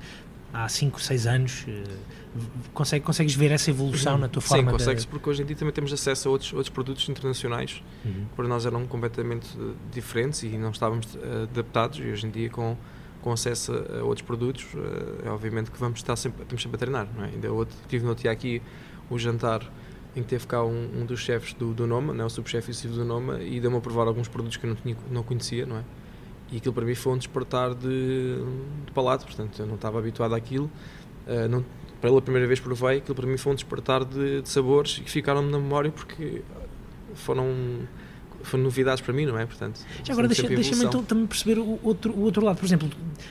há 0.53 0.67
5, 0.67 1.01
6 1.01 1.27
anos? 1.27 1.65
Uh, 1.67 1.83
consegue, 2.73 3.05
consegues 3.05 3.35
ver 3.35 3.51
essa 3.51 3.69
evolução 3.69 4.17
na 4.17 4.27
tua 4.27 4.41
forma 4.41 4.71
Sim, 4.71 4.77
consegues, 4.77 5.03
de... 5.03 5.07
porque 5.07 5.29
hoje 5.29 5.43
em 5.43 5.45
dia 5.45 5.55
também 5.55 5.73
temos 5.73 5.91
acesso 5.91 6.27
a 6.27 6.31
outros, 6.31 6.53
outros 6.53 6.69
produtos 6.69 7.07
internacionais 7.09 7.83
uhum. 8.05 8.25
que 8.29 8.35
para 8.35 8.47
nós 8.47 8.65
eram 8.65 8.87
completamente 8.87 9.47
eh, 9.59 9.73
diferentes 9.91 10.43
e 10.43 10.49
não 10.57 10.71
estávamos 10.71 11.07
adaptados 11.43 11.99
e 11.99 12.03
hoje 12.03 12.27
em 12.27 12.29
dia 12.29 12.49
com 12.49 12.77
com 13.21 13.31
acesso 13.31 13.71
a 13.71 14.03
outros 14.03 14.25
produtos, 14.25 14.65
é 15.23 15.29
obviamente 15.29 15.69
que 15.69 15.79
vamos 15.79 15.99
estar 15.99 16.15
sempre, 16.15 16.41
estamos 16.41 16.61
sempre 16.61 16.75
a 16.75 16.79
treinar, 16.79 17.07
não 17.15 17.23
é? 17.23 17.27
Ainda 17.27 17.51
outro, 17.51 17.77
tive 17.87 18.03
no 18.05 18.15
dia 18.15 18.31
aqui 18.31 18.61
o 19.09 19.17
jantar 19.19 19.61
em 20.15 20.21
que 20.21 20.27
teve 20.27 20.45
cá 20.45 20.63
um, 20.63 21.01
um 21.01 21.05
dos 21.05 21.19
chefes 21.21 21.53
do, 21.53 21.73
do 21.73 21.87
Noma, 21.87 22.13
não 22.13 22.23
é? 22.23 22.27
o 22.27 22.29
subchefe 22.29 22.71
executivo 22.71 23.01
do 23.01 23.05
Noma, 23.05 23.41
e 23.41 23.59
deu-me 23.59 23.77
a 23.77 23.79
provar 23.79 24.07
alguns 24.07 24.27
produtos 24.27 24.57
que 24.57 24.65
eu 24.65 24.69
não, 24.69 24.75
tinha, 24.75 24.97
não 25.09 25.23
conhecia, 25.23 25.65
não 25.65 25.77
é? 25.77 25.83
E 26.51 26.57
aquilo 26.57 26.73
para 26.73 26.85
mim 26.85 26.95
foi 26.95 27.13
um 27.13 27.17
despertar 27.17 27.73
de, 27.73 28.35
de 28.85 28.91
palato, 28.93 29.25
portanto 29.25 29.59
eu 29.59 29.65
não 29.65 29.75
estava 29.75 29.99
habituado 29.99 30.35
àquilo. 30.35 30.69
Uh, 31.25 31.47
não, 31.47 31.65
pela 32.01 32.21
primeira 32.21 32.47
vez 32.47 32.59
provei, 32.59 32.97
aquilo 32.97 33.15
para 33.15 33.27
mim 33.27 33.37
foi 33.37 33.53
um 33.53 33.55
despertar 33.55 34.03
de, 34.03 34.41
de 34.41 34.49
sabores 34.49 34.99
que 34.99 35.09
ficaram-me 35.09 35.51
na 35.51 35.59
memória 35.59 35.91
porque 35.91 36.41
foram 37.13 37.47
foram 38.43 38.63
novidades 38.63 39.01
para 39.01 39.13
mim, 39.13 39.25
não 39.25 39.37
é? 39.37 39.45
Portanto, 39.45 39.79
Já 40.03 40.13
agora 40.13 40.27
deixa-me 40.27 40.55
deixa 40.55 40.83
então 40.83 41.03
também 41.03 41.27
perceber 41.27 41.59
o 41.59 41.79
outro, 41.83 42.11
o 42.11 42.21
outro 42.21 42.43
lado, 42.43 42.57
por 42.57 42.65
exemplo, 42.65 42.89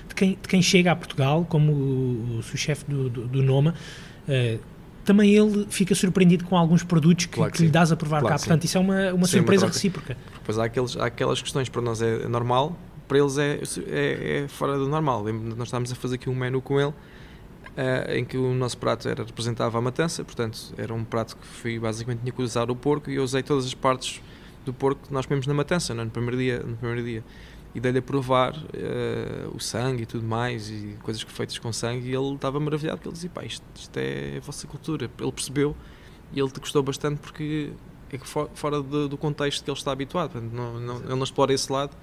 de 0.09 0.15
quem, 0.15 0.31
de 0.41 0.49
quem 0.49 0.63
chega 0.63 0.93
a 0.93 0.97
Portugal, 0.97 1.45
como 1.49 1.73
o, 1.73 2.39
o 2.39 2.43
chefe 2.57 2.85
do, 2.85 3.09
do, 3.11 3.27
do, 3.27 3.43
Noma, 3.43 3.75
uh, 4.29 4.61
também 5.05 5.35
ele 5.35 5.67
fica 5.69 5.95
surpreendido 5.95 6.45
com 6.45 6.57
alguns 6.57 6.85
produtos 6.85 7.27
que, 7.27 7.33
claro 7.33 7.51
que, 7.51 7.59
que 7.59 7.65
lhe 7.65 7.71
dás 7.71 7.91
a 7.91 7.97
provar 7.97 8.21
claro 8.21 8.35
cá. 8.35 8.39
Portanto, 8.39 8.65
isso 8.65 8.79
é 8.79 8.81
uma, 8.81 9.13
uma 9.13 9.27
sim, 9.27 9.39
surpresa 9.39 9.67
uma 9.67 9.73
recíproca. 9.73 10.17
Pois 10.45 10.59
há, 10.59 10.65
aqueles, 10.65 10.97
há 10.97 11.07
aquelas 11.07 11.43
questões 11.43 11.69
para 11.69 11.83
nós 11.83 12.01
é 12.01 12.29
normal, 12.29 12.79
para 13.11 13.19
eles 13.19 13.37
é, 13.39 13.59
é, 13.89 14.45
é 14.45 14.49
fora 14.49 14.79
do 14.79 14.89
normal. 14.89 15.25
Nós 15.25 15.67
estávamos 15.67 15.91
a 15.91 15.97
fazer 15.97 16.15
aqui 16.15 16.31
um 16.31 16.35
menu 16.35 16.63
com 16.63 16.81
ele 16.81 16.95
Uh, 17.71 18.13
em 18.17 18.25
que 18.25 18.37
o 18.37 18.53
nosso 18.53 18.77
prato 18.77 19.09
era, 19.09 19.23
representava 19.23 19.79
a 19.79 19.81
matança, 19.81 20.25
portanto 20.25 20.75
era 20.77 20.93
um 20.93 21.05
prato 21.05 21.37
que 21.37 21.47
fui, 21.47 21.79
basicamente 21.79 22.21
tinha 22.21 22.33
que 22.33 22.43
usar 22.43 22.69
o 22.69 22.75
porco 22.75 23.09
e 23.09 23.15
eu 23.15 23.23
usei 23.23 23.45
todas 23.45 23.65
as 23.65 23.73
partes 23.75 24.21
do 24.65 24.73
porco 24.73 25.07
que 25.07 25.13
nós 25.13 25.25
comemos 25.25 25.47
na 25.47 25.55
matança, 25.55 25.95
não, 25.95 26.03
é? 26.03 26.05
no, 26.05 26.11
primeiro 26.11 26.37
dia, 26.37 26.59
no 26.59 26.77
primeiro 26.77 27.05
dia. 27.05 27.25
E 27.73 27.79
dei-lhe 27.79 27.99
a 27.99 28.03
provar 28.03 28.55
uh, 28.55 29.55
o 29.55 29.61
sangue 29.61 30.03
e 30.03 30.07
tudo 30.07 30.27
mais, 30.27 30.69
e 30.69 30.97
coisas 31.01 31.23
feitas 31.23 31.59
com 31.59 31.73
sangue, 31.73 32.09
e 32.09 32.15
ele 32.15 32.35
estava 32.35 32.59
maravilhado, 32.59 32.99
porque 32.99 33.09
ele 33.09 33.15
dizia, 33.15 33.31
pá, 33.31 33.45
isto, 33.45 33.65
isto 33.75 33.97
é 33.97 34.39
a 34.39 34.41
vossa 34.41 34.67
cultura. 34.67 35.09
Ele 35.19 35.33
percebeu 35.33 35.77
e 36.33 36.41
ele 36.41 36.51
te 36.51 36.59
gostou 36.59 36.83
bastante 36.83 37.21
porque 37.21 37.71
é 38.13 38.19
fora 38.19 38.83
do, 38.83 39.17
contexto 39.17 39.63
que 39.63 39.71
ele 39.71 39.79
está 39.79 39.93
habituado, 39.93 40.41
não, 40.41 40.81
não, 40.81 40.97
ele 40.97 41.15
não 41.15 41.25
explora 41.25 41.55
esse 41.55 41.71
lado 41.71 41.97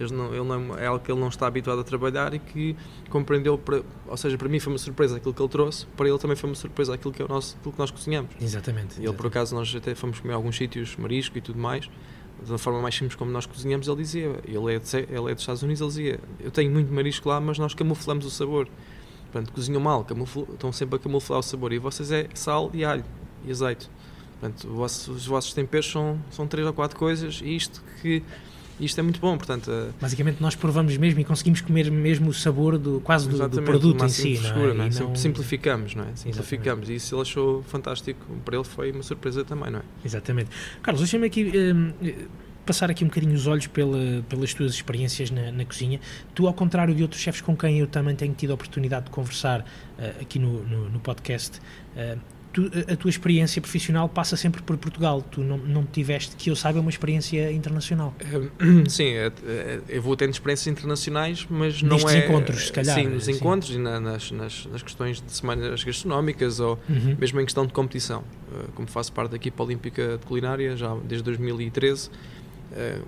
ele 0.00 0.12
não, 0.12 0.34
ele 0.34 0.44
não, 0.44 0.78
é 0.78 0.86
algo 0.86 1.04
que 1.04 1.10
ele 1.10 1.20
não 1.20 1.28
está 1.28 1.46
habituado 1.46 1.80
a 1.80 1.84
trabalhar 1.84 2.34
e 2.34 2.38
que 2.38 2.76
compreendeu, 3.10 3.56
para, 3.58 3.82
ou 4.06 4.16
seja, 4.16 4.36
para 4.36 4.48
mim 4.48 4.58
foi 4.58 4.72
uma 4.72 4.78
surpresa 4.78 5.16
aquilo 5.16 5.34
que 5.34 5.42
ele 5.42 5.48
trouxe, 5.48 5.86
para 5.96 6.08
ele 6.08 6.18
também 6.18 6.36
foi 6.36 6.50
uma 6.50 6.56
surpresa 6.56 6.94
aquilo 6.94 7.12
que, 7.12 7.22
é 7.22 7.24
o 7.24 7.28
nosso, 7.28 7.56
aquilo 7.58 7.72
que 7.72 7.78
nós 7.78 7.90
cozinhamos. 7.90 8.30
Exatamente. 8.40 9.00
Ele, 9.00 9.12
por 9.12 9.26
acaso, 9.26 9.54
nós 9.54 9.74
até 9.74 9.94
fomos 9.94 10.20
comer 10.20 10.34
alguns 10.34 10.56
sítios, 10.56 10.96
marisco 10.96 11.36
e 11.38 11.40
tudo 11.40 11.58
mais, 11.58 11.88
da 12.46 12.58
forma 12.58 12.80
mais 12.80 12.94
simples 12.94 13.14
como 13.14 13.30
nós 13.30 13.46
cozinhamos, 13.46 13.86
ele 13.86 13.96
dizia, 13.96 14.40
ele 14.44 14.74
é, 14.74 14.78
de, 14.78 14.96
ele 14.96 15.30
é 15.30 15.34
dos 15.34 15.42
Estados 15.42 15.62
Unidos, 15.62 15.80
ele 15.80 15.88
dizia, 15.90 16.20
eu 16.40 16.50
tenho 16.50 16.70
muito 16.70 16.92
marisco 16.92 17.28
lá, 17.28 17.40
mas 17.40 17.58
nós 17.58 17.74
camuflamos 17.74 18.24
o 18.26 18.30
sabor. 18.30 18.68
Portanto, 19.30 19.52
cozinham 19.52 19.80
mal, 19.80 20.04
camufl, 20.04 20.42
estão 20.52 20.70
sempre 20.72 20.96
a 20.96 20.98
camuflar 20.98 21.38
o 21.38 21.42
sabor, 21.42 21.72
e 21.72 21.78
vocês 21.78 22.10
é 22.12 22.28
sal 22.34 22.70
e 22.74 22.84
alho 22.84 23.04
e 23.44 23.50
azeite. 23.50 23.88
Portanto, 24.38 24.68
os 24.68 25.26
vossos 25.26 25.54
temperos 25.54 25.90
são, 25.90 26.18
são 26.30 26.46
três 26.46 26.66
ou 26.66 26.72
quatro 26.72 26.98
coisas, 26.98 27.40
e 27.42 27.54
isto 27.56 27.82
que 28.02 28.22
e 28.80 28.84
isto 28.84 28.98
é 28.98 29.02
muito 29.02 29.20
bom, 29.20 29.36
portanto... 29.36 29.70
Uh... 29.70 29.92
Basicamente 30.00 30.40
nós 30.40 30.54
provamos 30.54 30.96
mesmo 30.96 31.20
e 31.20 31.24
conseguimos 31.24 31.60
comer 31.60 31.90
mesmo 31.90 32.30
o 32.30 32.34
sabor 32.34 32.78
do, 32.78 33.00
quase 33.00 33.28
do, 33.28 33.48
do 33.48 33.62
produto 33.62 34.04
em 34.04 34.08
si, 34.08 34.36
frescura, 34.36 34.74
não 34.74 34.84
é? 34.84 34.90
Não 34.90 35.12
é? 35.12 35.14
Simplificamos, 35.14 35.94
não 35.94 36.04
é? 36.04 36.08
Simplificamos 36.14 36.88
Exatamente. 36.88 36.92
e 36.92 36.96
isso 36.96 37.14
ele 37.14 37.22
achou 37.22 37.62
fantástico, 37.64 38.26
para 38.44 38.56
ele 38.56 38.64
foi 38.64 38.92
uma 38.92 39.02
surpresa 39.02 39.44
também, 39.44 39.70
não 39.70 39.80
é? 39.80 39.82
Exatamente. 40.04 40.50
Carlos, 40.82 41.00
deixa-me 41.00 41.26
aqui... 41.26 41.50
Uh, 41.50 42.42
passar 42.64 42.90
aqui 42.90 43.04
um 43.04 43.08
bocadinho 43.08 43.34
os 43.34 43.46
olhos 43.46 43.66
pela, 43.66 44.22
pelas 44.28 44.54
tuas 44.54 44.72
experiências 44.72 45.30
na, 45.30 45.50
na, 45.50 45.64
cozinha. 45.64 46.00
Tu, 46.34 46.46
ao 46.46 46.54
contrário 46.54 46.94
de 46.94 47.02
outros 47.02 47.20
chefes 47.20 47.40
com 47.40 47.56
quem 47.56 47.80
eu 47.80 47.86
também 47.86 48.14
tenho 48.14 48.32
tido 48.34 48.50
a 48.50 48.54
oportunidade 48.54 49.06
de 49.06 49.10
conversar 49.10 49.60
uh, 49.60 50.22
aqui 50.22 50.38
no, 50.38 50.62
no, 50.64 50.88
no 50.88 51.00
podcast, 51.00 51.58
uh, 51.96 52.18
tu, 52.52 52.70
a 52.90 52.96
tua 52.96 53.08
experiência 53.08 53.60
profissional 53.60 54.08
passa 54.08 54.36
sempre 54.36 54.62
por 54.62 54.76
Portugal. 54.76 55.22
Tu 55.22 55.40
não, 55.40 55.58
não 55.58 55.84
tiveste, 55.84 56.36
que 56.36 56.50
eu 56.50 56.56
saiba, 56.56 56.80
uma 56.80 56.90
experiência 56.90 57.50
internacional. 57.50 58.14
Sim, 58.88 59.08
é, 59.08 59.32
é, 59.46 59.80
eu 59.88 60.02
vou 60.02 60.16
tendo 60.16 60.30
experiências 60.30 60.66
internacionais, 60.66 61.46
mas 61.48 61.82
não 61.82 61.96
é... 62.08 62.26
encontros, 62.26 62.66
se 62.66 62.72
calhar. 62.72 62.94
Sim, 62.94 63.08
nos 63.08 63.24
sim. 63.24 63.32
encontros 63.32 63.74
e 63.74 63.78
na, 63.78 63.98
nas, 63.98 64.30
nas, 64.30 64.66
nas, 64.66 64.82
questões 64.82 65.20
de 65.20 65.32
semanas 65.32 65.82
gastronómicas 65.82 66.60
ou 66.60 66.78
uhum. 66.88 67.16
mesmo 67.18 67.40
em 67.40 67.44
questão 67.44 67.66
de 67.66 67.72
competição. 67.72 68.24
Eh, 68.52 68.66
como 68.74 68.88
faço 68.88 69.12
parte 69.12 69.30
da 69.30 69.36
equipa 69.36 69.62
olímpica 69.62 70.18
de 70.18 70.26
culinária 70.26 70.76
já 70.76 70.94
desde 71.04 71.24
2013, 71.24 72.10
eh, 72.72 72.98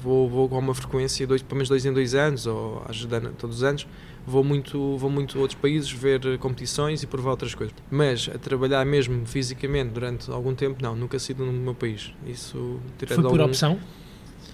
vou, 0.00 0.28
vou 0.28 0.48
com 0.48 0.58
uma 0.58 0.74
frequência, 0.74 1.26
dois, 1.26 1.42
pelo 1.42 1.56
menos 1.56 1.68
dois 1.68 1.84
em 1.84 1.92
dois 1.92 2.14
anos, 2.14 2.46
ou 2.46 2.82
ajudando 2.88 3.32
todos 3.36 3.56
os 3.56 3.62
anos, 3.62 3.86
vou 4.26 4.42
muito, 4.42 4.96
vou 4.96 5.10
muito 5.10 5.38
a 5.38 5.40
outros 5.40 5.58
países 5.60 5.90
ver 5.90 6.38
competições 6.38 7.02
e 7.02 7.06
provar 7.06 7.32
outras 7.32 7.54
coisas. 7.54 7.74
Mas 7.90 8.28
a 8.32 8.38
trabalhar 8.38 8.84
mesmo 8.84 9.26
fisicamente 9.26 9.90
durante 9.90 10.30
algum 10.30 10.54
tempo, 10.54 10.82
não, 10.82 10.94
nunca 10.96 11.18
sido 11.18 11.44
no 11.44 11.52
meu 11.52 11.74
país. 11.74 12.12
Isso 12.26 12.80
Foi 12.98 13.16
por 13.16 13.24
algum... 13.24 13.44
opção? 13.44 13.78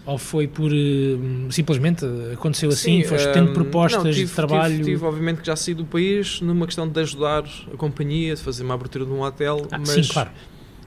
Ou 0.07 0.17
foi 0.17 0.49
por 0.49 0.73
uh, 0.73 1.53
simplesmente 1.53 2.05
aconteceu 2.33 2.71
assim? 2.71 3.03
Sim, 3.03 3.09
foste 3.09 3.29
um, 3.29 3.33
tendo 3.33 3.53
propostas 3.53 4.03
não, 4.03 4.11
tive, 4.11 4.27
de 4.27 4.33
trabalho? 4.33 4.77
Tive, 4.77 4.93
tive, 4.93 5.05
obviamente, 5.05 5.41
que 5.41 5.47
já 5.47 5.55
saí 5.55 5.75
do 5.75 5.85
país 5.85 6.41
numa 6.41 6.67
questão 6.67 6.89
de 6.89 7.01
ajudar 7.01 7.45
a 7.73 7.77
companhia, 7.77 8.35
de 8.35 8.43
fazer 8.43 8.65
uma 8.65 8.75
abertura 8.75 9.05
de 9.05 9.13
um 9.13 9.23
hotel, 9.23 9.67
ah, 9.71 9.79
mas, 9.79 9.91
sim, 9.91 10.03
claro. 10.11 10.31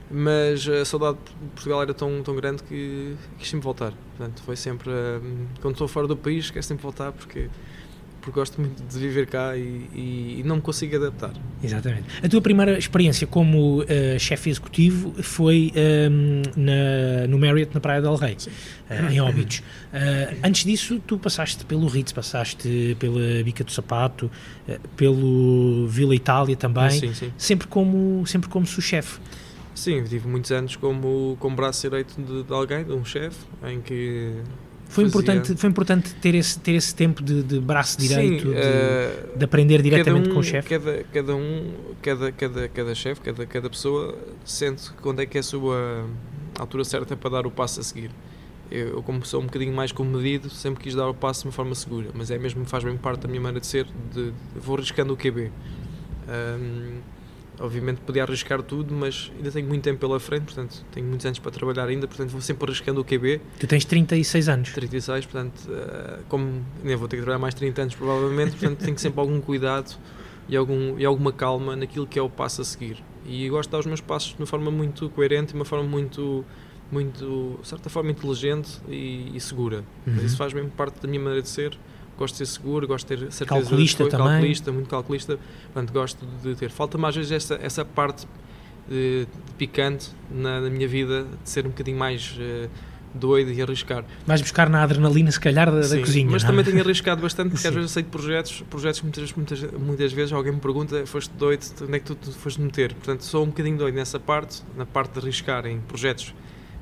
mas 0.10 0.68
a 0.68 0.84
saudade 0.84 1.18
de 1.20 1.48
Portugal 1.50 1.84
era 1.84 1.94
tão, 1.94 2.24
tão 2.24 2.36
grande 2.36 2.64
que 2.64 3.16
quis 3.38 3.50
sempre 3.50 3.64
voltar. 3.64 3.94
Portanto, 4.18 4.42
foi 4.44 4.56
sempre. 4.56 4.92
Quando 5.62 5.74
estou 5.76 5.88
fora 5.88 6.08
do 6.08 6.18
país, 6.18 6.50
quero 6.50 6.66
sempre 6.66 6.82
voltar 6.82 7.12
porque, 7.12 7.50
porque 8.24 8.40
gosto 8.40 8.62
muito 8.62 8.82
de 8.82 8.98
viver 9.00 9.28
cá 9.28 9.56
e, 9.58 9.62
e- 9.94 10.40
e 10.40 10.44
não 10.46 10.56
me 10.56 10.62
consigo 10.62 10.96
adaptar. 10.96 11.34
Exatamente. 11.62 12.06
A 12.24 12.30
tua 12.30 12.42
primeira 12.42 12.78
experiência 12.78 13.28
como 13.28 13.84
eh, 13.88 14.18
chefe 14.18 14.50
executivo 14.50 15.14
foi 15.22 15.72
ehm, 15.76 16.42
na- 16.56 17.28
no 17.28 17.38
Marriott 17.38 17.74
na 17.74 17.82
Praia 17.82 18.02
del 18.02 18.16
Rei, 18.16 18.38
eh, 18.90 19.14
em 19.14 19.20
Óbidos. 19.20 19.62
Eh, 19.92 20.38
antes 20.42 20.64
disso, 20.64 21.02
tu 21.06 21.18
passaste 21.18 21.66
pelo 21.66 21.86
Ritz, 21.88 22.14
passaste 22.14 22.96
pela 22.98 23.44
Bica 23.44 23.64
do 23.64 23.72
Sapato, 23.72 24.32
pelo 24.96 25.86
Vila 25.88 26.16
Itália 26.16 26.56
também, 26.56 26.92
Sim, 26.92 27.14
sim. 27.14 27.32
sempre 27.38 27.68
como 27.68 28.26
sempre 28.26 28.50
como 28.50 28.66
sous-chefe. 28.66 29.20
Sim, 29.76 30.04
tive 30.04 30.28
muitos 30.28 30.52
anos 30.52 30.76
como, 30.76 31.36
como 31.40 31.56
braço 31.56 31.82
direito 31.90 32.14
de, 32.22 32.44
de 32.44 32.54
alguém, 32.54 32.84
de 32.86 32.92
um 32.94 33.04
chefe, 33.04 33.40
em 33.68 33.82
que. 33.82 34.32
Foi 34.94 35.04
fazia- 35.10 35.34
importante, 35.34 35.56
foi 35.60 35.70
importante 35.70 36.14
ter 36.16 36.36
esse 36.36 36.60
ter 36.60 36.74
esse 36.74 36.94
tempo 36.96 37.22
de, 37.24 37.44
de 37.44 37.60
braço 37.60 37.98
direito, 38.00 38.44
Sim, 38.48 38.54
de, 38.54 38.58
eh, 38.60 39.26
de 39.36 39.46
aprender 39.46 39.82
diretamente 39.82 40.30
um, 40.30 40.34
com 40.34 40.40
o 40.40 40.44
chefe. 40.44 40.70
Cada, 40.70 41.04
cada 41.12 41.36
um, 41.36 41.72
cada, 42.02 42.32
cada, 42.32 42.68
cada 42.70 42.96
chefe, 42.96 43.22
cada, 43.22 43.46
cada 43.46 43.70
pessoa 43.70 44.18
sente 44.46 44.92
quando 45.02 45.22
é 45.22 45.26
que 45.26 45.38
é 45.38 45.42
a 45.42 45.44
sua 45.44 46.06
altura 46.60 46.84
certa 46.84 47.16
para 47.18 47.30
dar 47.30 47.48
o 47.48 47.52
passo 47.52 47.80
a 47.80 47.84
seguir. 47.84 48.12
Eu, 48.72 49.04
como 49.04 49.24
sou 49.26 49.42
um 49.42 49.46
bocadinho 49.46 49.74
mais 49.74 49.92
comedido, 49.92 50.50
sempre 50.50 50.84
quis 50.84 50.96
dar 50.96 51.08
o 51.08 51.14
passo 51.14 51.42
de 51.42 51.48
uma 51.48 51.52
forma 51.54 51.76
segura, 51.76 52.10
mas 52.14 52.32
é 52.32 52.38
mesmo, 52.40 52.66
faz 52.66 52.84
bem 52.84 52.98
parte 52.98 53.22
da 53.22 53.28
minha 53.28 53.42
maneira 53.42 53.60
de 53.60 53.68
ser, 53.68 53.86
de, 54.14 54.26
de- 54.32 54.34
vou 54.56 54.76
arriscando 54.78 55.14
o 55.14 55.18
QB. 55.18 55.52
Ahm, 56.28 57.00
obviamente 57.60 58.02
podia 58.02 58.24
arriscar 58.24 58.62
tudo, 58.62 58.94
mas 58.94 59.32
ainda 59.36 59.52
tenho 59.52 59.68
muito 59.68 59.84
tempo 59.84 60.00
pela 60.00 60.20
frente, 60.20 60.44
portanto 60.44 60.84
tenho 60.92 61.06
muitos 61.08 61.26
anos 61.26 61.40
para 61.40 61.52
trabalhar 61.52 61.88
ainda, 61.88 62.08
portanto 62.08 62.30
vou 62.30 62.42
sempre 62.42 62.66
arriscando 62.66 63.02
o 63.02 63.04
QB. 63.04 63.42
Tu 63.60 63.68
tens 63.68 63.86
36 63.86 64.50
anos. 64.50 64.72
36, 64.72 65.26
portanto, 65.26 65.70
eh, 65.70 66.20
como 66.28 66.66
nem 66.84 66.96
vou 66.96 67.08
ter 67.08 67.18
que 67.18 67.22
trabalhar 67.22 67.40
mais 67.40 67.54
30 67.54 67.82
anos 67.82 67.96
provavelmente, 67.96 68.52
portanto 68.52 68.80
tenho 68.80 68.98
sempre 68.98 69.20
algum 69.20 69.40
cuidado 69.40 69.96
e, 70.50 70.56
algum, 70.56 70.98
e 70.98 71.06
alguma 71.06 71.32
calma 71.32 71.76
naquilo 71.76 72.08
que 72.08 72.18
é 72.18 72.22
o 72.22 72.30
passo 72.30 72.62
a 72.62 72.66
seguir. 72.66 73.04
E 73.26 73.48
gosto 73.50 73.70
de 73.70 73.72
dar 73.74 73.80
os 73.80 73.86
meus 73.86 74.02
passos 74.02 74.34
de 74.34 74.40
uma 74.40 74.48
forma 74.48 74.70
muito 74.70 75.10
coerente, 75.10 75.50
de 75.50 75.56
uma 75.56 75.66
forma 75.66 75.88
muito, 75.88 76.44
muito 76.92 77.60
de 77.62 77.68
certa 77.68 77.90
forma, 77.90 78.12
inteligente 78.12 78.82
e, 78.90 79.32
e 79.34 79.40
segura. 79.40 79.84
Uhum. 80.06 80.18
Isso 80.18 80.36
faz 80.36 80.54
mesmo 80.54 80.70
parte 80.72 81.00
da 81.02 81.08
minha 81.08 81.22
maneira 81.22 81.42
de 81.42 81.50
ser. 81.50 81.78
Gosto 82.18 82.34
de 82.36 82.46
ser 82.46 82.54
seguro, 82.54 82.88
gosto 82.88 83.08
de 83.08 83.18
ter 83.18 83.32
certeza 83.32 83.46
Calculista 83.46 84.04
coisas, 84.04 84.18
também. 84.18 84.34
calculista, 84.34 84.72
muito 84.72 84.90
calculista. 84.90 85.40
Portanto, 85.74 85.94
gosto 85.94 86.26
de 86.44 86.56
ter. 86.56 86.70
Falta-me 86.70 87.06
às 87.08 87.16
vezes 87.16 87.32
essa, 87.32 87.60
essa 87.62 87.84
parte 87.84 88.28
de, 88.88 89.26
de 89.26 89.54
picante 89.58 90.10
na, 90.32 90.62
na 90.62 90.70
minha 90.70 90.88
vida, 90.88 91.26
de 91.44 91.50
ser 91.50 91.66
um 91.66 91.70
bocadinho 91.70 91.98
mais 91.98 92.36
eh, 92.40 92.70
doido 93.14 93.52
e 93.52 93.62
arriscar. 93.62 94.04
Vais 94.26 94.42
buscar 94.42 94.70
na 94.70 94.84
adrenalina, 94.84 95.32
se 95.32 95.40
calhar, 95.40 95.72
da, 95.72 95.78
da 95.78 95.84
Sim, 95.84 96.02
cozinha. 96.02 96.30
Mas 96.30 96.44
não 96.44 96.50
é? 96.50 96.52
também 96.52 96.66
tenho 96.66 96.84
arriscado 96.84 97.22
bastante 97.22 97.50
porque 97.52 97.66
às 97.68 97.74
Sim. 97.74 97.80
vezes 97.80 97.92
aceito 97.92 98.08
projetos, 98.10 98.64
projetos 98.70 99.00
que 99.00 99.06
muitas, 99.06 99.34
muitas, 99.34 99.62
muitas 99.72 100.14
vezes 100.14 100.34
alguém 100.34 100.54
me 100.54 100.60
pergunta, 100.60 101.06
foste 101.06 101.32
doido, 101.36 101.64
onde 101.82 101.96
é 101.96 102.00
que 102.00 102.06
tu 102.06 102.16
te 102.16 102.30
foste 102.32 102.62
meter? 102.62 102.94
Portanto, 102.94 103.24
sou 103.24 103.44
um 103.44 103.48
bocadinho 103.48 103.78
doido 103.78 103.96
nessa 103.96 104.20
parte, 104.20 104.62
na 104.78 104.86
parte 104.86 105.14
de 105.14 105.20
arriscar 105.20 105.66
em 105.66 105.80
projetos 105.80 106.34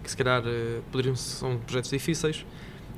que 0.03 0.09
se 0.09 0.17
calhar 0.17 0.41
eh, 0.45 0.79
poderiam 0.91 1.15
são 1.15 1.57
projetos 1.59 1.91
difíceis, 1.91 2.45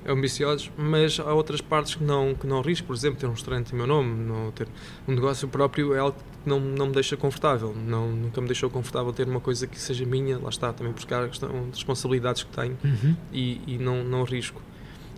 ambiciosos, 0.08 0.72
mas 0.78 1.20
há 1.20 1.34
outras 1.34 1.62
partes 1.62 1.96
que 1.96 2.04
não, 2.04 2.34
que 2.36 2.46
não 2.48 2.60
arrisco, 2.60 2.88
por 2.88 2.96
exemplo, 2.96 3.20
ter 3.20 3.28
um 3.28 3.32
restaurante 3.32 3.72
em 3.74 3.76
meu 3.76 3.88
nome, 3.88 4.14
não 4.26 4.52
ter 4.52 4.68
um 5.08 5.14
negócio 5.14 5.48
próprio 5.48 5.94
é 5.94 6.00
algo 6.00 6.18
que 6.44 6.50
não, 6.50 6.60
não 6.60 6.88
me 6.88 6.94
deixa 6.94 7.16
confortável, 7.16 7.74
não, 7.88 8.12
nunca 8.12 8.42
me 8.42 8.48
deixou 8.48 8.70
confortável 8.70 9.14
ter 9.14 9.28
uma 9.28 9.40
coisa 9.40 9.66
que 9.68 9.80
seja 9.80 10.06
minha, 10.06 10.38
lá 10.38 10.50
está, 10.50 10.74
também 10.74 10.92
por 10.94 11.06
causa 11.06 11.24
da 11.26 11.30
questão 11.30 11.50
de 11.50 11.72
responsabilidades 11.76 12.44
que 12.44 12.52
tenho 12.52 12.78
Uhum. 12.84 13.16
e, 13.32 13.62
e 13.68 13.78
não, 13.78 14.04
não 14.04 14.24
arrisco. 14.24 14.62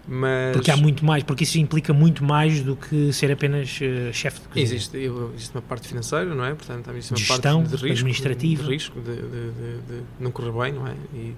Mas 0.07 0.53
Porque 0.55 0.69
há 0.69 0.77
muito 0.77 1.03
mais, 1.03 1.23
porque 1.23 1.43
isso 1.45 1.57
implica 1.57 1.91
muito 1.91 2.23
mais 2.23 2.61
do 2.61 2.75
que 2.75 3.11
ser 3.11 3.31
apenas 3.31 3.79
eh, 3.81 4.11
chefe 4.13 4.39
de 4.41 4.47
cozinha. 4.49 4.63
Existe, 4.63 4.97
existe 5.33 5.55
uma 5.55 5.63
parte 5.63 5.87
financeira, 5.87 6.35
não 6.35 6.45
é? 6.45 6.53
Portanto, 6.53 6.91
existe 6.91 7.11
uma 7.13 7.17
De 7.17 7.23
gestão, 7.23 7.61
parte 7.63 7.69
de 7.69 7.75
risco, 7.77 7.87
administrativa. 8.05 8.63
de 8.63 8.69
risco, 8.69 8.99
de- 9.01 9.15
de- 9.15 9.81
de 9.87 10.03
não 10.19 10.29
correr 10.29 10.51
bem, 10.51 10.73
não 10.73 10.85
é? 10.87 10.93
E, 11.11 11.35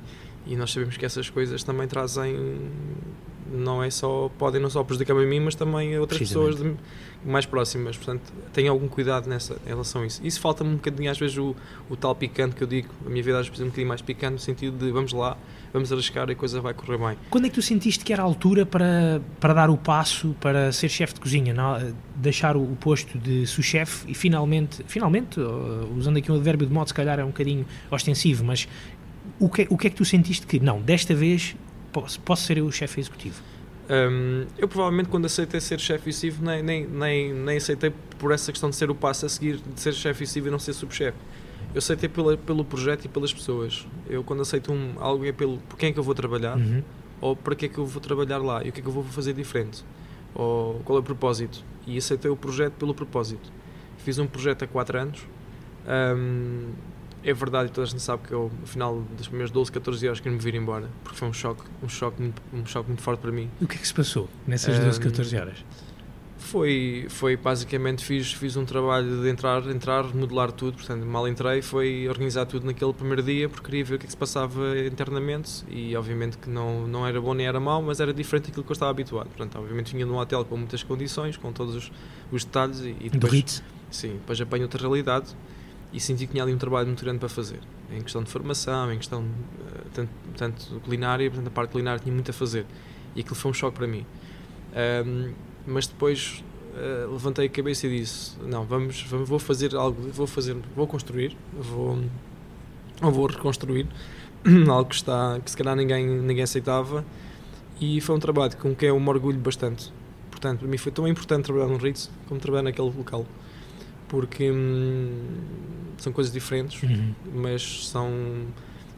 e 0.47 0.55
nós 0.57 0.69
sabemos 0.73 0.97
que 0.97 1.05
essas 1.05 1.29
coisas 1.29 1.63
também 1.63 1.87
trazem, 1.87 2.35
não 3.51 3.83
é 3.83 3.89
só, 3.89 4.29
podem 4.37 4.61
não 4.61 4.69
só 4.69 4.83
prejudicar-me 4.83 5.23
a 5.23 5.27
mim, 5.27 5.39
mas 5.39 5.55
também 5.55 5.95
a 5.95 5.99
outras 5.99 6.19
pessoas 6.19 6.55
de- 6.57 6.75
mais 7.25 7.45
próximas. 7.45 7.97
Portanto, 7.97 8.31
tenho 8.53 8.71
algum 8.71 8.87
cuidado 8.87 9.27
nessa, 9.27 9.57
em 9.65 9.69
relação 9.69 10.01
a 10.03 10.05
isso. 10.05 10.21
Isso 10.23 10.39
falta-me 10.39 10.69
um 10.71 10.75
bocadinho, 10.75 11.09
às 11.11 11.17
vezes, 11.17 11.37
o, 11.37 11.55
o 11.89 11.95
tal 11.95 12.13
picante 12.15 12.55
que 12.55 12.63
eu 12.63 12.67
digo. 12.67 12.89
A 13.05 13.09
minha 13.09 13.23
vida 13.23 13.39
às 13.39 13.47
vezes 13.47 13.61
é 13.61 13.63
um 13.63 13.67
bocadinho 13.67 13.87
mais 13.87 14.01
picante, 14.01 14.33
no 14.33 14.39
sentido 14.39 14.77
de 14.77 14.91
vamos 14.91 15.13
lá, 15.13 15.37
vamos 15.73 15.91
arriscar 15.91 16.29
e 16.29 16.33
a 16.33 16.35
coisa 16.35 16.61
vai 16.61 16.73
correr 16.73 16.97
bem. 16.97 17.17
Quando 17.29 17.45
é 17.45 17.49
que 17.49 17.55
tu 17.55 17.61
sentiste 17.61 18.03
que 18.05 18.13
era 18.13 18.21
a 18.21 18.25
altura 18.25 18.65
para, 18.65 19.21
para 19.39 19.53
dar 19.53 19.69
o 19.69 19.77
passo 19.77 20.35
para 20.39 20.71
ser 20.71 20.89
chefe 20.89 21.15
de 21.15 21.19
cozinha, 21.19 21.53
não? 21.53 21.93
deixar 22.15 22.55
o, 22.57 22.63
o 22.63 22.75
posto 22.75 23.17
de 23.17 23.45
sous-chefe 23.45 24.09
e 24.09 24.13
finalmente, 24.13 24.83
finalmente, 24.87 25.39
uh, 25.39 25.93
usando 25.95 26.17
aqui 26.17 26.31
um 26.31 26.35
advérbio 26.35 26.65
de 26.67 26.73
modo 26.73 26.87
se 26.87 26.93
calhar 26.93 27.19
é 27.19 27.23
um 27.23 27.27
bocadinho 27.27 27.65
ostensivo, 27.91 28.43
mas 28.43 28.67
o 29.39 29.49
que, 29.49 29.67
o 29.69 29.77
que 29.77 29.87
é 29.87 29.89
que 29.89 29.95
tu 29.95 30.05
sentiste 30.05 30.47
que, 30.47 30.59
não, 30.59 30.81
desta 30.81 31.13
vez 31.13 31.55
posso, 32.21 32.45
ser 32.45 32.57
eu 32.57 32.65
o 32.65 32.71
chefe 32.71 32.99
executivo? 32.99 33.41
Hum, 33.89 34.45
eu 34.57 34.67
provavelmente 34.67 35.07
quando 35.09 35.25
aceitei 35.25 35.61
ser 35.61 35.79
chefe 35.79 36.09
excessivo 36.09 36.43
nem, 36.43 36.61
nem, 36.61 36.85
nem, 36.85 37.33
nem 37.33 37.57
aceitei 37.57 37.91
por 38.19 38.31
essa 38.31 38.51
questão 38.51 38.69
de 38.69 38.75
ser 38.75 38.89
o 38.89 38.95
passo 38.95 39.25
a 39.25 39.29
seguir 39.29 39.57
de 39.57 39.79
ser 39.79 39.93
chefe 39.93 40.23
excessivo 40.23 40.47
e 40.47 40.51
não 40.51 40.59
ser 40.59 40.73
subchefe. 40.73 41.17
Eu 41.73 41.79
aceitei 41.79 42.09
pela, 42.09 42.35
pelo 42.37 42.65
projeto 42.65 43.05
e 43.05 43.07
pelas 43.07 43.33
pessoas. 43.33 43.87
Eu 44.09 44.23
quando 44.23 44.41
aceito 44.41 44.71
um, 44.73 44.93
algo 44.97 45.25
é 45.25 45.31
pelo 45.31 45.57
por 45.69 45.77
quem 45.77 45.89
é 45.89 45.93
que 45.93 45.99
eu 45.99 46.03
vou 46.03 46.13
trabalhar 46.15 46.57
Uhum. 46.57 46.83
ou 47.21 47.35
para 47.35 47.55
que 47.55 47.65
é 47.65 47.69
que 47.69 47.77
eu 47.77 47.85
vou 47.85 48.01
trabalhar 48.01 48.39
lá 48.39 48.63
e 48.63 48.69
o 48.69 48.71
que 48.73 48.79
é 48.79 48.83
que 48.83 48.89
eu 48.89 48.93
vou 48.93 49.03
fazer 49.03 49.33
diferente 49.33 49.83
ou 50.35 50.75
qual 50.85 50.97
é 50.97 51.01
o 51.01 51.03
propósito. 51.03 51.63
E 51.85 51.97
aceitei 51.97 52.29
o 52.29 52.35
projeto 52.35 52.73
pelo 52.73 52.93
propósito. 52.93 53.51
Fiz 53.99 54.19
um 54.19 54.27
projeto 54.27 54.63
há 54.63 54.67
4 54.67 54.99
anos. 54.99 55.19
Hum, 55.87 56.71
é 57.23 57.33
verdade, 57.33 57.69
e 57.69 57.71
toda 57.71 57.85
a 57.87 57.89
gente 57.89 58.01
sabe 58.01 58.27
que 58.27 58.33
eu, 58.33 58.51
no 58.59 58.67
final 58.67 59.01
dos 59.17 59.27
primeiros 59.27 59.51
12, 59.51 59.71
14 59.71 60.07
horas, 60.07 60.19
queria 60.19 60.37
me 60.37 60.43
vir 60.43 60.55
embora, 60.55 60.87
porque 61.03 61.17
foi 61.17 61.27
um 61.27 61.33
choque, 61.33 61.63
um 61.83 61.89
choque, 61.89 62.21
muito, 62.21 62.41
um 62.53 62.65
choque 62.65 62.87
muito 62.89 63.01
forte 63.01 63.19
para 63.19 63.31
mim. 63.31 63.49
E 63.59 63.65
o 63.65 63.67
que 63.67 63.75
é 63.75 63.79
que 63.79 63.87
se 63.87 63.93
passou 63.93 64.29
nessas 64.45 64.77
12, 64.79 64.99
Hum, 64.99 65.03
14 65.03 65.37
horas? 65.37 65.57
Foi, 66.39 67.07
foi 67.09 67.35
basicamente, 67.35 68.05
fiz, 68.05 68.31
fiz 68.31 68.55
um 68.55 68.63
trabalho 68.63 69.21
de 69.21 69.29
entrar, 69.29 69.65
entrar, 69.69 70.03
modelar 70.15 70.51
tudo, 70.51 70.77
portanto, 70.77 71.03
mal 71.05 71.27
entrei, 71.27 71.61
foi 71.61 72.07
organizar 72.07 72.45
tudo 72.45 72.65
naquele 72.65 72.93
primeiro 72.93 73.21
dia, 73.23 73.49
porque 73.49 73.65
queria 73.65 73.83
ver 73.83 73.95
o 73.95 73.99
que 73.99 74.05
é 74.05 74.07
que 74.07 74.11
se 74.13 74.17
passava 74.17 74.77
internamente 74.79 75.65
e 75.67 75.93
obviamente 75.97 76.37
que 76.37 76.49
não, 76.49 76.87
não 76.87 77.05
era 77.05 77.19
bom 77.19 77.33
nem 77.33 77.47
era 77.47 77.59
mau, 77.59 77.81
mas 77.81 77.99
era 77.99 78.13
diferente 78.13 78.45
daquilo 78.45 78.63
que 78.63 78.71
eu 78.71 78.73
estava 78.75 78.91
habituado. 78.91 79.27
Portanto, 79.27 79.57
obviamente 79.59 79.91
vinha 79.93 80.05
num 80.05 80.15
hotel 80.17 80.45
com 80.45 80.55
muitas 80.55 80.83
condições, 80.83 81.35
com 81.35 81.51
todos 81.51 81.75
os, 81.75 81.91
os 82.31 82.45
detalhes 82.45 82.79
e, 82.79 82.95
e 83.01 83.09
Do 83.09 83.13
depois, 83.19 83.33
Ritz? 83.33 83.63
sim, 83.89 84.13
depois 84.13 84.39
apanho 84.39 84.63
outra 84.63 84.79
realidade 84.79 85.35
e 85.93 85.99
senti 85.99 86.25
que 86.25 86.33
tinha 86.33 86.43
ali 86.43 86.53
um 86.53 86.57
trabalho 86.57 86.87
muito 86.87 87.03
grande 87.03 87.19
para 87.19 87.29
fazer, 87.29 87.59
em 87.91 88.01
questão 88.01 88.23
de 88.23 88.29
formação, 88.29 88.91
em 88.91 88.97
questão 88.97 89.23
eh, 89.23 89.83
tanto, 89.93 90.11
tanto 90.35 90.79
culinária, 90.81 91.29
portanto 91.29 91.47
a 91.47 91.51
parte 91.51 91.71
culinária 91.71 91.99
tinha 91.99 92.13
muito 92.13 92.29
a 92.29 92.33
fazer 92.33 92.65
e 93.15 93.21
aquilo 93.21 93.35
foi 93.35 93.51
um 93.51 93.53
choque 93.53 93.77
para 93.77 93.87
mim. 93.87 94.05
Ahm, 94.75 95.33
mas 95.65 95.87
depois 95.87 96.43
eh, 96.75 97.07
levantei 97.09 97.47
a 97.47 97.49
cabeça 97.49 97.87
e 97.87 97.99
disse: 97.99 98.37
Não, 98.45 98.63
vamos, 98.63 99.01
vamos, 99.03 99.27
vou 99.27 99.39
fazer 99.39 99.75
algo, 99.75 99.99
vou 100.11 100.27
fazer, 100.27 100.55
vou 100.75 100.85
construir, 100.85 101.35
vou, 101.53 101.99
ou 103.01 103.11
vou 103.11 103.25
reconstruir 103.25 103.87
algo 104.69 104.89
que 104.89 104.95
está 104.95 105.39
que 105.43 105.49
se 105.49 105.57
calhar 105.57 105.75
ninguém, 105.75 106.05
ninguém 106.05 106.43
aceitava 106.43 107.03
e 107.81 107.99
foi 107.99 108.15
um 108.15 108.19
trabalho 108.19 108.55
com 108.57 108.75
que 108.75 108.85
eu 108.85 108.99
me 108.99 109.09
orgulho 109.09 109.39
bastante. 109.39 109.91
Portanto, 110.29 110.59
para 110.59 110.67
mim 110.67 110.77
foi 110.77 110.91
tão 110.91 111.07
importante 111.07 111.45
trabalhar 111.45 111.67
no 111.67 111.77
Ritz 111.77 112.11
como 112.27 112.39
trabalhar 112.39 112.63
naquele 112.63 112.91
local, 112.95 113.25
porque 114.07 114.51
hum, 114.51 115.11
são 115.97 116.11
coisas 116.13 116.31
diferentes, 116.31 116.81
Uhum. 116.83 117.13
mas 117.35 117.87
são, 117.87 118.09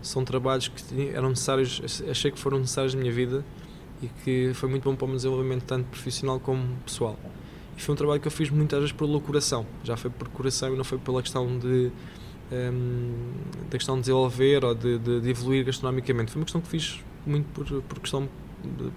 são 0.01 0.23
trabalhos 0.23 0.67
que 0.67 1.09
eram 1.13 1.29
necessários, 1.29 2.03
achei 2.09 2.31
que 2.31 2.39
foram 2.39 2.59
necessários 2.59 2.93
na 2.93 2.99
minha 3.01 3.11
vida 3.13 3.43
e 4.01 4.07
que 4.23 4.51
foi 4.53 4.69
muito 4.69 4.83
bom 4.83 4.95
para 4.95 5.05
o 5.05 5.07
meu 5.07 5.17
desenvolvimento, 5.17 5.63
tanto 5.63 5.85
profissional 5.85 6.39
como 6.39 6.63
pessoal. 6.85 7.17
E 7.77 7.81
foi 7.81 7.93
um 7.93 7.97
trabalho 7.97 8.19
que 8.19 8.27
eu 8.27 8.31
fiz 8.31 8.49
muitas 8.49 8.79
vezes 8.79 8.91
pelo 8.93 9.19
coração, 9.21 9.65
já 9.83 9.95
foi 9.97 10.09
por 10.11 10.27
coração 10.29 10.73
e 10.73 10.77
não 10.77 10.83
foi 10.83 10.97
pela 10.97 11.21
questão 11.21 11.57
de. 11.57 11.91
hum, 12.51 13.13
da 13.69 13.77
questão 13.77 13.95
de 13.95 14.01
desenvolver 14.01 14.63
ou 14.65 14.73
de, 14.75 14.97
de, 14.99 15.21
de 15.21 15.29
evoluir 15.29 15.65
gastronomicamente. 15.65 16.31
Foi 16.31 16.39
uma 16.41 16.45
questão 16.45 16.61
que 16.61 16.67
fiz 16.67 16.99
muito 17.25 17.45
por, 17.53 17.65
por 17.83 17.99
questão 17.99 18.27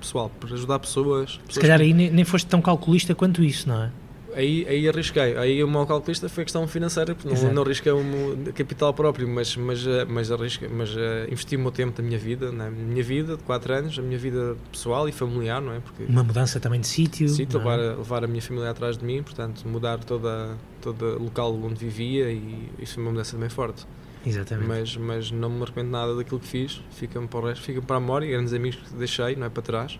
pessoal, 0.00 0.30
por 0.40 0.52
ajudar 0.52 0.78
pessoas. 0.80 1.32
Se 1.32 1.38
pessoas 1.38 1.62
calhar 1.62 1.78
que- 1.78 1.84
aí 1.84 1.92
nem, 1.92 2.10
nem 2.10 2.24
foste 2.24 2.46
tão 2.46 2.60
calculista 2.60 3.14
quanto 3.14 3.42
isso, 3.44 3.68
não 3.68 3.82
é? 3.84 3.90
Aí, 4.34 4.66
aí 4.68 4.88
arrisquei. 4.88 5.36
Aí 5.36 5.62
o 5.64 5.68
meu 5.68 5.86
calculista 5.86 6.28
foi 6.28 6.44
questão 6.44 6.66
financeira, 6.66 7.14
porque 7.14 7.28
Exato. 7.32 7.46
não, 7.48 7.54
não 7.54 7.62
arrisquei 7.62 7.92
o 7.92 8.52
capital 8.54 8.92
próprio, 8.94 9.26
mas, 9.28 9.56
mas, 9.56 9.86
eh, 9.86 10.04
mas, 10.04 10.30
arrisquei, 10.30 10.68
mas 10.68 10.94
eh, 10.96 11.26
investi 11.28 11.56
o 11.56 11.58
meu 11.60 11.70
tempo 11.70 11.96
da 11.96 12.02
minha 12.02 12.18
vida, 12.18 12.50
na 12.52 12.70
minha 12.70 13.02
vida 13.02 13.36
de 13.36 13.42
4 13.44 13.72
anos, 13.74 13.98
a 13.98 14.02
minha 14.02 14.18
vida 14.18 14.56
pessoal 14.70 15.08
e 15.08 15.12
familiar, 15.12 15.60
não 15.60 15.72
é? 15.74 15.80
Porque 15.80 16.04
Uma 16.04 16.22
mudança 16.24 16.58
também 16.60 16.80
de 16.80 16.86
sítio. 16.86 17.28
sim, 17.28 17.46
não 17.52 17.60
é? 17.60 17.64
levar, 17.64 17.78
a- 17.80 17.96
levar 17.96 18.24
a 18.24 18.26
minha 18.26 18.42
família 18.42 18.70
atrás 18.70 18.96
de 18.98 19.04
mim, 19.04 19.22
portanto, 19.22 19.66
mudar 19.66 19.98
toda 20.04 20.56
todo 20.80 21.04
o 21.16 21.22
local 21.24 21.54
onde 21.62 21.76
vivia 21.76 22.30
e 22.32 22.68
isso 22.80 22.94
foi 22.94 23.04
uma 23.04 23.12
mudança 23.12 23.32
também 23.32 23.48
forte. 23.48 23.86
Exatamente. 24.26 24.68
Mas, 24.68 24.96
mas 24.96 25.30
não 25.30 25.48
me 25.50 25.62
arrependo 25.62 25.90
nada 25.90 26.14
daquilo 26.16 26.38
que 26.40 26.46
fiz, 26.46 26.80
fica-me 26.92 27.26
para 27.28 27.38
o 27.40 27.46
resto, 27.46 27.64
fica 27.64 27.80
para 27.82 27.96
a 27.96 28.00
memória, 28.00 28.28
grandes 28.30 28.52
amigos 28.52 28.78
que 28.88 28.94
deixei, 28.94 29.34
não 29.36 29.46
é 29.46 29.48
para 29.50 29.62
trás. 29.62 29.98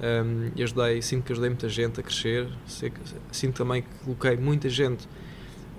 Um, 0.00 0.52
e 0.54 0.62
ajudei, 0.62 1.02
sinto 1.02 1.24
que 1.24 1.32
ajudei 1.32 1.50
muita 1.50 1.68
gente 1.68 1.98
a 1.98 2.02
crescer, 2.02 2.48
sinto 3.32 3.56
também 3.56 3.82
que 3.82 3.88
coloquei 4.04 4.36
muita 4.36 4.68
gente. 4.68 5.08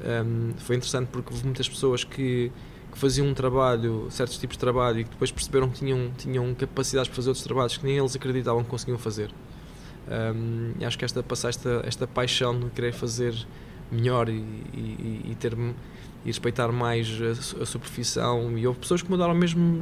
Um, 0.03 0.53
foi 0.57 0.75
interessante 0.75 1.07
porque 1.07 1.33
houve 1.33 1.45
muitas 1.45 1.69
pessoas 1.69 2.03
que, 2.03 2.51
que 2.91 2.97
faziam 2.97 3.27
um 3.27 3.33
trabalho, 3.33 4.07
certos 4.09 4.37
tipos 4.37 4.57
de 4.57 4.59
trabalho, 4.59 4.99
e 4.99 5.03
que 5.05 5.11
depois 5.11 5.31
perceberam 5.31 5.69
que 5.69 5.79
tinham, 5.79 6.11
tinham 6.17 6.53
capacidades 6.53 7.07
para 7.07 7.15
fazer 7.15 7.29
outros 7.29 7.45
trabalhos 7.45 7.77
que 7.77 7.85
nem 7.85 7.97
eles 7.97 8.15
acreditavam 8.15 8.63
que 8.63 8.69
conseguiam 8.69 8.97
fazer. 8.97 9.31
Um, 10.09 10.73
acho 10.85 10.97
que 10.97 11.05
esta, 11.05 11.23
passar 11.23 11.49
esta, 11.49 11.81
esta 11.85 12.07
paixão 12.07 12.59
de 12.59 12.69
querer 12.71 12.91
fazer 12.91 13.35
melhor 13.91 14.27
e, 14.27 14.33
e, 14.33 15.25
e 15.31 15.37
ter 15.39 15.55
e 16.23 16.27
respeitar 16.27 16.71
mais 16.71 17.07
a, 17.21 17.61
a 17.61 17.65
sua 17.65 17.79
profissão 17.79 18.57
e 18.57 18.67
houve 18.67 18.79
pessoas 18.79 19.01
que 19.01 19.09
mudaram 19.09 19.33
mesmo 19.33 19.81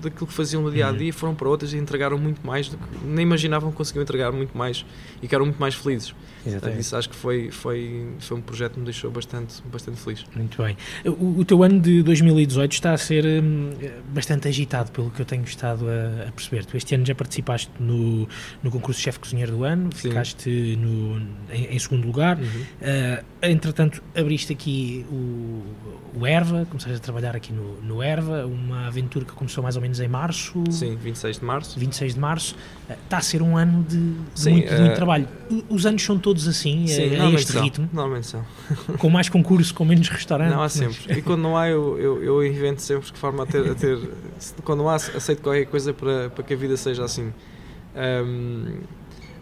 daquilo 0.00 0.26
que 0.26 0.32
faziam 0.32 0.62
no 0.62 0.70
dia 0.70 0.88
a 0.88 0.92
dia 0.92 1.12
foram 1.12 1.34
para 1.34 1.48
outras 1.48 1.72
e 1.74 1.76
entregaram 1.76 2.16
muito 2.16 2.44
mais 2.46 2.68
do 2.68 2.78
que 2.78 3.04
nem 3.04 3.22
imaginavam 3.22 3.70
que 3.70 3.76
conseguiam 3.76 4.02
entregar 4.02 4.32
muito 4.32 4.56
mais 4.56 4.84
e 5.22 5.28
que 5.28 5.34
eram 5.34 5.44
muito 5.44 5.58
mais 5.58 5.74
felizes 5.74 6.14
Exatamente. 6.46 6.80
isso 6.80 6.96
acho 6.96 7.08
que 7.10 7.16
foi, 7.16 7.50
foi, 7.50 8.06
foi 8.18 8.36
um 8.36 8.40
projeto 8.40 8.74
que 8.74 8.78
me 8.78 8.84
deixou 8.84 9.10
bastante, 9.10 9.62
bastante 9.70 10.00
feliz 10.00 10.24
Muito 10.34 10.62
bem. 10.62 10.76
O, 11.04 11.40
o 11.40 11.44
teu 11.44 11.62
ano 11.62 11.80
de 11.80 12.02
2018 12.02 12.72
está 12.72 12.92
a 12.92 12.98
ser 12.98 13.24
hum, 13.26 13.70
bastante 14.08 14.48
agitado, 14.48 14.90
pelo 14.90 15.10
que 15.10 15.20
eu 15.20 15.26
tenho 15.26 15.44
estado 15.44 15.86
a, 15.88 16.28
a 16.28 16.32
perceber. 16.32 16.64
Tu 16.64 16.76
este 16.76 16.94
ano 16.94 17.04
já 17.04 17.14
participaste 17.14 17.70
no, 17.78 18.28
no 18.62 18.70
concurso 18.70 19.00
chefe 19.00 19.18
cozinheiro 19.18 19.52
do 19.52 19.64
ano, 19.64 19.90
Sim. 19.94 20.08
ficaste 20.08 20.76
no, 20.78 21.20
em, 21.52 21.74
em 21.74 21.78
segundo 21.78 22.06
lugar. 22.06 22.38
Uhum. 22.38 22.44
Uh, 22.44 23.24
entretanto, 23.42 24.02
abriste 24.14 24.52
aqui 24.52 25.04
o, 25.10 25.14
o 26.14 26.26
Erva, 26.26 26.66
começaste 26.68 26.96
a 26.96 27.00
trabalhar 27.00 27.36
aqui 27.36 27.52
no, 27.52 27.80
no 27.82 28.02
Erva, 28.02 28.44
uma 28.46 28.86
aventura 28.86 29.24
que 29.24 29.32
começou 29.32 29.62
mais 29.62 29.76
ou 29.76 29.82
menos 29.82 30.00
em 30.00 30.08
março. 30.08 30.62
sim, 30.70 30.96
26 30.96 31.38
de 31.38 31.44
março 31.44 31.78
26 31.78 32.14
de 32.14 32.20
março, 32.20 32.56
Uh, 32.88 32.92
está 33.04 33.18
a 33.18 33.20
ser 33.20 33.40
um 33.40 33.56
ano 33.56 33.84
de, 33.84 33.96
Sim, 34.34 34.50
muito, 34.50 34.68
de 34.68 34.80
muito 34.80 34.92
uh, 34.92 34.96
trabalho. 34.96 35.28
Os 35.68 35.86
anos 35.86 36.02
são 36.02 36.18
todos 36.18 36.48
assim, 36.48 36.88
Sim, 36.88 37.14
a, 37.16 37.24
a 37.26 37.30
este 37.30 37.52
são, 37.52 37.62
ritmo, 37.62 37.88
normalmente 37.92 38.26
são 38.26 38.44
com 38.98 39.08
mais 39.08 39.28
concurso, 39.28 39.72
com 39.72 39.84
menos 39.84 40.08
restaurantes. 40.08 40.52
Não, 40.54 40.60
há 40.60 40.64
mas- 40.64 40.72
sempre. 40.72 41.18
E 41.18 41.22
quando 41.22 41.40
não 41.40 41.56
há, 41.56 41.68
eu, 41.68 41.96
eu, 41.98 42.24
eu 42.24 42.44
invento 42.44 42.82
sempre 42.82 43.12
de 43.12 43.16
forma 43.18 43.44
a 43.44 43.46
ter, 43.46 43.70
a 43.70 43.74
ter. 43.76 43.96
Quando 44.64 44.80
não 44.80 44.88
há, 44.88 44.96
aceito 44.96 45.40
qualquer 45.40 45.66
coisa 45.66 45.92
para, 45.94 46.30
para 46.30 46.42
que 46.42 46.52
a 46.52 46.56
vida 46.56 46.76
seja 46.76 47.04
assim. 47.04 47.32
Ahm, 47.94 48.80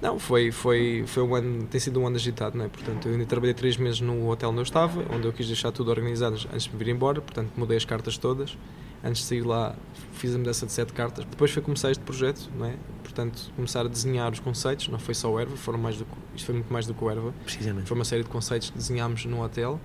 não, 0.00 0.18
foi, 0.18 0.52
foi, 0.52 1.04
foi 1.06 1.22
um 1.22 1.34
ano, 1.34 1.66
tem 1.66 1.80
sido 1.80 2.00
um 2.00 2.06
ano 2.06 2.16
agitado, 2.16 2.56
não 2.56 2.64
é? 2.64 2.68
Portanto, 2.68 3.08
eu 3.08 3.12
ainda 3.12 3.26
trabalhei 3.26 3.54
três 3.54 3.76
meses 3.76 4.00
no 4.00 4.30
hotel 4.30 4.50
onde 4.50 4.58
eu 4.58 4.62
estava, 4.62 5.04
onde 5.12 5.26
eu 5.26 5.32
quis 5.32 5.46
deixar 5.46 5.72
tudo 5.72 5.90
organizado 5.90 6.36
antes 6.52 6.64
de 6.64 6.72
me 6.72 6.78
vir 6.84 6.90
embora, 6.90 7.20
portanto, 7.20 7.50
mudei 7.56 7.76
as 7.76 7.84
cartas 7.84 8.16
todas. 8.16 8.56
Antes 9.02 9.22
de 9.22 9.28
sair 9.28 9.42
lá, 9.42 9.76
fiz 10.12 10.34
a 10.34 10.38
mudança 10.38 10.66
de 10.66 10.72
sete 10.72 10.92
cartas. 10.92 11.24
Depois 11.24 11.52
foi 11.52 11.62
começar 11.62 11.90
este 11.90 12.02
projeto, 12.02 12.50
não 12.56 12.66
é? 12.66 12.74
Portanto, 13.02 13.52
começar 13.54 13.80
a 13.80 13.88
desenhar 13.88 14.32
os 14.32 14.40
conceitos, 14.40 14.88
não 14.88 14.98
foi 14.98 15.14
só 15.14 15.32
o 15.32 15.38
Erva, 15.38 15.56
foram 15.56 15.78
mais 15.78 15.96
do 15.96 16.04
que, 16.04 16.10
isto 16.34 16.46
foi 16.46 16.54
muito 16.56 16.72
mais 16.72 16.86
do 16.86 16.94
que 16.94 17.04
o 17.04 17.10
Erva. 17.10 17.32
Precisamente. 17.44 17.86
Foi 17.86 17.96
uma 17.96 18.04
série 18.04 18.24
de 18.24 18.28
conceitos 18.28 18.70
que 18.70 18.76
desenhámos 18.76 19.24
no 19.24 19.42
hotel. 19.42 19.80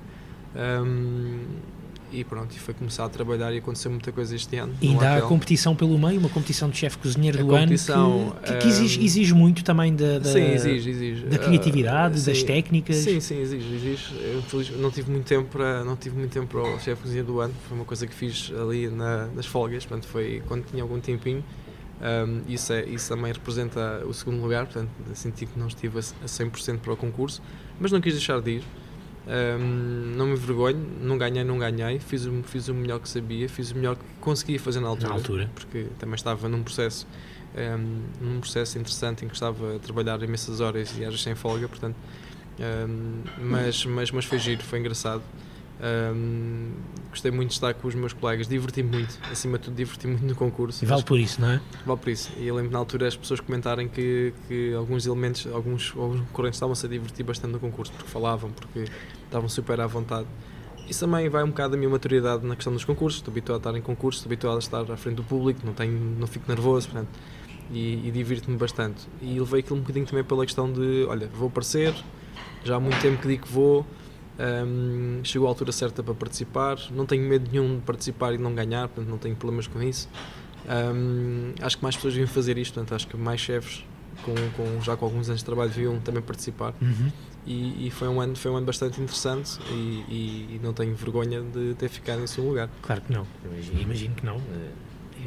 Um, 0.56 1.46
e 2.14 2.24
pronto, 2.24 2.56
e 2.56 2.60
foi 2.60 2.74
começar 2.74 3.06
a 3.06 3.10
trabalhar 3.10 3.52
e 3.54 3.58
aconteceu 3.58 3.90
muita 3.92 4.12
coisa 4.12 4.36
este 4.36 4.56
ano. 4.58 4.74
E 4.82 4.90
ainda 4.90 5.10
há 5.10 5.18
a 5.18 5.22
competição 5.24 5.76
pelo 5.76 5.98
meio, 5.98 6.20
uma 6.20 6.30
competição 6.30 6.70
de 6.70 6.78
chefe 6.78 6.98
cozinheiro 7.00 7.40
A 7.40 7.44
do 7.44 7.56
ano 7.56 7.68
que, 7.72 7.78
que- 7.78 8.58
que 8.58 8.68
exige, 8.68 9.00
hum, 9.00 9.04
exige 9.04 9.34
muito 9.34 9.64
também 9.64 9.96
da, 9.96 10.20
da, 10.20 10.26
Sim, 10.32 10.46
exige, 10.54 10.90
exige. 10.90 11.26
da 11.26 11.38
criatividade, 11.38 12.22
das 12.22 12.38
sim. 12.40 12.46
técnicas. 12.46 12.96
Sim, 12.98 13.20
sim, 13.20 13.40
exige, 13.42 13.76
exige. 13.76 14.14
Eu 14.22 14.78
não 14.80 14.92
tive 14.92 15.12
muito 15.12 15.26
tempo 15.26 15.50
para 15.50 15.84
não 15.84 15.96
tive 15.96 16.18
muito 16.18 16.32
tempo 16.32 16.48
para 16.48 16.62
o 16.62 16.80
chefe 16.80 17.02
cozinha 17.02 17.24
do 17.24 17.40
ano. 17.40 17.54
Foi 17.68 17.76
uma 17.78 17.86
coisa 17.86 18.06
que 18.06 18.14
fiz 18.14 18.52
ali 18.60 18.88
na- 18.88 19.28
nas 19.28 19.46
folgas, 19.46 19.86
portanto 19.86 20.08
foi 20.08 20.42
quando 20.48 20.64
tinha 20.66 20.84
algum 20.84 21.00
tempinho. 21.00 21.44
Um, 22.02 22.42
isso, 22.52 22.74
é, 22.74 22.84
isso 22.86 23.08
também 23.08 23.32
representa 23.32 24.04
o 24.06 24.14
segundo 24.14 24.42
lugar, 24.42 24.66
portanto 24.66 24.90
senti 25.14 25.46
que 25.46 25.58
não 25.58 25.68
estive 25.68 26.00
a 26.00 26.02
a 26.24 26.28
100% 26.28 26.80
para 26.80 26.92
o 26.94 26.98
concurso, 26.98 27.42
mas 27.80 27.92
não 27.94 28.02
quis 28.02 28.14
deixar 28.14 28.42
de 28.42 28.52
ir. 28.58 28.64
Um, 29.26 30.16
não 30.18 30.26
me 30.28 30.34
envergonho, 30.34 30.86
não 31.02 31.18
ganhei, 31.18 31.44
não 31.46 31.58
ganhei, 31.58 31.98
fiz 32.00 32.26
o, 32.26 32.44
fiz 32.44 32.68
o 32.68 32.74
melhor 32.74 33.00
que 33.00 33.08
sabia, 33.08 33.48
fiz 33.48 33.72
o 33.72 33.76
melhor 33.76 33.96
que 33.96 34.04
conseguia 34.20 34.60
fazer 34.60 34.82
na 34.82 34.88
altura, 34.90 35.10
Na 35.10 35.16
altura. 35.16 35.50
porque 35.56 35.88
também 35.98 36.16
estava 36.16 36.50
num 36.50 36.62
processo, 36.62 37.08
um, 37.56 38.02
num 38.20 38.40
processo 38.42 38.78
interessante 38.78 39.24
em 39.24 39.30
que 39.30 39.34
estava 39.34 39.78
a 39.78 39.80
trabalhar 39.80 40.22
imensas 40.22 40.60
horas 40.60 40.92
e 40.92 41.00
vezes 41.00 41.22
sem 41.24 41.36
folga, 41.36 41.70
portanto, 41.70 41.96
um, 42.60 43.24
mas, 43.42 43.86
mas, 43.86 44.12
mas 44.12 44.26
foi 44.26 44.40
giro, 44.40 44.62
foi 44.64 44.80
engraçado. 44.80 45.24
Um, 45.84 46.72
gostei 47.10 47.30
muito 47.30 47.50
de 47.50 47.56
estar 47.56 47.74
com 47.74 47.90
os 47.90 47.94
meus 47.94 48.14
colegas, 48.14 48.48
diverti-me 48.48 48.90
muito, 48.90 49.20
acima 49.30 49.58
de 49.58 49.66
tudo, 49.66 49.76
diverti-me 49.76 50.14
muito 50.14 50.28
no 50.28 50.36
concurso. 50.36 50.84
E 50.84 50.88
vale 50.88 51.04
por 51.04 51.20
isso, 51.20 51.42
não 51.42 51.50
é? 51.50 51.62
Vale 51.86 52.00
por 52.00 52.10
isso. 52.10 52.32
E 52.38 52.48
eu 52.48 52.56
lembro 52.56 52.72
na 52.72 52.80
altura 52.80 53.06
as 53.06 53.18
pessoas 53.18 53.42
comentarem 53.42 53.90
que, 53.90 54.34
que 54.48 54.74
alguns 54.74 55.06
elementos, 55.06 55.46
alguns, 55.48 55.94
alguns 55.98 56.22
concorrentes 56.22 56.56
estavam-se 56.56 56.86
a 56.86 56.90
divertir 56.90 57.26
bastante 57.26 57.52
no 57.52 57.60
concurso, 57.60 57.92
porque 57.92 58.08
falavam, 58.10 58.50
porque 58.52 58.86
estavam 59.26 59.50
super 59.50 59.82
à 59.82 59.88
vontade. 59.88 60.28
Isso 60.88 61.02
também 61.02 61.28
vai 61.28 61.44
um 61.44 61.48
bocado 61.48 61.72
da 61.72 61.78
minha 61.78 61.90
maturidade 61.90 62.46
na 62.46 62.56
questão 62.56 62.72
dos 62.72 62.86
concursos. 62.86 63.20
Estou 63.20 63.34
habituado 63.34 63.58
a 63.58 63.70
estar 63.70 63.78
em 63.78 63.82
concursos, 63.82 64.22
estou 64.22 64.30
habituado 64.30 64.56
a 64.56 64.60
estar 64.60 64.90
à 64.90 64.98
frente 64.98 65.16
do 65.16 65.24
público, 65.24 65.60
não, 65.66 65.74
tenho, 65.74 66.00
não 66.18 66.28
fico 66.28 66.46
nervoso, 66.48 66.88
portanto, 66.88 67.10
e, 67.72 68.08
e 68.08 68.12
divirto-me 68.12 68.56
bastante. 68.56 69.06
E 69.22 69.38
levei 69.38 69.60
aquilo 69.60 69.78
um 69.78 69.82
bocadinho 69.82 70.06
também 70.06 70.24
pela 70.24 70.46
questão 70.46 70.72
de: 70.72 71.06
olha, 71.10 71.28
vou 71.34 71.50
aparecer, 71.50 71.94
já 72.64 72.78
há 72.78 72.80
muito 72.80 73.02
tempo 73.02 73.22
que 73.22 73.28
digo 73.28 73.44
que 73.46 73.52
vou, 73.52 73.86
hum, 74.40 75.20
chegou 75.24 75.48
a 75.48 75.52
altura 75.52 75.72
certa 75.72 76.02
para 76.04 76.14
participar, 76.14 76.78
não 76.92 77.06
tenho 77.06 77.28
medo 77.28 77.50
nenhum 77.52 77.76
de 77.78 77.82
participar 77.82 78.34
e 78.34 78.38
não 78.38 78.54
ganhar, 78.54 78.88
portanto, 78.88 79.10
não 79.10 79.18
tenho 79.18 79.36
problemas 79.36 79.68
com 79.68 79.82
isso. 79.82 80.08
Hum, 80.68 81.54
acho 81.62 81.78
que 81.78 81.84
mais 81.84 81.96
pessoas 81.96 82.14
deviam 82.14 82.28
fazer 82.32 82.58
isto, 82.58 82.74
portanto, 82.74 82.96
acho 82.96 83.08
que 83.08 83.18
mais 83.18 83.40
chefes 83.42 83.84
com, 84.24 84.34
com- 84.56 84.82
já 84.82 84.96
com 84.96 85.06
alguns 85.06 85.28
anos 85.30 85.42
de 85.42 85.46
trabalho 85.46 85.70
deviam 85.70 86.00
também 86.00 86.22
participar 86.22 86.74
Uhum. 86.82 87.12
e, 87.46 87.88
e 87.88 87.92
foi, 87.92 88.08
um 88.08 88.22
ano, 88.22 88.36
foi 88.36 88.50
um 88.52 88.56
ano 88.56 88.66
bastante 88.66 89.02
interessante 89.02 89.60
e, 89.70 89.74
e- 89.74 90.56
e 90.56 90.60
não 90.64 90.72
tenho 90.74 90.96
vergonha 90.96 91.42
de 91.42 91.74
ter 91.76 91.90
ficado 91.90 92.22
em 92.22 92.28
segundo 92.28 92.50
lugar. 92.50 92.70
Claro 92.82 93.02
que 93.02 93.12
não. 93.12 93.28
Imagino 93.82 94.16
que 94.16 94.26
não. 94.26 94.40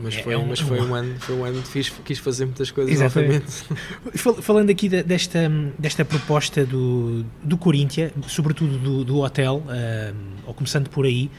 Mas 0.03 0.17
É- 0.17 0.23
foi, 0.23 0.35
é 0.35 0.39
um- 0.39 0.47
mas 0.47 0.61
um- 0.61 0.67
foi 0.67 0.81
um 0.81 0.95
ano, 0.95 1.15
foi 1.19 1.35
um 1.37 1.45
ano 1.45 1.63
que 1.63 1.69
fiz, 1.69 1.93
quis 2.05 2.19
fazer 2.19 2.45
muitas 2.45 2.71
coisas 2.71 2.93
Exatamente. 2.93 3.45
novamente. 3.71 3.85
Fal- 4.19 4.35
Falando 4.43 4.71
aqui 4.71 4.89
de- 4.89 5.03
desta, 5.03 5.51
desta 5.79 6.05
proposta 6.05 6.65
do, 6.67 7.25
do 7.43 7.57
Corinthians, 7.57 8.13
sobretudo 8.29 8.77
do, 8.79 9.05
do 9.05 9.19
hotel, 9.19 9.63
ah, 9.69 10.13
ou 10.47 10.55
começando 10.55 10.89
por 10.89 11.05
aí, 11.07 11.31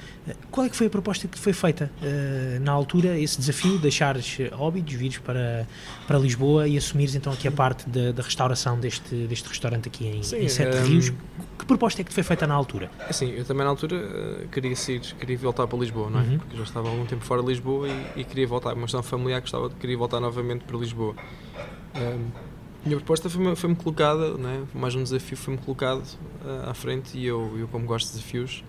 qual 0.52 0.66
é 0.66 0.70
que 0.70 0.76
foi 0.76 0.88
a 0.88 0.90
proposta 0.90 1.28
que 1.28 1.38
foi 1.38 1.54
feita 1.54 1.92
ah, 2.02 2.60
na 2.60 2.72
altura, 2.72 3.18
esse 3.20 3.38
desafio, 3.38 3.78
deixares 3.78 4.38
Óbidos, 4.54 4.94
vires 4.94 5.18
para, 5.18 5.68
para 6.06 6.18
Lisboa 6.18 6.68
e 6.68 6.78
assumires 6.78 7.16
então 7.16 7.32
aqui 7.32 7.48
a 7.48 7.52
parte 7.52 7.90
da, 7.90 8.12
da 8.12 8.24
restauração 8.24 8.80
deste, 8.80 9.16
deste 9.28 9.48
restaurante 9.48 9.88
aqui 9.88 10.08
em, 10.08 10.24
Sim, 10.24 10.38
em 10.38 10.50
Sete 10.50 10.78
hum, 10.78 10.84
Rios. 10.84 11.14
Que 11.58 11.66
proposta 11.66 12.02
é 12.02 12.04
que 12.04 12.12
te 12.12 12.14
foi 12.14 12.24
feita 12.24 12.46
na 12.46 12.54
altura? 12.54 12.90
Assim, 13.10 13.32
eu 13.32 13.44
também 13.44 13.64
na 13.64 13.70
altura 13.70 13.96
eh, 13.96 14.48
queria 14.52 14.76
sair, 14.76 15.00
queria 15.00 15.38
voltar 15.38 15.68
para 15.68 15.78
Lisboa, 15.78 16.10
não 16.10 16.20
é? 16.20 16.24
Uhum. 16.24 16.38
Porque 16.38 16.58
já 16.58 16.64
estava 16.64 16.88
há 16.88 16.92
algum 16.92 17.06
tempo 17.06 17.24
fora 17.24 17.42
de 17.42 17.48
Lisboa 17.48 17.88
e, 17.88 18.22
e 18.22 18.24
queria 18.24 18.48
voltar, 18.48 18.74
uma 18.74 18.84
questão 18.84 19.04
familiar 19.04 19.42
que 19.42 19.48
estava, 19.48 19.70
queria 19.70 19.98
voltar 19.98 20.20
novamente 20.20 20.64
para 20.66 20.78
Lisboa. 20.78 21.16
Ahm, 21.96 22.30
a 22.86 22.88
minha 22.88 22.98
proposta 22.98 23.30
foi-me 23.30 23.56
foi 23.56 23.76
colocada, 23.76 24.38
não 24.38 24.50
é? 24.50 24.62
mais 24.74 24.96
um 24.96 25.04
desafio 25.04 25.36
foi-me 25.36 25.60
colocado 25.60 26.04
ah, 26.46 26.72
à 26.72 26.74
frente 26.74 27.18
e 27.18 27.26
eu, 27.26 27.54
eu, 27.58 27.68
como 27.68 27.86
gosto 27.86 28.08
de 28.08 28.14
desafios, 28.14 28.64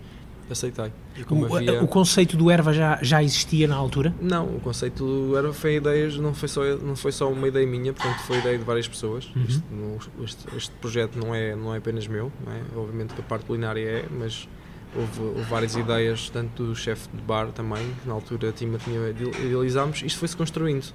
aceitei. 0.52 0.92
O, 1.30 1.56
havia... 1.56 1.82
o 1.82 1.88
conceito 1.88 2.36
do 2.36 2.50
erva 2.50 2.72
já, 2.72 2.98
já 3.02 3.22
existia 3.22 3.66
na 3.66 3.76
altura? 3.76 4.14
Não, 4.20 4.46
o 4.46 4.60
conceito 4.60 5.36
era 5.36 5.52
foi 5.52 5.76
ideias, 5.76 6.16
não 6.16 6.34
foi 6.34 6.48
só 6.48 6.62
não 6.76 6.96
foi 6.96 7.12
só 7.12 7.30
uma 7.30 7.48
ideia 7.48 7.66
minha, 7.66 7.92
portanto 7.92 8.20
foi 8.20 8.38
ideia 8.38 8.58
de 8.58 8.64
várias 8.64 8.88
pessoas. 8.88 9.30
Uhum. 9.34 9.62
Não- 9.70 10.24
este, 10.24 10.56
este 10.56 10.70
projeto 10.76 11.16
não 11.18 11.34
é 11.34 11.54
não 11.54 11.74
é 11.74 11.78
apenas 11.78 12.06
meu, 12.06 12.32
é? 12.46 12.78
obviamente 12.78 13.14
que 13.14 13.20
a 13.20 13.24
parte 13.24 13.44
culinária 13.46 13.80
é, 13.80 14.04
mas 14.10 14.48
houve, 14.96 15.20
houve 15.20 15.42
várias 15.42 15.74
ideias, 15.76 16.30
tanto 16.30 16.64
do 16.64 16.74
chefe 16.74 17.08
de 17.12 17.22
bar 17.22 17.48
também, 17.48 17.84
que 18.02 18.08
na 18.08 18.14
altura 18.14 18.52
tinha, 18.52 18.78
tinha 18.78 19.10
idealizámos, 19.10 20.02
isto 20.02 20.18
foi-se 20.18 20.36
construindo. 20.36 20.92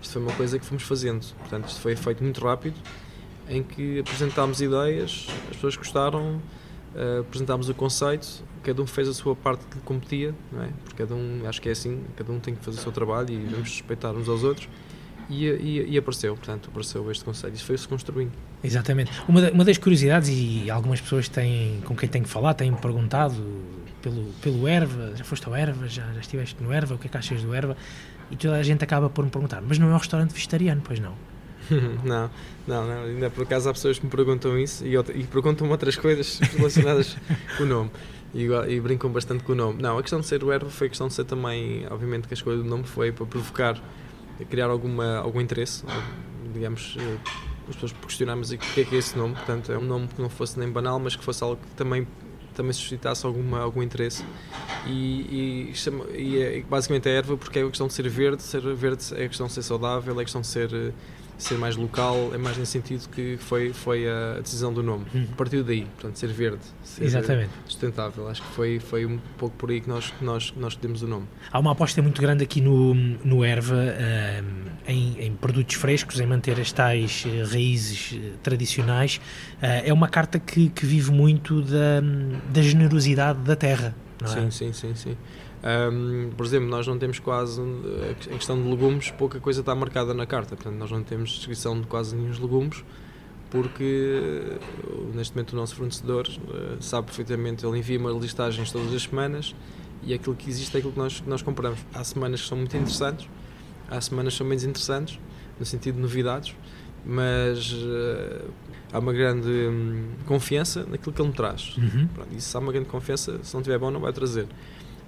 Isto 0.00 0.12
foi 0.12 0.22
uma 0.22 0.32
coisa 0.32 0.58
que 0.58 0.64
fomos 0.64 0.82
fazendo, 0.84 1.24
portanto 1.38 1.68
isto 1.68 1.80
foi 1.80 1.96
feito 1.96 2.22
muito 2.22 2.40
rápido, 2.44 2.76
em 3.48 3.62
que 3.62 4.00
apresentámos 4.00 4.60
ideias, 4.60 5.26
as 5.48 5.56
pessoas 5.56 5.76
gostaram, 5.76 6.40
eh, 6.98 7.20
apresentámos 7.20 7.68
o 7.68 7.74
conceito, 7.74 8.26
cada 8.62 8.82
um 8.82 8.86
fez 8.86 9.08
a 9.08 9.14
sua 9.14 9.34
parte 9.34 9.64
que 9.70 9.78
competia, 9.80 10.34
não 10.52 10.62
é? 10.62 10.68
Porque 10.84 10.96
cada 11.02 11.14
um, 11.14 11.42
acho 11.46 11.62
que 11.62 11.68
é 11.68 11.72
assim, 11.72 12.02
cada 12.16 12.30
um 12.32 12.38
tem 12.40 12.54
que 12.54 12.64
fazer 12.64 12.78
o 12.78 12.82
seu 12.82 12.92
trabalho 12.92 13.30
e 13.32 13.38
vamos 13.46 13.68
respeitar 13.70 14.10
uns 14.12 14.28
aos 14.28 14.42
outros. 14.42 14.68
E, 15.30 15.44
e, 15.46 15.90
e 15.90 15.98
apareceu, 15.98 16.34
portanto, 16.34 16.68
apareceu 16.70 17.10
este 17.10 17.22
conceito. 17.24 17.54
Isso 17.54 17.64
foi-se 17.66 17.86
construindo. 17.86 18.32
Exatamente. 18.64 19.10
Uma, 19.28 19.42
da- 19.42 19.50
uma 19.52 19.62
das 19.64 19.76
curiosidades, 19.78 20.30
e 20.30 20.70
algumas 20.70 21.00
pessoas 21.02 21.28
têm, 21.28 21.80
com 21.84 21.94
quem 21.94 22.08
tenho 22.08 22.24
falado 22.26 22.56
têm 22.56 22.72
perguntado 22.74 23.36
pelo, 24.00 24.24
pelo 24.40 24.66
Erva, 24.66 25.12
já 25.16 25.24
foste 25.24 25.46
ao 25.46 25.54
Erva, 25.54 25.86
já, 25.86 26.02
já 26.14 26.20
estiveste 26.20 26.56
no 26.62 26.72
Erva, 26.72 26.94
o 26.94 26.98
que 26.98 27.08
é 27.08 27.10
que 27.10 27.16
achas 27.18 27.42
do 27.42 27.54
Erva? 27.54 27.76
E 28.30 28.36
toda 28.36 28.56
a 28.56 28.62
gente 28.62 28.82
acaba 28.82 29.10
por 29.10 29.22
me 29.24 29.30
perguntar, 29.30 29.60
mas 29.60 29.78
não 29.78 29.90
é 29.90 29.94
um 29.94 29.98
restaurante 29.98 30.32
vegetariano, 30.32 30.80
pois 30.82 30.98
não? 30.98 31.12
não, 32.04 32.30
não, 32.66 32.86
não, 32.86 33.02
ainda 33.04 33.30
por 33.30 33.42
acaso 33.42 33.68
há 33.68 33.72
pessoas 33.72 33.98
que 33.98 34.04
me 34.04 34.10
perguntam 34.10 34.58
isso 34.58 34.86
e, 34.86 34.94
e 34.96 35.24
perguntam 35.24 35.68
outras 35.70 35.96
coisas 35.96 36.38
relacionadas 36.56 37.16
com 37.56 37.64
o 37.64 37.66
nome. 37.66 37.90
e, 38.34 38.44
e, 38.44 38.80
brincam 38.80 39.10
bastante 39.10 39.44
com 39.44 39.52
o 39.52 39.54
nome. 39.54 39.82
Não, 39.82 39.98
a 39.98 40.02
questão 40.02 40.20
de 40.20 40.26
ser 40.26 40.42
o 40.44 40.52
erva 40.52 40.70
foi 40.70 40.86
a 40.86 40.90
questão 40.90 41.08
de 41.08 41.14
ser 41.14 41.24
também, 41.24 41.86
obviamente 41.90 42.28
que 42.28 42.34
a 42.34 42.36
escolha 42.36 42.58
do 42.58 42.64
nome 42.64 42.84
foi 42.84 43.12
para 43.12 43.26
provocar, 43.26 43.80
criar 44.50 44.66
alguma, 44.66 45.18
algum 45.18 45.40
interesse, 45.40 45.84
digamos, 46.52 46.96
eh, 46.98 47.16
as 47.68 47.74
pessoas 47.74 47.92
questionarmos 47.92 48.50
o 48.50 48.58
que 48.58 48.80
é 48.80 48.84
que 48.84 48.94
é 48.94 48.98
esse 48.98 49.16
nome, 49.16 49.34
portanto 49.34 49.70
é 49.72 49.78
um 49.78 49.84
nome 49.84 50.08
que 50.08 50.20
não 50.20 50.28
fosse 50.28 50.58
nem 50.58 50.70
banal, 50.70 50.98
mas 50.98 51.14
que 51.14 51.24
fosse 51.24 51.42
algo 51.42 51.56
que 51.56 51.74
também 51.74 52.06
também 52.54 52.72
suscitasse 52.72 53.24
alguma, 53.24 53.60
algum 53.60 53.80
interesse 53.80 54.24
e, 54.84 55.70
e, 55.70 55.74
e 56.16 56.42
é, 56.42 56.60
basicamente 56.68 57.08
é 57.08 57.12
erva 57.12 57.36
porque 57.36 57.60
é 57.60 57.62
a 57.62 57.68
questão 57.68 57.86
de 57.86 57.92
ser 57.92 58.08
verde, 58.08 58.42
ser 58.42 58.60
verde 58.74 59.14
é 59.14 59.26
a 59.26 59.28
questão 59.28 59.46
de 59.46 59.52
ser 59.52 59.62
saudável, 59.62 60.18
é 60.18 60.22
a 60.22 60.24
questão 60.24 60.40
de 60.40 60.48
ser 60.48 60.92
ser 61.38 61.56
mais 61.56 61.76
local, 61.76 62.34
é 62.34 62.38
mais 62.38 62.58
nesse 62.58 62.72
sentido 62.72 63.08
que 63.08 63.36
foi, 63.38 63.72
foi 63.72 64.08
a 64.08 64.40
decisão 64.40 64.72
do 64.72 64.82
nome. 64.82 65.06
Uhum. 65.14 65.26
Partiu 65.36 65.62
daí, 65.62 65.84
portanto, 65.84 66.16
ser 66.16 66.28
verde, 66.28 66.60
ser 66.82 67.04
Exatamente. 67.04 67.50
sustentável. 67.64 68.28
Acho 68.28 68.42
que 68.42 68.48
foi, 68.48 68.80
foi 68.80 69.06
um 69.06 69.18
pouco 69.38 69.56
por 69.56 69.70
aí 69.70 69.80
que 69.80 69.88
nós, 69.88 70.12
nós, 70.20 70.52
nós 70.56 70.74
demos 70.76 71.02
o 71.02 71.06
nome. 71.06 71.26
Há 71.52 71.58
uma 71.58 71.72
aposta 71.72 72.02
muito 72.02 72.20
grande 72.20 72.42
aqui 72.42 72.60
no, 72.60 72.92
no 72.94 73.44
Erva 73.44 73.76
uh, 73.76 74.70
em, 74.86 75.26
em, 75.26 75.34
produtos 75.36 75.76
frescos, 75.76 76.18
em 76.18 76.26
manter 76.26 76.58
as 76.60 76.72
tais 76.72 77.24
uh, 77.24 77.52
raízes 77.52 78.12
uh, 78.12 78.36
tradicionais. 78.42 79.20
é 79.60 79.92
uma 79.92 80.08
carta 80.08 80.38
que, 80.40 80.68
que 80.68 80.84
vive 80.84 81.12
muito 81.12 81.62
da, 81.62 82.02
da 82.52 82.62
generosidade 82.62 83.38
da 83.40 83.54
terra. 83.54 83.94
É? 84.22 84.26
Sim, 84.26 84.50
sim, 84.50 84.72
sim, 84.72 84.94
sim. 84.94 85.16
Um, 85.62 86.30
por 86.36 86.46
exemplo, 86.46 86.68
nós 86.68 86.86
não 86.86 86.98
temos 86.98 87.18
quase, 87.18 87.60
em 87.60 88.34
questão 88.34 88.60
de 88.60 88.68
legumes, 88.68 89.10
pouca 89.10 89.40
coisa 89.40 89.60
está 89.60 89.74
marcada 89.74 90.14
na 90.14 90.24
carta, 90.24 90.54
portanto, 90.54 90.76
nós 90.76 90.90
não 90.90 91.02
temos 91.02 91.30
descrição 91.30 91.80
de 91.80 91.86
quase 91.86 92.14
nenhum 92.14 92.30
legumes, 92.40 92.84
porque 93.50 94.58
neste 95.14 95.34
momento 95.34 95.52
o 95.52 95.56
nosso 95.56 95.74
fornecedor 95.74 96.28
uh, 96.28 96.82
sabe 96.82 97.06
perfeitamente, 97.06 97.66
ele 97.66 97.78
envia 97.78 97.98
uma 97.98 98.10
listagens 98.12 98.70
todas 98.70 98.92
as 98.92 99.02
semanas 99.02 99.54
e 100.02 100.14
aquilo 100.14 100.36
que 100.36 100.48
existe 100.48 100.76
é 100.76 100.78
aquilo 100.78 100.92
que 100.92 100.98
nós, 100.98 101.20
que 101.20 101.28
nós 101.28 101.42
compramos. 101.42 101.80
Há 101.92 102.04
semanas 102.04 102.42
que 102.42 102.48
são 102.48 102.58
muito 102.58 102.76
interessantes, 102.76 103.28
há 103.90 104.00
semanas 104.00 104.34
que 104.34 104.38
são 104.38 104.46
menos 104.46 104.64
interessantes, 104.64 105.18
no 105.58 105.66
sentido 105.66 105.96
de 105.96 106.02
novidades, 106.02 106.54
mas 107.04 107.72
uh, 107.72 108.50
há 108.92 108.98
uma 108.98 109.12
grande 109.12 109.48
hum, 109.48 110.10
confiança 110.26 110.84
naquilo 110.88 111.12
que 111.12 111.20
ele 111.20 111.28
me 111.28 111.34
traz. 111.34 111.76
Uhum. 111.76 112.06
Pronto, 112.14 112.28
e 112.36 112.40
se 112.40 112.56
há 112.56 112.60
uma 112.60 112.70
grande 112.70 112.88
confiança, 112.88 113.40
se 113.42 113.54
não 113.54 113.60
estiver 113.60 113.78
bom, 113.78 113.90
não 113.90 114.00
vai 114.00 114.12
trazer 114.12 114.46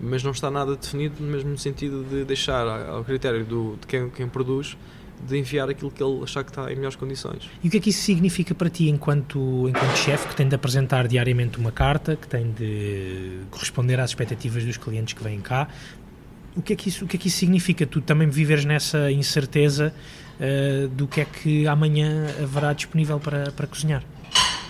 mas 0.01 0.23
não 0.23 0.31
está 0.31 0.51
nada 0.51 0.77
definido 0.77 1.17
no 1.21 1.31
mesmo 1.31 1.57
sentido 1.59 2.05
de 2.09 2.25
deixar 2.25 2.67
ao 2.67 3.05
critério 3.05 3.45
do, 3.45 3.77
de 3.81 3.87
quem, 3.87 4.09
quem 4.11 4.29
produz 4.29 4.77
de 5.27 5.39
enviar 5.39 5.69
aquilo 5.69 5.91
que 5.91 6.03
ele 6.03 6.23
achar 6.23 6.43
que 6.43 6.51
está 6.51 6.73
em 6.73 6.77
melhores 6.77 6.97
condições. 6.97 7.49
E 7.63 7.69
o 7.69 7.71
que 7.71 7.77
é 7.77 7.81
que 7.81 7.91
isso 7.91 8.03
significa 8.03 8.55
para 8.55 8.71
ti 8.71 8.89
enquanto, 8.89 9.69
enquanto 9.69 9.97
chefe 9.97 10.29
que 10.29 10.35
tem 10.35 10.49
de 10.49 10.55
apresentar 10.55 11.07
diariamente 11.07 11.59
uma 11.59 11.71
carta, 11.71 12.17
que 12.17 12.27
tem 12.27 12.51
de 12.53 13.41
corresponder 13.51 14.01
às 14.01 14.11
expectativas 14.11 14.65
dos 14.65 14.77
clientes 14.77 15.15
que 15.15 15.23
vêm 15.23 15.41
cá? 15.41 15.69
O 16.57 16.63
que 16.63 16.73
é 16.73 16.77
que 16.77 16.89
isso, 16.89 17.05
o 17.05 17.09
que 17.09 17.17
é 17.17 17.21
que 17.21 17.29
isso 17.29 17.39
significa? 17.39 17.87
Tu 17.87 18.01
também 18.01 18.29
viveres 18.29 18.65
nessa 18.65 19.11
incerteza 19.11 19.93
uh, 20.41 20.89
do 20.89 21.07
que 21.07 21.21
é 21.21 21.25
que 21.25 21.67
amanhã 21.67 22.27
haverá 22.43 22.73
disponível 22.73 23.21
para, 23.21 23.53
para 23.53 23.67
cozinhar? 23.67 24.03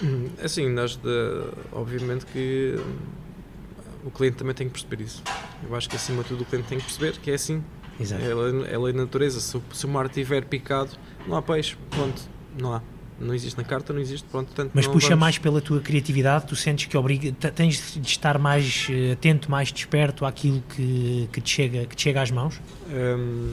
Hum, 0.03 0.29
assim, 0.43 0.69
nós 0.69 0.97
de, 0.97 1.45
obviamente 1.73 2.27
que 2.27 2.77
o 4.05 4.11
cliente 4.11 4.37
também 4.37 4.55
tem 4.55 4.67
que 4.69 4.73
perceber 4.73 5.03
isso. 5.03 5.23
Eu 5.69 5.75
acho 5.75 5.89
que 5.89 5.97
acima 5.97 6.23
de 6.23 6.29
tudo 6.29 6.43
o 6.43 6.45
cliente 6.45 6.69
tem 6.69 6.79
que 6.79 6.85
perceber 6.85 7.19
que 7.19 7.31
é 7.31 7.35
assim. 7.35 7.63
Exato. 7.99 8.23
É, 8.23 8.73
é 8.73 8.79
lei 8.79 8.93
da 8.93 9.01
natureza. 9.01 9.41
Se, 9.41 9.61
se 9.73 9.87
o 9.87 9.89
mar 9.89 10.07
estiver 10.07 10.45
picado, 10.45 10.91
não 11.27 11.37
há 11.37 11.43
peixe. 11.43 11.77
Pronto, 11.91 12.23
não 12.59 12.75
há. 12.75 12.83
Não 13.21 13.35
existe 13.35 13.59
na 13.59 13.65
carta, 13.65 13.93
não 13.93 14.01
existe. 14.01 14.27
Pronto, 14.31 14.51
tanto 14.55 14.71
Mas 14.75 14.87
puxa 14.87 15.09
vamos... 15.09 15.21
mais 15.21 15.39
pela 15.39 15.61
tua 15.61 15.81
criatividade, 15.81 16.47
tu 16.47 16.57
sentes 16.57 16.87
que 16.87 16.97
obriga, 16.97 17.31
tens 17.51 17.95
de 17.95 18.09
estar 18.09 18.39
mais 18.39 18.87
eh, 18.91 19.13
atento, 19.13 19.51
mais 19.51 19.71
desperto 19.71 20.25
àquilo 20.25 20.63
que, 20.75 21.29
que, 21.31 21.41
te, 21.43 21.51
chega, 21.51 21.85
que 21.85 21.95
te 21.95 22.03
chega 22.03 22.23
às 22.23 22.31
mãos? 22.31 22.59
Hum, 22.89 23.53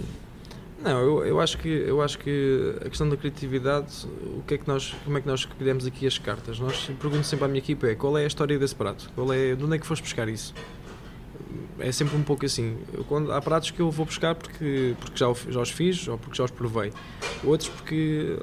não, 0.81 0.99
eu, 1.01 1.25
eu, 1.25 1.39
acho 1.39 1.57
que, 1.57 1.67
eu 1.67 2.01
acho 2.01 2.19
que 2.19 2.75
a 2.85 2.89
questão 2.89 3.09
da 3.09 3.17
criatividade, 3.17 4.07
o 4.37 4.43
que 4.43 4.53
é 4.53 4.57
que 4.57 4.67
nós, 4.67 4.93
como 5.03 5.17
é 5.17 5.21
que 5.21 5.27
nós 5.27 5.41
escolhemos 5.41 5.85
aqui 5.85 6.05
as 6.05 6.17
cartas? 6.17 6.59
Nós 6.59 6.89
pergunto 6.99 7.23
sempre 7.23 7.45
à 7.45 7.47
minha 7.47 7.59
equipa 7.59 7.87
é 7.87 7.95
qual 7.95 8.17
é 8.17 8.23
a 8.23 8.27
história 8.27 8.57
desse 8.59 8.75
prato? 8.75 9.09
Qual 9.15 9.31
é, 9.33 9.55
de 9.55 9.63
onde 9.63 9.75
é 9.75 9.79
que 9.79 9.87
foste 9.87 10.03
buscar 10.03 10.29
isso? 10.29 10.53
É 11.79 11.91
sempre 11.91 12.15
um 12.15 12.23
pouco 12.23 12.45
assim. 12.45 12.77
Eu, 12.93 13.03
quando, 13.03 13.31
há 13.31 13.41
pratos 13.41 13.71
que 13.71 13.79
eu 13.79 13.89
vou 13.89 14.05
buscar 14.05 14.35
porque, 14.35 14.95
porque 14.99 15.17
já, 15.17 15.33
já 15.49 15.61
os 15.61 15.69
fiz 15.69 16.07
ou 16.07 16.17
porque 16.17 16.37
já 16.37 16.43
os 16.43 16.51
provei. 16.51 16.93
Outros 17.43 17.69
porque 17.69 18.37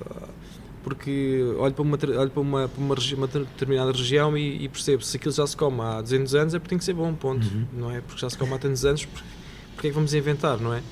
porque 0.82 1.42
olho 1.58 1.72
para 1.72 1.82
uma, 1.82 1.98
olho 2.20 2.30
para 2.30 2.40
uma, 2.40 2.68
para 2.68 2.80
uma, 2.80 2.94
uma 3.16 3.26
determinada 3.26 3.90
região 3.90 4.36
e, 4.36 4.64
e, 4.64 4.68
percebo 4.68 5.02
se 5.02 5.16
aquilo 5.16 5.32
já 5.32 5.46
se 5.46 5.56
come 5.56 5.80
há 5.80 6.02
200 6.02 6.34
anos 6.34 6.54
é 6.54 6.58
porque 6.58 6.68
tem 6.68 6.78
que 6.78 6.84
ser 6.84 6.92
bom, 6.92 7.14
ponto. 7.14 7.46
Uhum. 7.46 7.66
Não 7.72 7.90
é 7.90 8.02
porque 8.02 8.20
já 8.20 8.28
se 8.28 8.36
come 8.36 8.52
há 8.52 8.58
tantos 8.58 8.84
anos, 8.84 9.06
porque, 9.06 9.26
porque 9.74 9.86
é 9.86 9.90
que 9.90 9.94
vamos 9.94 10.12
inventar, 10.12 10.60
não 10.60 10.74
é? 10.74 10.82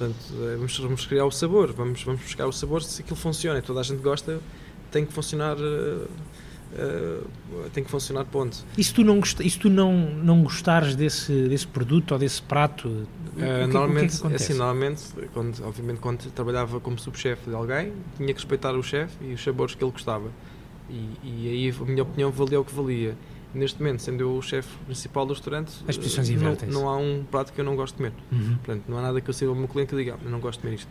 Portanto, 0.00 0.16
eh, 0.32 0.56
vamos, 0.56 0.78
vamos 0.78 1.06
criar 1.06 1.26
o 1.26 1.30
sabor, 1.30 1.72
vamos, 1.74 2.02
vamos 2.02 2.22
buscar 2.22 2.46
o 2.46 2.52
sabor, 2.52 2.82
se 2.82 3.02
aquilo 3.02 3.16
funciona 3.16 3.58
e 3.58 3.62
toda 3.62 3.80
a 3.80 3.82
gente 3.82 4.00
gosta, 4.00 4.40
tem 4.90 5.04
que 5.04 5.12
funcionar. 5.12 5.58
Uh, 5.58 6.08
uh, 6.72 7.70
tem 7.74 7.84
que 7.84 7.90
funcionar 7.90 8.24
ponto. 8.24 8.64
E 8.78 8.82
se 8.82 8.94
tu 8.94 9.04
não, 9.04 9.20
gost, 9.20 9.42
se 9.42 9.58
tu 9.58 9.68
não, 9.68 9.92
não 9.92 10.42
gostares 10.42 10.96
desse, 10.96 11.48
desse 11.48 11.66
produto 11.66 12.12
ou 12.12 12.18
desse 12.18 12.40
prato, 12.40 12.88
uh, 12.88 13.06
que, 13.36 13.66
normalmente, 13.66 14.18
que 14.18 14.26
é 14.26 14.30
que 14.30 14.36
assim, 14.36 14.54
normalmente, 14.54 15.02
quando, 15.34 15.62
obviamente, 15.66 16.00
quando 16.00 16.30
trabalhava 16.30 16.80
como 16.80 16.98
subchefe 16.98 17.50
de 17.50 17.54
alguém, 17.54 17.92
tinha 18.16 18.28
que 18.28 18.32
respeitar 18.32 18.72
o 18.72 18.82
chefe 18.82 19.14
e 19.22 19.34
os 19.34 19.44
sabores 19.44 19.74
que 19.74 19.84
ele 19.84 19.92
gostava. 19.92 20.30
E, 20.88 21.10
e 21.22 21.48
aí 21.48 21.74
a 21.78 21.84
minha 21.84 22.02
opinião 22.02 22.30
valia 22.30 22.58
o 22.58 22.64
que 22.64 22.74
valia 22.74 23.14
neste 23.54 23.80
momento, 23.80 24.02
sendo 24.02 24.20
eu 24.20 24.36
o 24.36 24.42
chefe 24.42 24.68
principal 24.84 25.26
do 25.26 25.32
restaurante, 25.32 25.72
as 25.86 25.96
posições 25.96 26.28
não, 26.30 26.56
não 26.68 26.88
há 26.88 26.96
um 26.96 27.24
prato 27.30 27.52
que 27.52 27.60
eu 27.60 27.64
não 27.64 27.76
gosto 27.76 27.94
de 27.94 27.98
comer. 27.98 28.12
Uhum. 28.30 28.56
Portanto, 28.56 28.84
não 28.88 28.98
há 28.98 29.02
nada 29.02 29.20
que 29.20 29.28
eu 29.28 29.34
sirva 29.34 29.52
ao 29.52 29.58
meu 29.58 29.68
cliente 29.68 29.94
e 29.94 29.98
diga, 29.98 30.14
ah, 30.14 30.24
eu 30.24 30.30
não 30.30 30.40
gosto 30.40 30.58
de 30.58 30.62
comer 30.62 30.76
isto. 30.76 30.88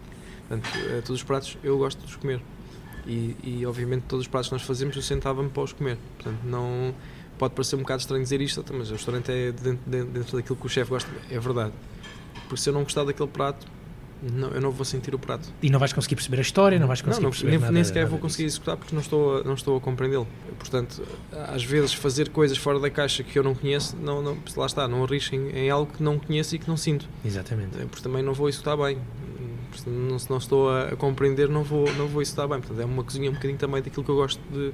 Portanto, 0.48 0.70
eh, 0.76 1.02
todos 1.02 1.22
os 1.22 1.24
pratos 1.24 1.58
eu 1.64 1.78
gosto 1.78 2.00
de 2.00 2.06
os 2.06 2.16
comer. 2.16 2.42
E, 3.06 3.36
e 3.44 3.66
obviamente 3.66 4.04
todos 4.08 4.26
os 4.26 4.28
pratos 4.28 4.50
que 4.50 4.56
nós 4.56 4.62
fazemos 4.62 4.96
eu 4.96 5.02
sentava-me 5.02 5.50
para 5.50 5.64
os 5.64 5.74
comer. 5.74 5.98
Portanto, 6.18 6.40
não 6.44 6.94
pode 7.38 7.54
parecer 7.54 7.76
um 7.76 7.80
bocado 7.80 8.02
estranho 8.02 8.24
dizer 8.24 8.42
isto, 8.42 8.64
mas 8.74 8.90
o 8.90 8.94
restaurante 8.94 9.32
é 9.32 9.52
dentro, 9.52 9.80
dentro 9.88 10.38
daquilo 10.38 10.56
que 10.58 10.66
o 10.66 10.70
chefe 10.70 10.90
gosta, 10.90 11.10
é 11.30 11.40
verdade. 11.40 11.74
Porque 12.48 12.58
se 12.58 12.70
eu 12.70 12.74
não 12.74 12.84
gostar 12.84 13.06
daquele 13.06 13.30
prato, 13.30 13.66
não, 14.22 14.50
eu 14.50 14.62
não 14.62 14.72
vou 14.72 14.84
sentir 14.84 15.16
o 15.16 15.20
prato. 15.20 15.50
E 15.62 15.70
não 15.70 15.80
vais 15.80 15.94
conseguir 15.94 16.16
perceber 16.16 16.38
a 16.38 16.42
história, 16.42 16.78
não 16.78 16.88
vais 16.88 17.02
conseguir 17.02 17.22
não, 17.22 17.24
não, 17.24 17.32
perceber 17.32 17.52
nem, 17.52 17.60
nada, 17.60 17.72
nem 17.72 17.84
sequer 17.84 18.00
nada 18.00 18.12
vou 18.12 18.20
conseguir 18.20 18.46
executar 18.46 18.76
porque 18.76 18.94
não 18.94 19.02
estou, 19.02 19.44
não 19.44 19.54
estou 19.54 19.78
a 19.78 19.82
compreendê-lo. 19.82 20.28
Portanto, 20.58 21.02
às 21.32 21.64
vezes 21.64 21.94
fazer 21.94 22.30
coisas 22.30 22.58
fora 22.58 22.80
da 22.80 22.90
caixa 22.90 23.24
que 23.24 23.38
eu 23.38 23.44
não 23.44 23.56
conheço, 23.56 23.96
não, 23.98 24.22
não, 24.22 24.38
lá 24.56 24.66
está, 24.66 24.88
não 24.88 25.04
arrisco 25.04 25.36
em, 25.36 25.50
em 25.52 25.70
algo 25.70 25.92
que 25.92 26.04
não 26.04 26.20
conheço 26.20 26.56
e 26.56 26.60
que 26.60 26.68
não 26.68 26.76
sinto. 26.76 27.08
Exatamente. 27.24 27.78
Eh, 27.78 27.86
porque 27.86 28.04
também 28.04 28.22
não 28.22 28.34
vou 28.34 28.50
executar 28.50 28.78
bem. 28.78 28.98
Não, 29.86 30.20
se 30.20 30.30
não 30.30 30.38
estou 30.38 30.70
a, 30.70 30.90
a 30.90 30.96
compreender, 30.96 31.48
não 31.48 31.64
vou, 31.64 31.92
não 31.94 32.08
vou 32.08 32.22
executar 32.22 32.48
bem. 32.48 32.60
Portanto, 32.60 32.82
é 32.82 32.86
uma 32.86 33.04
cozinha 33.04 33.30
um 33.30 33.34
bocadinho 33.34 33.58
também 33.58 33.82
daquilo 33.82 34.04
que 34.04 34.12
eu 34.12 34.16
gosto 34.16 34.42
de, 34.52 34.74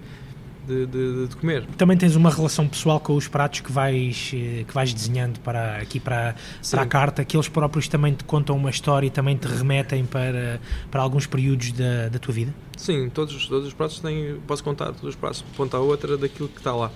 de, 0.66 0.86
de, 0.86 1.28
de, 1.28 1.36
comer. 1.36 1.66
Também 1.78 1.98
tens 1.98 2.16
uma 2.16 2.30
relação 2.30 2.68
pessoal 2.68 3.00
com 3.00 3.16
os 3.16 3.28
pratos 3.28 3.62
que 3.62 3.72
vais, 3.72 4.32
eh, 4.34 4.64
que 4.68 4.74
vais 4.74 4.94
desenhando 4.94 5.40
para, 5.40 5.78
aqui 5.78 6.00
para, 6.00 6.36
para 6.70 6.82
a 6.82 6.86
carta, 6.86 7.24
que 7.24 7.36
eles 7.36 7.48
próprios 7.48 7.88
também 7.88 8.14
te 8.14 8.24
contam 8.24 8.56
uma 8.56 8.70
história 8.70 9.08
e 9.08 9.10
também 9.10 9.38
te 9.38 9.48
remetem 9.48 10.06
para, 10.06 10.60
para 10.90 11.02
alguns 11.02 11.26
períodos 11.28 11.72
da, 11.72 12.10
da 12.10 12.20
tua 12.20 12.34
vida? 12.34 12.54
Sim, 12.78 13.10
todos, 13.10 13.48
todos 13.48 13.68
os 13.68 13.74
pratos 13.74 14.00
têm, 14.00 14.38
posso 14.48 14.64
contar 14.64 14.88
todos 14.88 15.10
os 15.10 15.16
pratos, 15.16 15.44
ponta 15.56 15.78
a 15.78 15.80
outra 15.80 16.18
daquilo 16.18 16.50
que 16.50 16.58
está 16.58 16.74
lá. 16.74 16.92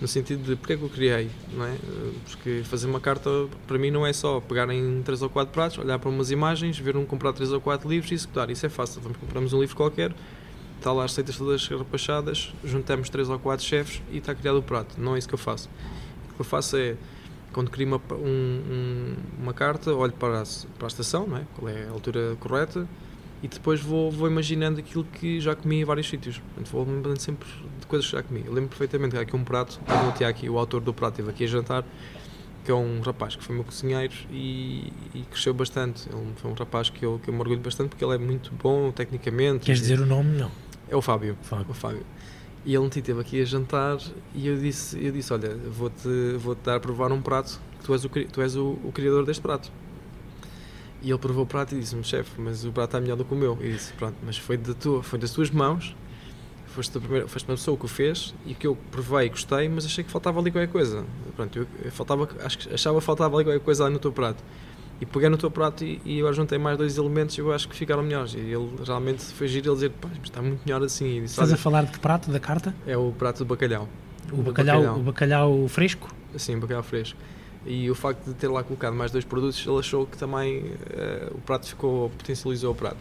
No 0.00 0.08
sentido 0.08 0.42
de 0.42 0.56
porque 0.56 0.72
é 0.72 0.76
que 0.78 0.82
eu 0.82 0.88
criei, 0.88 1.28
não 1.52 1.66
é? 1.66 1.74
Porque 2.24 2.62
fazer 2.64 2.86
uma 2.86 3.00
carta 3.00 3.28
para 3.66 3.78
mim 3.78 3.90
não 3.90 4.06
é 4.06 4.14
só 4.14 4.40
pegar 4.40 4.70
em 4.70 5.02
3 5.02 5.20
ou 5.20 5.28
4 5.28 5.52
pratos, 5.52 5.76
olhar 5.76 5.98
para 5.98 6.08
umas 6.08 6.30
imagens, 6.30 6.78
ver 6.78 6.96
um 6.96 7.04
comprar 7.04 7.34
3 7.34 7.52
ou 7.52 7.60
4 7.60 7.86
livros 7.86 8.10
e 8.10 8.14
executar. 8.14 8.50
Isso 8.50 8.64
é 8.64 8.70
fácil. 8.70 9.02
Vamos 9.02 9.18
compramos 9.18 9.52
um 9.52 9.60
livro 9.60 9.76
qualquer, 9.76 10.14
está 10.80 10.92
lá 10.92 11.04
as 11.04 11.12
receitas 11.12 11.36
todas 11.36 11.68
repachadas, 11.68 12.52
juntamos 12.64 13.08
três 13.10 13.28
ou 13.28 13.38
quatro 13.38 13.64
chefes 13.64 14.02
e 14.10 14.18
está 14.18 14.34
criado 14.34 14.58
o 14.58 14.62
prato. 14.62 14.98
Não 14.98 15.14
é 15.14 15.18
isso 15.18 15.28
que 15.28 15.34
eu 15.34 15.38
faço. 15.38 15.68
O 16.30 16.34
que 16.34 16.40
eu 16.40 16.44
faço 16.44 16.76
é, 16.76 16.96
quando 17.52 17.70
crio 17.70 17.86
uma, 17.86 18.00
um, 18.12 18.26
um, 18.26 19.16
uma 19.42 19.52
carta, 19.52 19.92
olho 19.94 20.12
para 20.12 20.40
a, 20.40 20.44
para 20.78 20.86
a 20.86 20.88
estação, 20.88 21.26
não 21.26 21.36
é? 21.36 21.44
qual 21.54 21.68
é 21.68 21.86
a 21.86 21.90
altura 21.90 22.36
correta, 22.40 22.88
e 23.42 23.48
depois 23.48 23.80
vou, 23.80 24.10
vou 24.10 24.28
imaginando 24.28 24.80
aquilo 24.80 25.04
que 25.04 25.40
já 25.40 25.54
comi 25.54 25.80
em 25.80 25.84
vários 25.84 26.08
sítios. 26.08 26.40
Vou 26.70 26.84
lembrando 26.84 27.20
sempre 27.20 27.48
de 27.78 27.86
coisas 27.86 28.06
que 28.06 28.16
já 28.16 28.22
comi. 28.22 28.42
Eu 28.44 28.52
lembro 28.52 28.70
perfeitamente 28.70 29.12
que 29.12 29.18
há 29.18 29.22
aqui 29.22 29.36
um 29.36 29.44
prato, 29.44 29.80
o 29.86 30.24
aqui, 30.24 30.48
o 30.48 30.58
autor 30.58 30.80
do 30.80 30.92
prato, 30.92 31.14
esteve 31.20 31.30
aqui 31.30 31.44
a 31.44 31.46
jantar, 31.46 31.84
que 32.64 32.70
é 32.70 32.74
um 32.74 33.00
rapaz 33.00 33.36
que 33.36 33.44
foi 33.44 33.54
meu 33.54 33.64
cozinheiro 33.64 34.12
e, 34.30 34.92
e, 35.14 35.22
cresceu 35.30 35.54
bastante. 35.54 36.08
Ele 36.10 36.32
foi 36.36 36.50
um 36.50 36.54
rapaz 36.54 36.90
que 36.90 37.04
eu, 37.04 37.20
que 37.22 37.28
eu 37.28 37.34
me 37.34 37.40
orgulho 37.40 37.60
bastante 37.60 37.88
porque 37.88 38.04
ele 38.04 38.14
é 38.14 38.18
muito 38.18 38.52
bom 38.62 38.90
tecnicamente. 38.92 39.64
Queres 39.64 39.80
dizer 39.80 40.00
o 40.00 40.06
nome? 40.06 40.38
Não. 40.38 40.69
É 40.90 40.96
o 40.96 41.00
Fábio. 41.00 41.38
Fábio. 41.42 41.66
O 41.70 41.74
Fábio. 41.74 42.04
E 42.66 42.74
ele 42.74 42.86
esteve 42.86 43.20
aqui 43.20 43.40
a 43.40 43.44
jantar 43.44 43.98
e 44.34 44.46
eu 44.46 44.58
disse, 44.58 45.02
eu 45.02 45.12
disse 45.12 45.32
olha, 45.32 45.56
vou-te 45.56 46.36
vou 46.36 46.54
-te 46.54 46.62
dar 46.64 46.76
a 46.76 46.80
provar 46.80 47.10
um 47.10 47.22
prato, 47.22 47.58
que 47.78 47.86
tu 47.86 47.94
és, 47.94 48.04
o, 48.04 48.08
tu 48.08 48.42
és 48.42 48.56
o, 48.56 48.78
o 48.84 48.92
criador 48.92 49.24
deste 49.24 49.40
prato. 49.40 49.72
E 51.00 51.08
ele 51.08 51.18
provou 51.18 51.44
o 51.44 51.46
prato 51.46 51.74
e 51.74 51.80
disse-me, 51.80 52.04
chefe, 52.04 52.38
mas 52.38 52.64
o 52.64 52.72
prato 52.72 52.88
está 52.88 53.00
melhor 53.00 53.16
do 53.16 53.24
que 53.24 53.32
o 53.32 53.36
meu. 53.36 53.56
E 53.62 53.72
disse, 53.72 53.94
pronto, 53.94 54.16
mas 54.22 54.36
foi, 54.36 54.58
da 54.58 54.74
tua, 54.74 55.02
foi 55.02 55.18
das 55.18 55.30
tuas 55.30 55.50
mãos, 55.50 55.96
foste 56.66 56.98
a, 56.98 57.00
primeira, 57.00 57.26
foste 57.26 57.48
uma 57.48 57.56
pessoa 57.56 57.78
que 57.78 57.84
o 57.86 57.88
fez 57.88 58.34
e 58.44 58.54
que 58.54 58.66
eu 58.66 58.76
provei 58.90 59.26
e 59.26 59.28
gostei, 59.30 59.66
mas 59.66 59.86
achei 59.86 60.04
que 60.04 60.10
faltava 60.10 60.38
ali 60.38 60.50
qualquer 60.50 60.70
coisa. 60.70 61.06
Pronto, 61.36 61.58
eu, 61.58 61.66
eu 61.82 61.90
faltava, 61.90 62.28
acho 62.44 62.58
que 62.58 62.74
achava 62.74 62.98
que 62.98 63.04
faltava 63.06 63.36
ali 63.36 63.44
qualquer 63.44 63.64
coisa 63.64 63.84
ali 63.84 63.94
no 63.94 63.98
teu 63.98 64.12
prato. 64.12 64.42
E 65.00 65.06
peguei 65.06 65.28
no 65.30 65.38
teu 65.38 65.50
prato 65.50 65.82
e, 65.82 66.00
e 66.04 66.18
agora 66.18 66.34
juntei 66.34 66.58
mais 66.58 66.76
dois 66.76 66.98
elementos 66.98 67.36
e 67.38 67.40
eu 67.40 67.52
acho 67.52 67.68
que 67.68 67.74
ficaram 67.74 68.02
melhores. 68.02 68.34
E 68.34 68.38
ele 68.38 68.70
realmente 68.84 69.24
foi 69.24 69.48
giro 69.48 69.68
ele 69.68 69.74
dizer, 69.74 69.90
pá, 69.90 70.10
está 70.22 70.42
muito 70.42 70.60
melhor 70.64 70.82
assim. 70.82 71.06
E 71.06 71.20
disse, 71.22 71.34
Estás 71.34 71.52
a 71.52 71.56
falar 71.56 71.84
de 71.84 71.92
que 71.92 71.98
prato 71.98 72.30
da 72.30 72.38
carta? 72.38 72.74
É 72.86 72.96
o 72.96 73.10
prato 73.12 73.38
do 73.38 73.44
bacalhau. 73.46 73.88
O, 74.30 74.42
bacalhau, 74.42 74.80
bacalhau, 74.80 74.98
o 74.98 75.02
bacalhau 75.02 75.68
fresco? 75.68 76.14
Sim, 76.36 76.58
bacalhau 76.58 76.82
fresco. 76.82 77.18
E 77.64 77.90
o 77.90 77.94
facto 77.94 78.26
de 78.26 78.34
ter 78.34 78.48
lá 78.48 78.62
colocado 78.62 78.94
mais 78.94 79.10
dois 79.10 79.24
produtos, 79.24 79.66
ele 79.66 79.78
achou 79.78 80.06
que 80.06 80.16
também 80.16 80.58
uh, 80.60 81.34
o 81.34 81.40
prato 81.40 81.66
ficou, 81.66 82.10
potencializou 82.10 82.72
o 82.72 82.74
prato. 82.74 82.98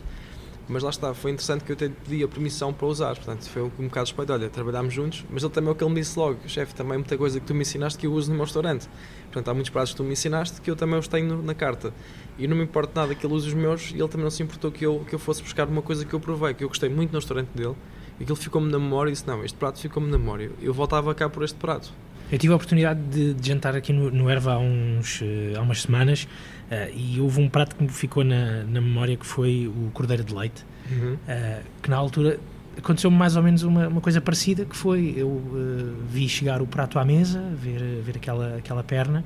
Mas 0.70 0.84
lá 0.84 0.92
está, 0.92 1.16
foi 1.16 1.32
interessante 1.32 1.64
que 1.64 1.72
eu 1.72 1.76
até 1.76 1.90
pedi 1.90 2.24
a 2.24 2.28
permissão 2.28 2.72
para 2.72 2.86
usar, 2.86 3.16
portanto 3.16 3.50
foi 3.50 3.64
um, 3.64 3.72
um 3.80 3.88
bocado 3.88 4.06
espelho, 4.06 4.34
olha, 4.34 4.50
trabalhámos 4.50 4.94
juntos, 4.94 5.26
mas 5.28 5.42
ele 5.42 5.52
também 5.52 5.70
é 5.70 5.72
o 5.72 5.76
que 5.76 5.84
ele 5.84 5.92
me 5.92 6.00
disse 6.00 6.18
logo, 6.18 6.38
chefe, 6.46 6.76
também 6.76 7.00
muita 7.00 7.18
coisa 7.18 7.40
que 7.40 7.46
tu 7.48 7.56
me 7.56 7.62
ensinaste 7.62 7.98
que 7.98 8.06
eu 8.06 8.14
uso 8.14 8.30
no 8.30 8.36
meu 8.36 8.46
restaurante. 8.46 8.88
Portanto, 9.24 9.50
há 9.50 9.54
muitos 9.56 9.72
pratos 9.72 9.94
que 9.94 9.98
tu 9.98 10.04
me 10.04 10.12
ensinaste 10.12 10.62
que 10.62 10.70
eu 10.70 10.76
também 10.76 11.00
os 11.00 11.08
tenho 11.08 11.42
na 11.42 11.56
carta. 11.56 11.92
E 12.38 12.48
não 12.48 12.56
me 12.56 12.64
importa 12.64 13.02
nada 13.02 13.16
que 13.16 13.26
ele 13.26 13.34
use 13.34 13.48
os 13.48 13.54
meus 13.56 13.90
e 13.90 13.96
ele 13.96 14.08
também 14.08 14.24
não 14.24 14.30
se 14.30 14.44
importou 14.44 14.72
que 14.72 14.86
eu, 14.86 15.04
que 15.10 15.16
eu 15.16 15.20
fosse 15.20 15.42
buscar 15.42 15.68
uma 15.68 15.82
coisa 15.82 16.06
que 16.06 16.14
eu 16.14 16.20
provei, 16.20 16.54
que 16.54 16.64
eu 16.64 16.68
gostei 16.68 16.88
muito 16.88 17.12
no 17.12 17.18
restaurante 17.18 17.50
dele, 17.50 17.76
e 18.20 18.24
aquilo 18.24 18.36
ficou-me 18.36 18.72
na 18.72 18.78
memória 18.78 19.10
e 19.10 19.14
disse, 19.14 19.26
não, 19.26 19.44
este 19.44 19.58
prato 19.58 19.80
ficou-me 19.80 20.12
na 20.12 20.20
memória, 20.20 20.52
eu 20.62 20.72
voltava 20.72 21.16
cá 21.16 21.28
por 21.28 21.44
este 21.44 21.58
prato. 21.58 21.92
Eu 22.32 22.38
tive 22.38 22.54
a 22.54 22.58
oportunidade 22.58 23.02
de, 23.10 23.34
de 23.34 23.48
jantar 23.48 23.76
aqui 23.76 23.92
no, 23.92 24.12
no 24.12 24.30
Erva 24.30 24.54
há, 24.54 24.60
uns, 24.60 25.20
eh, 25.24 25.54
há 25.58 25.62
umas 25.62 25.82
semanas 25.82 26.28
uh, 26.70 26.96
e 26.96 27.20
houve 27.20 27.42
um 27.42 27.50
prato 27.50 27.76
que 27.76 27.84
me 27.84 27.90
ficou 27.90 28.24
na, 28.24 28.64
na 28.64 28.82
memória 28.82 29.16
que 29.16 29.26
foi 29.26 29.68
o 29.68 29.90
cordeiro 29.92 30.24
de 30.24 30.34
leite, 30.34 30.66
uhum. 30.92 31.14
uh, 31.14 31.64
que 31.82 31.90
na 31.90 31.98
altura 31.98 32.40
aconteceu-me 32.78 33.18
mais 33.18 33.36
ou 33.36 33.44
menos 33.44 33.64
uma, 33.64 33.88
uma 33.88 34.02
coisa 34.02 34.22
parecida, 34.22 34.66
que 34.66 34.76
foi, 34.76 35.14
eu 35.18 35.28
uh, 35.28 35.96
vi 36.10 36.30
chegar 36.30 36.62
o 36.62 36.68
prato 36.68 36.98
à 37.00 37.06
mesa, 37.06 37.42
ver, 37.56 38.02
ver 38.02 38.18
aquela, 38.18 38.58
aquela 38.58 38.84
perna 38.84 39.24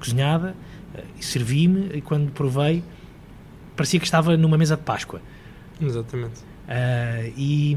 cozinhada, 0.00 0.54
e 1.16 1.24
servi-me 1.24 1.90
e 1.94 2.00
quando 2.00 2.32
provei 2.32 2.82
parecia 3.76 4.00
que 4.00 4.06
estava 4.06 4.36
numa 4.36 4.58
mesa 4.58 4.76
de 4.76 4.82
Páscoa. 4.82 5.20
Exatamente. 5.80 6.40
e 7.36 7.76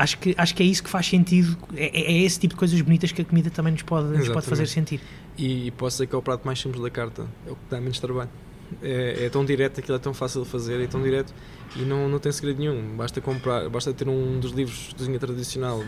acho 0.00 0.18
que, 0.18 0.34
acho 0.36 0.54
que 0.54 0.62
é 0.62 0.66
isso 0.66 0.82
que 0.82 0.88
faz 0.88 1.06
sentido, 1.06 1.56
é, 1.76 1.86
é, 1.86 2.12
é 2.12 2.22
esse 2.22 2.40
tipo 2.40 2.54
de 2.54 2.58
coisas 2.58 2.80
bonitas 2.80 3.12
que 3.12 3.20
a 3.20 3.24
comida 3.24 3.50
também 3.50 3.72
nos 3.72 3.82
pode, 3.82 4.08
nos 4.08 4.28
pode 4.28 4.46
fazer 4.46 4.66
sentir. 4.66 5.00
E, 5.36 5.66
e, 5.66 5.70
posso 5.70 5.96
dizer 5.96 6.06
que 6.06 6.14
é 6.14 6.18
o 6.18 6.22
prato 6.22 6.44
mais 6.46 6.58
simples 6.58 6.82
da 6.82 6.90
carta, 6.90 7.26
é 7.46 7.50
o 7.50 7.54
que 7.54 7.62
dá 7.68 7.78
menos 7.80 8.00
trabalho. 8.00 8.30
É, 8.82 9.26
é 9.26 9.28
tão 9.28 9.44
direto, 9.44 9.80
aquilo 9.80 9.96
é 9.96 9.98
tão 9.98 10.14
fácil 10.14 10.42
de 10.42 10.48
fazer, 10.48 10.80
é 10.80 10.86
tão 10.86 11.02
direto 11.02 11.34
e 11.76 11.80
não, 11.80 12.08
não 12.08 12.18
tem 12.18 12.32
segredo 12.32 12.60
nenhum. 12.60 12.96
Basta 12.96 13.20
comprar, 13.20 13.68
basta 13.68 13.92
ter 13.92 14.08
um 14.08 14.38
dos 14.40 14.52
livros 14.52 14.88
de 14.88 14.94
cozinha 14.94 15.18
tradicional, 15.18 15.82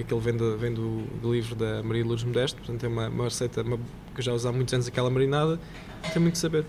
aquele 0.00 0.20
vem, 0.20 0.36
de, 0.36 0.56
vem 0.56 0.72
do, 0.72 1.02
do, 1.20 1.32
livro 1.32 1.54
da 1.54 1.82
Maria 1.82 2.04
Lourdes 2.04 2.24
Modesto, 2.24 2.56
portanto 2.58 2.84
é 2.84 2.88
uma, 2.88 3.08
uma 3.08 3.24
receita 3.24 3.62
uma, 3.62 3.76
que 3.76 4.20
eu 4.20 4.22
já 4.22 4.32
uso 4.32 4.48
há 4.48 4.52
muitos 4.52 4.72
anos, 4.72 4.86
aquela 4.86 5.10
marinada, 5.10 5.60
tem 6.12 6.22
muito 6.22 6.34
que 6.34 6.38
saber. 6.38 6.64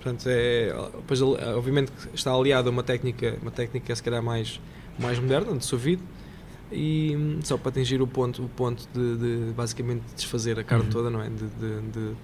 Portanto, 0.00 0.24
é, 0.26 0.74
depois, 0.96 1.22
obviamente 1.22 1.92
está 2.12 2.32
aliado 2.32 2.68
a 2.68 2.72
uma 2.72 2.82
técnica, 2.82 3.38
uma 3.40 3.52
técnica 3.52 3.94
se 3.94 4.02
calhar 4.02 4.22
mais, 4.22 4.60
mais 4.98 5.18
moderna, 5.18 5.56
de 5.56 5.64
sous 5.64 5.80
vide, 5.80 6.02
e 6.72 7.14
hum, 7.16 7.38
só 7.42 7.56
para 7.56 7.68
atingir 7.68 8.00
o 8.00 8.06
ponto, 8.06 8.44
o 8.44 8.48
ponto 8.48 8.88
de, 8.92 9.16
de 9.16 9.52
basicamente 9.52 10.02
desfazer 10.16 10.58
a 10.58 10.64
carne 10.64 10.86
uhum. 10.86 10.90
toda, 10.90 11.10
não 11.10 11.22
é? 11.22 11.28
De, 11.28 11.46
de, 11.46 12.16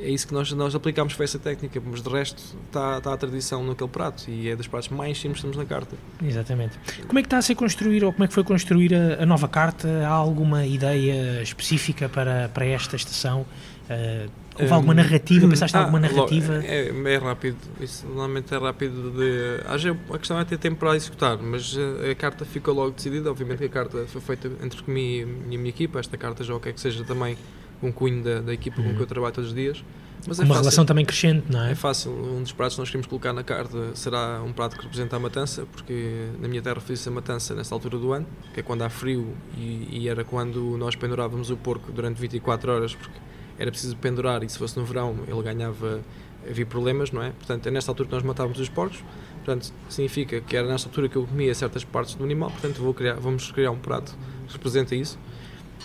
é 0.00 0.10
isso 0.10 0.26
que 0.26 0.34
nós, 0.34 0.50
nós 0.52 0.74
aplicamos 0.74 1.14
para 1.14 1.24
essa 1.24 1.38
técnica, 1.38 1.80
mas 1.84 2.02
de 2.02 2.08
resto 2.08 2.42
está, 2.66 2.98
está 2.98 3.12
a 3.12 3.16
tradição 3.16 3.64
naquele 3.64 3.90
prato 3.90 4.28
e 4.28 4.48
é 4.48 4.56
dos 4.56 4.66
pratos 4.66 4.88
mais 4.88 5.18
simples 5.18 5.40
que 5.40 5.42
temos 5.42 5.56
na 5.56 5.64
carta. 5.64 5.96
Exatamente. 6.22 6.78
Como 7.06 7.18
é 7.18 7.22
que 7.22 7.26
está 7.26 7.38
a 7.38 7.42
ser 7.42 7.54
construído 7.54 8.04
ou 8.04 8.12
como 8.12 8.24
é 8.24 8.28
que 8.28 8.34
foi 8.34 8.44
construir 8.44 8.94
a, 8.94 9.22
a 9.22 9.26
nova 9.26 9.46
carta? 9.48 9.88
Há 10.06 10.10
alguma 10.10 10.66
ideia 10.66 11.40
específica 11.42 12.08
para, 12.08 12.48
para 12.48 12.66
esta 12.66 12.96
estação? 12.96 13.46
Uh, 13.84 14.43
Houve 14.58 14.72
um, 14.72 14.74
alguma 14.74 14.94
narrativa? 14.94 15.48
Pensaste 15.48 15.76
em 15.76 15.80
ah, 15.80 15.82
alguma 15.82 16.00
narrativa? 16.00 16.64
É, 16.64 16.88
é, 16.88 17.16
rápido, 17.16 17.56
isso 17.80 18.06
normalmente 18.06 18.54
é 18.54 18.58
rápido 18.58 19.10
de. 19.10 19.60
Às 19.66 19.84
a 19.84 20.18
questão 20.18 20.38
é 20.38 20.44
ter 20.44 20.58
tempo 20.58 20.76
para 20.76 20.94
executar, 20.94 21.38
mas 21.38 21.76
a, 21.76 22.10
a 22.10 22.14
carta 22.14 22.44
ficou 22.44 22.74
logo 22.74 22.92
decidida. 22.92 23.30
Obviamente 23.30 23.58
que 23.58 23.64
a 23.64 23.68
carta 23.68 24.04
foi 24.06 24.20
feita 24.20 24.50
entre 24.62 24.82
mim 24.90 25.42
e 25.50 25.54
a 25.56 25.58
minha 25.58 25.68
equipa. 25.68 25.98
Esta 25.98 26.16
carta 26.16 26.44
já 26.44 26.54
o 26.54 26.60
que 26.60 26.68
é 26.68 26.72
que 26.72 26.80
seja 26.80 27.02
também 27.04 27.36
um 27.82 27.90
cunho 27.90 28.22
da, 28.22 28.40
da 28.40 28.54
equipa 28.54 28.80
uhum. 28.80 28.90
com 28.90 28.96
que 28.96 29.02
eu 29.02 29.06
trabalho 29.06 29.34
todos 29.34 29.50
os 29.50 29.56
dias. 29.56 29.84
Mas 30.26 30.38
é 30.38 30.42
uma 30.42 30.54
fácil, 30.54 30.62
relação 30.62 30.86
também 30.86 31.04
crescente, 31.04 31.44
não 31.50 31.62
é? 31.64 31.72
É 31.72 31.74
fácil. 31.74 32.12
Um 32.12 32.42
dos 32.42 32.52
pratos 32.52 32.76
que 32.76 32.80
nós 32.80 32.88
queremos 32.88 33.06
colocar 33.06 33.32
na 33.32 33.42
carta 33.42 33.94
será 33.94 34.42
um 34.42 34.52
prato 34.52 34.76
que 34.76 34.82
representa 34.82 35.16
a 35.16 35.18
matança, 35.18 35.66
porque 35.70 36.28
na 36.40 36.48
minha 36.48 36.62
terra 36.62 36.80
fiz 36.80 37.06
a 37.06 37.10
matança 37.10 37.54
nessa 37.54 37.74
altura 37.74 37.98
do 37.98 38.12
ano, 38.12 38.26
que 38.54 38.60
é 38.60 38.62
quando 38.62 38.82
há 38.82 38.88
frio 38.88 39.34
e, 39.58 39.88
e 39.90 40.08
era 40.08 40.24
quando 40.24 40.78
nós 40.78 40.96
pendurávamos 40.96 41.50
o 41.50 41.56
porco 41.56 41.92
durante 41.92 42.18
24 42.20 42.72
horas, 42.72 42.94
porque 42.94 43.18
era 43.58 43.70
preciso 43.70 43.96
pendurar 43.96 44.42
e 44.42 44.48
se 44.48 44.58
fosse 44.58 44.78
no 44.78 44.84
verão 44.84 45.16
ele 45.26 45.42
ganhava, 45.42 46.00
havia 46.48 46.66
problemas, 46.66 47.10
não 47.10 47.22
é? 47.22 47.30
Portanto, 47.30 47.66
é 47.66 47.70
nesta 47.70 47.90
altura 47.90 48.08
que 48.08 48.14
nós 48.14 48.24
matávamos 48.24 48.58
os 48.58 48.68
porcos, 48.68 49.02
portanto, 49.44 49.72
significa 49.88 50.40
que 50.40 50.56
era 50.56 50.66
nesta 50.66 50.88
altura 50.88 51.08
que 51.08 51.16
eu 51.16 51.26
comia 51.26 51.54
certas 51.54 51.84
partes 51.84 52.14
do 52.14 52.24
animal, 52.24 52.50
portanto, 52.50 52.80
vou 52.80 52.92
criar, 52.92 53.14
vamos 53.14 53.50
criar 53.52 53.70
um 53.70 53.78
prato 53.78 54.16
que 54.46 54.52
representa 54.52 54.94
isso. 54.94 55.18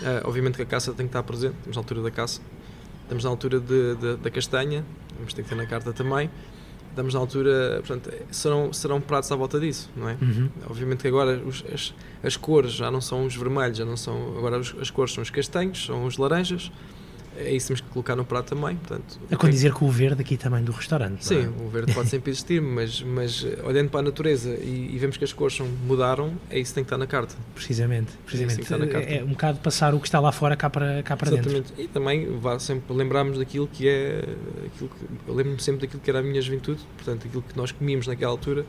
Uh, 0.02 0.26
obviamente 0.26 0.56
que 0.56 0.62
a 0.62 0.66
caça 0.66 0.94
tem 0.94 1.06
que 1.06 1.10
estar 1.10 1.24
presente, 1.24 1.56
estamos 1.58 1.76
na 1.76 1.82
altura 1.82 2.02
da 2.02 2.12
caça, 2.12 2.42
estamos 3.04 3.24
na 3.24 3.30
altura 3.30 3.60
de, 3.60 3.96
de, 3.96 4.16
da 4.16 4.30
castanha, 4.30 4.86
vamos 5.18 5.34
ter 5.34 5.44
que 5.44 5.50
ter 5.50 5.56
na 5.56 5.66
carta 5.66 5.92
também, 5.92 6.30
estamos 6.90 7.14
na 7.14 7.20
altura, 7.20 7.82
portanto, 7.86 8.12
serão, 8.32 8.72
serão 8.72 9.02
pratos 9.02 9.32
à 9.32 9.36
volta 9.36 9.60
disso, 9.60 9.90
não 9.96 10.08
é? 10.10 10.18
Uhum. 10.22 10.50
Obviamente 10.70 11.02
que 11.02 11.08
agora 11.08 11.42
os, 11.46 11.64
as, 11.74 11.94
as 12.24 12.38
cores 12.38 12.72
já 12.72 12.90
não 12.90 13.02
são 13.02 13.26
os 13.26 13.36
vermelhos, 13.36 13.78
já 13.78 13.86
não 13.86 13.98
são, 13.98 14.38
agora 14.38 14.60
os, 14.60 14.76
as 14.80 14.90
cores 14.90 15.14
são 15.14 15.22
os 15.22 15.30
castanhos, 15.30 15.86
são 15.86 16.06
os 16.06 16.18
laranjas, 16.18 16.72
é 17.40 17.54
isso 17.54 17.68
que 17.68 17.68
temos 17.68 17.82
que 17.82 17.90
colocar 17.90 18.16
no 18.16 18.26
prato 18.26 18.56
também. 18.56 18.76
Portanto, 18.76 19.20
a 19.32 19.36
condizer 19.36 19.74
com 19.74 19.86
o 19.86 19.90
verde 19.90 20.22
aqui 20.22 20.38
também 20.38 20.64
do 20.64 20.72
restaurante. 20.72 21.26
Sim, 21.26 21.46
é? 21.46 21.64
o 21.64 21.70
verde 21.70 21.94
pode 21.94 22.10
sempre 22.10 22.32
existir, 22.32 22.62
mas, 22.62 23.02
mas 23.02 23.46
eh, 23.46 23.60
olhando 23.64 23.90
para 23.90 24.02
a 24.02 24.04
natureza 24.04 24.50
e, 24.50 24.92
e, 24.94 24.98
vemos 24.98 25.18
que 25.18 25.24
as 25.24 25.34
cores 25.34 25.60
mudaram, 25.86 26.34
é 26.50 26.60
isso 26.60 26.72
que 26.72 26.76
tem 26.76 26.84
que 26.84 26.88
estar 26.88 26.98
na 26.98 27.08
carta. 27.08 27.36
Precisamente, 27.56 28.12
precisamente. 28.26 28.96
É, 28.96 29.18
é, 29.18 29.24
um 29.24 29.30
bocado 29.30 29.60
passar 29.60 29.94
o 29.94 30.00
que 30.00 30.08
está 30.08 30.20
lá 30.20 30.32
fora 30.32 30.56
cá 30.56 30.70
para, 30.70 31.02
cá 31.04 31.16
para 31.16 31.30
Exatamente. 31.30 31.72
dentro. 31.72 31.84
E 31.84 31.88
também 31.88 32.40
vá 32.40 32.60
sempre 32.60 32.94
lembrarmos 32.96 33.38
daquilo 33.38 33.68
que 33.68 33.88
é. 33.88 34.24
Aquilo 34.66 34.90
que, 34.90 35.30
eu 35.30 35.34
lembro-me 35.34 35.62
sempre 35.62 35.82
daquilo 35.82 36.02
que 36.02 36.10
era 36.10 36.20
a 36.20 36.24
minha 36.24 36.42
juventude, 36.42 36.82
portanto, 36.98 37.28
aquilo 37.28 37.42
que 37.42 37.58
nós 37.58 37.72
comíamos 37.72 38.08
naquela 38.08 38.32
altura 38.32 38.66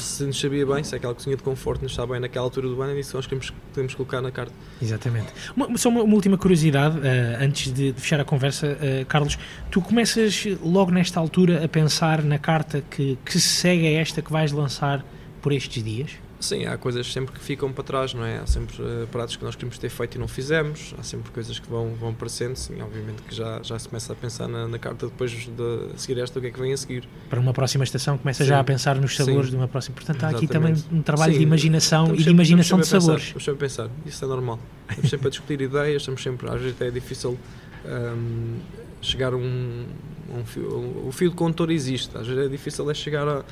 se 0.00 0.24
nos 0.24 0.40
sabia 0.40 0.66
bem, 0.66 0.82
se 0.82 0.94
é 0.94 0.98
aquela 0.98 1.14
cozinha 1.14 1.36
de 1.36 1.42
conforto 1.42 1.82
nos 1.82 1.92
está 1.92 2.06
bem 2.06 2.20
naquela 2.20 2.44
altura 2.44 2.68
do 2.68 2.80
ano, 2.80 2.92
é 2.92 3.00
isso 3.00 3.10
que 3.22 3.34
nós 3.34 3.52
queremos 3.72 3.94
colocar 3.94 4.20
na 4.20 4.30
carta. 4.30 4.52
Exatamente. 4.80 5.28
Uma, 5.56 5.76
só 5.76 5.88
uma, 5.88 6.02
uma 6.02 6.14
última 6.14 6.38
curiosidade, 6.38 6.98
uh, 6.98 7.02
antes 7.40 7.72
de, 7.72 7.92
de, 7.92 8.00
fechar 8.00 8.20
a 8.20 8.24
conversa, 8.24 8.66
uh, 8.66 9.06
Carlos, 9.06 9.38
tu 9.70 9.80
começas 9.80 10.46
logo 10.62 10.90
nesta 10.90 11.20
altura 11.20 11.64
a 11.64 11.68
pensar 11.68 12.22
na 12.22 12.38
carta 12.38 12.82
que, 12.90 13.18
que 13.24 13.32
se 13.32 13.40
segue 13.40 13.86
a 13.86 14.00
esta 14.00 14.22
que 14.22 14.32
vais 14.32 14.52
lançar 14.52 15.04
por 15.42 15.52
estes 15.52 15.82
dias? 15.82 16.23
Sim, 16.44 16.66
há 16.66 16.76
coisas 16.76 17.10
sempre 17.10 17.32
que 17.32 17.40
ficam 17.40 17.72
para 17.72 17.82
trás, 17.82 18.12
não 18.12 18.22
é? 18.22 18.36
Há 18.36 18.46
sempre 18.46 18.82
uh, 18.82 19.08
pratos 19.10 19.34
que 19.34 19.42
nós 19.42 19.56
queremos 19.56 19.78
ter 19.78 19.88
feito 19.88 20.16
e 20.16 20.18
não 20.18 20.28
fizemos, 20.28 20.94
há 20.98 21.02
sempre 21.02 21.32
coisas 21.32 21.58
que 21.58 21.66
vão, 21.66 21.94
vão 21.94 22.10
aparecendo, 22.10 22.54
sim, 22.54 22.82
obviamente 22.82 23.22
que 23.22 23.34
já, 23.34 23.62
já 23.62 23.78
se 23.78 23.88
começa 23.88 24.12
a 24.12 24.16
pensar 24.16 24.46
na, 24.46 24.68
na 24.68 24.78
carta 24.78 25.06
depois 25.06 25.30
de 25.30 25.48
seguir 25.96 26.20
esta, 26.20 26.38
o 26.38 26.42
que 26.42 26.48
é 26.48 26.50
que 26.50 26.60
vem 26.60 26.74
a 26.74 26.76
seguir. 26.76 27.08
Para 27.30 27.40
uma 27.40 27.54
próxima 27.54 27.82
estação 27.82 28.18
começa 28.18 28.44
sim. 28.44 28.50
já 28.50 28.60
a 28.60 28.64
pensar 28.64 28.96
nos 28.96 29.16
sabores 29.16 29.46
sim. 29.46 29.52
de 29.52 29.56
uma 29.56 29.68
próxima, 29.68 29.94
portanto 29.94 30.22
há 30.22 30.32
Exatamente. 30.32 30.44
aqui 30.44 30.52
também 30.52 30.98
um 31.00 31.02
trabalho 31.02 31.32
sim. 31.32 31.38
de 31.38 31.44
imaginação 31.44 32.02
estamos 32.02 32.20
e 32.20 32.24
de 32.24 32.30
imaginação 32.30 32.78
de 32.78 32.86
sabores. 32.88 33.32
Pensar, 33.32 33.38
estamos 33.38 33.44
sempre 33.44 33.64
a 33.64 33.68
pensar, 33.68 33.90
isso 34.04 34.24
é 34.24 34.28
normal, 34.28 34.58
estamos 34.90 35.10
sempre 35.10 35.26
a 35.26 35.30
discutir 35.30 35.60
ideias, 35.62 36.02
estamos 36.02 36.22
sempre, 36.22 36.50
às 36.50 36.60
vezes 36.60 36.78
é 36.78 36.90
difícil 36.90 37.38
um, 37.86 38.58
chegar 39.00 39.32
a 39.32 39.36
um, 39.36 39.86
um 40.28 40.44
fio, 40.44 41.06
o 41.06 41.10
fio 41.10 41.30
de 41.30 41.36
condutor 41.36 41.70
existe, 41.70 42.14
às 42.18 42.26
vezes 42.26 42.44
é 42.44 42.48
difícil 42.50 42.90
é 42.90 42.92
chegar 42.92 43.26
a, 43.26 43.44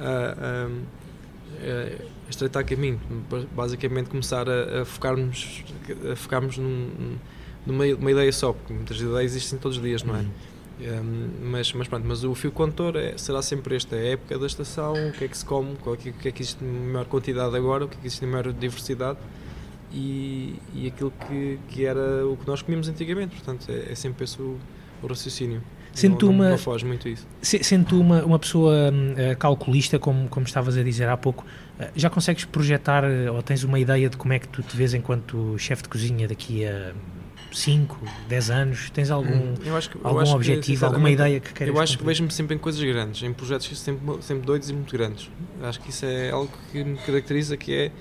a, 0.00 0.66
a 0.66 0.70
é, 1.62 1.96
estreitar 2.30 2.64
caminho, 2.64 3.00
basicamente 3.54 4.10
começar 4.10 4.48
a, 4.48 4.82
a 4.82 4.84
focarmos, 4.84 5.64
a 6.10 6.16
focarmos 6.16 6.58
num, 6.58 7.16
numa, 7.66 7.86
numa 7.86 8.10
ideia 8.10 8.32
só, 8.32 8.52
porque 8.52 8.72
muitas 8.72 9.00
ideias 9.00 9.32
existem 9.32 9.58
todos 9.58 9.76
os 9.76 9.82
dias, 9.82 10.02
não 10.02 10.16
é? 10.16 10.20
Uhum. 10.20 10.30
Um, 10.80 11.50
mas, 11.50 11.72
mas 11.74 11.88
pronto, 11.88 12.06
mas 12.06 12.24
o 12.24 12.34
fio 12.34 12.50
condutor 12.50 12.96
é, 12.96 13.16
será 13.18 13.42
sempre 13.42 13.76
este, 13.76 13.94
é 13.94 13.98
a 13.98 14.04
época 14.12 14.38
da 14.38 14.46
estação, 14.46 14.94
o 15.08 15.12
que 15.12 15.24
é 15.24 15.28
que 15.28 15.36
se 15.36 15.44
come, 15.44 15.76
o 15.84 15.96
que, 15.96 16.08
é, 16.08 16.12
o 16.12 16.14
que 16.14 16.28
é 16.28 16.32
que 16.32 16.42
existe 16.42 16.64
em 16.64 16.68
maior 16.68 17.04
quantidade 17.04 17.54
agora, 17.54 17.84
o 17.84 17.88
que 17.88 17.96
é 17.96 18.00
que 18.00 18.06
existe 18.06 18.24
em 18.24 18.28
maior 18.28 18.50
diversidade 18.50 19.18
e, 19.92 20.54
e 20.74 20.86
aquilo 20.86 21.12
que, 21.28 21.58
que 21.68 21.84
era 21.84 22.26
o 22.26 22.34
que 22.36 22.46
nós 22.46 22.62
comíamos 22.62 22.88
antigamente, 22.88 23.36
portanto 23.36 23.66
é, 23.68 23.92
é 23.92 23.94
sempre 23.94 24.24
esse 24.24 24.40
o, 24.40 24.58
o 25.02 25.06
raciocínio. 25.06 25.62
Sendo 25.92 26.26
não, 26.26 26.34
uma, 26.34 26.50
não 26.50 26.58
foge 26.58 26.84
muito 26.84 27.08
isso. 27.08 27.26
Sendo 27.42 28.00
uma, 28.00 28.24
uma 28.24 28.38
pessoa 28.38 28.72
uh, 28.92 29.36
calculista, 29.36 29.98
como, 29.98 30.28
como 30.28 30.46
estavas 30.46 30.76
a 30.76 30.82
dizer 30.82 31.08
há 31.08 31.16
pouco, 31.16 31.44
uh, 31.78 31.84
já 31.94 32.08
consegues 32.08 32.44
projetar 32.44 33.04
uh, 33.04 33.34
ou 33.34 33.42
tens 33.42 33.64
uma 33.64 33.78
ideia 33.78 34.08
de 34.08 34.16
como 34.16 34.32
é 34.32 34.38
que 34.38 34.48
tu 34.48 34.62
te 34.62 34.76
vês 34.76 34.94
enquanto 34.94 35.58
chefe 35.58 35.82
de 35.82 35.88
cozinha 35.88 36.28
daqui 36.28 36.64
a 36.64 36.92
5, 37.52 37.98
10 38.28 38.50
anos? 38.50 38.90
Tens 38.90 39.10
algum, 39.10 39.30
hum, 39.30 39.54
que, 39.56 39.98
algum 40.02 40.32
objetivo, 40.32 40.78
que, 40.78 40.84
alguma 40.84 41.10
ideia 41.10 41.40
que 41.40 41.52
queiras 41.52 41.74
Eu 41.74 41.82
acho 41.82 41.98
que 41.98 42.04
vejo-me 42.04 42.30
sempre 42.30 42.54
em 42.54 42.58
coisas 42.58 42.82
grandes, 42.82 43.22
em 43.22 43.32
projetos 43.32 43.78
sempre, 43.78 44.22
sempre 44.22 44.46
doidos 44.46 44.70
e 44.70 44.72
muito 44.72 44.92
grandes. 44.92 45.28
Acho 45.62 45.80
que 45.80 45.90
isso 45.90 46.06
é 46.06 46.30
algo 46.30 46.50
que 46.70 46.84
me 46.84 46.96
caracteriza, 46.98 47.56
que 47.56 47.72
é 47.72 47.92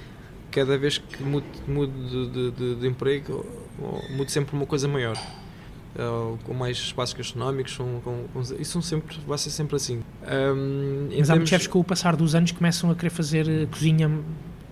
cada 0.51 0.77
vez 0.77 0.97
que 0.97 1.23
mudo, 1.23 1.45
mudo 1.67 1.91
de, 1.91 2.29
de, 2.29 2.51
de, 2.51 2.75
de 2.81 2.87
emprego, 2.87 3.45
mudo 4.11 4.29
sempre 4.29 4.55
uma 4.55 4.65
coisa 4.65 4.87
maior. 4.87 5.17
Uh, 5.95 6.37
com 6.43 6.53
mais 6.53 6.77
espaços 6.77 7.15
gastronómicos, 7.15 7.75
com, 7.75 7.99
com, 8.01 8.25
com, 8.31 8.41
isso 8.41 8.73
são 8.73 8.81
sempre, 8.81 9.17
vai 9.27 9.37
ser 9.39 9.49
sempre 9.49 9.75
assim. 9.75 10.03
Um, 10.23 11.09
Mas 11.17 11.29
há 11.31 11.33
muitos 11.33 11.49
chefes 11.49 11.65
que 11.65 11.73
com 11.73 11.79
o 11.79 11.83
passar 11.83 12.15
dos 12.15 12.35
anos 12.35 12.51
começam 12.51 12.91
a 12.91 12.95
querer 12.95 13.09
fazer 13.09 13.49
eh, 13.49 13.65
cozinha 13.65 14.07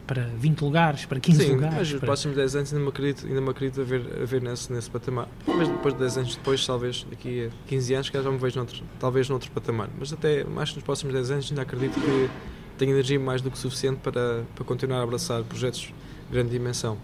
para 0.07 0.23
20 0.37 0.61
lugares, 0.61 1.05
para 1.05 1.19
15 1.19 1.43
Sim, 1.43 1.51
lugares. 1.53 1.75
mas 1.77 1.89
para... 1.89 1.99
próximos 1.99 2.37
10 2.37 2.55
anos 2.55 2.73
ainda 2.73 2.83
me 2.83 2.89
acredito, 2.89 3.27
ainda 3.27 3.41
me 3.41 3.49
acredito 3.49 3.81
a 3.81 3.83
ver, 3.83 4.01
a 4.21 4.25
ver 4.25 4.41
nesse, 4.41 4.71
nesse 4.71 4.89
patamar. 4.89 5.27
Mas 5.45 5.67
depois 5.67 5.93
de 5.93 5.99
10 5.99 6.17
anos 6.17 6.35
depois, 6.35 6.65
talvez 6.65 7.05
daqui 7.09 7.47
a 7.47 7.67
15 7.67 7.93
anos, 7.93 8.07
já 8.07 8.31
me 8.31 8.37
vejo 8.37 8.57
noutro, 8.57 8.83
talvez 8.99 9.27
noutro 9.27 9.51
patamar. 9.51 9.89
Mas 9.99 10.13
até 10.13 10.43
mais 10.45 10.73
nos 10.73 10.83
próximos 10.83 11.13
10 11.13 11.31
anos 11.31 11.49
ainda 11.49 11.63
acredito 11.63 11.99
que 11.99 12.29
tenho 12.77 12.91
energia 12.91 13.19
mais 13.19 13.41
do 13.41 13.51
que 13.51 13.57
suficiente 13.57 13.99
para, 14.01 14.45
para 14.55 14.63
continuar 14.63 14.99
a 14.99 15.03
abraçar 15.03 15.43
projetos 15.43 15.81
de 15.81 15.93
grande 16.31 16.51
dimensão. 16.51 16.97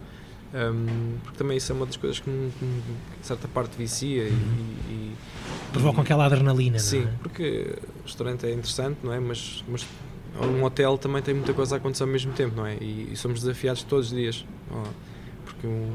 Um, 0.54 1.18
porque 1.24 1.38
também 1.38 1.58
isso 1.58 1.72
é 1.72 1.76
uma 1.76 1.86
das 1.86 1.97
coisas 1.97 2.20
que, 2.20 2.30
me, 2.30 2.51
que 2.51 3.26
certa 3.26 3.47
parte 3.47 3.76
vicia 3.76 4.24
e, 4.24 4.32
e 4.32 5.16
provocam 5.72 6.04
aquela 6.04 6.26
adrenalina. 6.26 6.78
Sim, 6.78 7.06
é? 7.06 7.14
porque 7.24 7.76
o 8.01 8.04
restaurante 8.04 8.45
é 8.45 8.51
interessante, 8.51 8.99
não 9.04 9.12
é? 9.12 9.20
Mas, 9.20 9.64
mas 9.68 9.86
um 10.39 10.64
hotel 10.64 10.97
também 10.97 11.22
tem 11.24 11.34
muita 11.34 11.54
coisa 11.54 11.76
a 11.76 11.78
acontecer 11.78 12.04
ao 12.04 12.10
mesmo 12.10 12.34
tempo, 12.34 12.56
não 12.56 12.68
é? 12.68 12.76
E, 12.76 13.10
e 13.12 13.16
somos 13.16 13.39
desafiados 13.39 13.82
todos 13.84 14.12
os 14.12 14.16
dias. 14.16 14.45
Porque 15.43 15.66
um, 15.66 15.91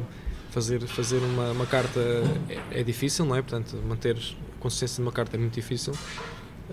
fazer, 0.51 0.81
fazer 0.87 1.19
uma, 1.19 1.53
uma 1.53 1.67
carta 1.67 2.01
é, 2.49 2.81
é, 2.81 2.83
difícil, 2.83 3.25
não 3.25 3.37
é? 3.37 3.43
Portanto, 3.43 3.77
manter 3.87 4.17
a 4.17 4.61
consistência 4.61 4.97
de 4.97 5.03
uma 5.03 5.13
carta 5.13 5.37
é 5.37 5.39
muito 5.39 5.55
difícil. 5.55 5.93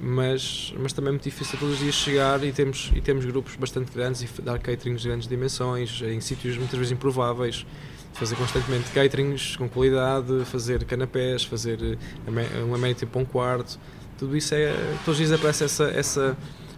Mas, 0.02 0.74
mas 0.78 0.92
também 0.92 1.10
é 1.10 1.12
muito 1.12 1.24
difícil 1.24 1.58
todos 1.58 1.76
os 1.76 1.80
dias 1.80 1.96
chegar 1.96 2.44
e 2.44 2.52
temos, 2.52 2.92
e 2.94 3.00
temos 3.00 3.24
grupos 3.24 3.56
bastante 3.56 3.92
grandes 3.94 4.22
e 4.22 4.42
dar 4.42 4.60
caterings 4.60 5.02
de 5.02 5.08
grandes 5.08 5.28
dimensões, 5.28 6.02
em 6.02 6.20
sítios 6.20 6.58
muitas 6.58 6.78
vezes 6.78 6.92
improváveis, 6.92 7.66
fazer 8.14 8.36
constantemente 8.36 8.92
caterings 8.92 9.56
com 9.56 9.70
qualidade, 9.70 10.44
fazer 10.46 10.84
canapés, 10.84 11.44
fazer 11.44 11.80
eh, 11.82 12.64
um 12.64 12.76
amenity 12.76 13.06
para 13.06 13.22
um 13.22 13.26
quarto, 13.26 13.80
tudo 14.18 14.36
isso 14.36 14.56
é, 14.56 14.74
todos 15.04 15.20
os 15.20 15.28
dias 15.28 15.32
aparece 15.32 15.64
essa, 15.64 15.86
essa 15.86 16.38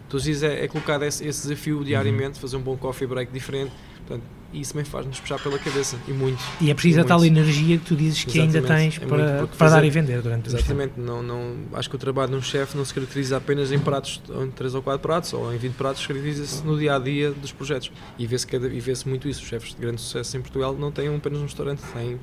todos 0.09 0.21
os 0.21 0.23
dias 0.23 0.43
é, 0.43 0.63
é 0.63 0.67
colocado 0.67 1.03
esse, 1.03 1.25
esse, 1.25 1.43
desafio 1.43 1.83
diariamente, 1.83 2.35
uhum. 2.35 2.41
fazer 2.41 2.57
um 2.57 2.61
bom 2.61 2.75
coffee 2.77 3.07
break 3.07 3.31
diferente. 3.31 3.71
Portanto, 4.07 4.23
isso 4.53 4.71
também 4.71 4.85
faz-nos 4.85 5.19
puxar 5.19 5.37
pela 5.39 5.59
cabeça 5.59 5.97
e 6.07 6.11
muito. 6.11 6.41
E 6.61 6.71
é 6.71 6.73
preciso 6.73 7.01
a 7.01 7.03
tal 7.03 7.23
energia 7.25 7.77
que 7.77 7.83
tu 7.83 7.95
dizes 7.95 8.23
que 8.23 8.39
Exatamente. 8.39 8.55
ainda 8.55 8.67
tens 8.67 9.01
é 9.01 9.05
para, 9.05 9.47
para 9.47 9.69
dar 9.69 9.83
e 9.83 9.89
vender 9.89 10.21
durante 10.21 10.49
o 10.49 10.55
Exatamente, 10.55 10.93
não, 10.97 11.21
não, 11.21 11.55
acho 11.73 11.89
que 11.89 11.95
o 11.95 11.99
trabalho 11.99 12.31
de 12.31 12.37
um 12.37 12.41
chefe 12.41 12.77
não 12.77 12.85
se 12.85 12.93
caracteriza 12.93 13.35
apenas 13.35 13.71
em 13.71 13.79
pratos, 13.79 14.21
em 14.29 14.49
3 14.49 14.75
ou 14.75 14.81
4 14.81 14.99
pratos 15.01 15.33
ou 15.33 15.53
em 15.53 15.57
20 15.57 15.73
pratos, 15.73 16.07
caracteriza-se 16.07 16.63
no 16.63 16.79
dia 16.79 16.95
a 16.95 16.99
dia 16.99 17.31
dos 17.31 17.51
projetos. 17.51 17.91
E 18.17 18.25
vê-se 18.25 18.47
vê 18.47 18.93
muito 19.05 19.27
isso. 19.27 19.41
Os 19.41 19.47
chefes 19.47 19.75
de 19.75 19.81
grande 19.81 19.99
sucesso 19.99 20.37
em 20.37 20.41
Portugal 20.41 20.73
não 20.73 20.91
têm 20.91 21.13
apenas 21.13 21.39
um 21.39 21.43
restaurante, 21.43 21.81
têm 21.93 22.17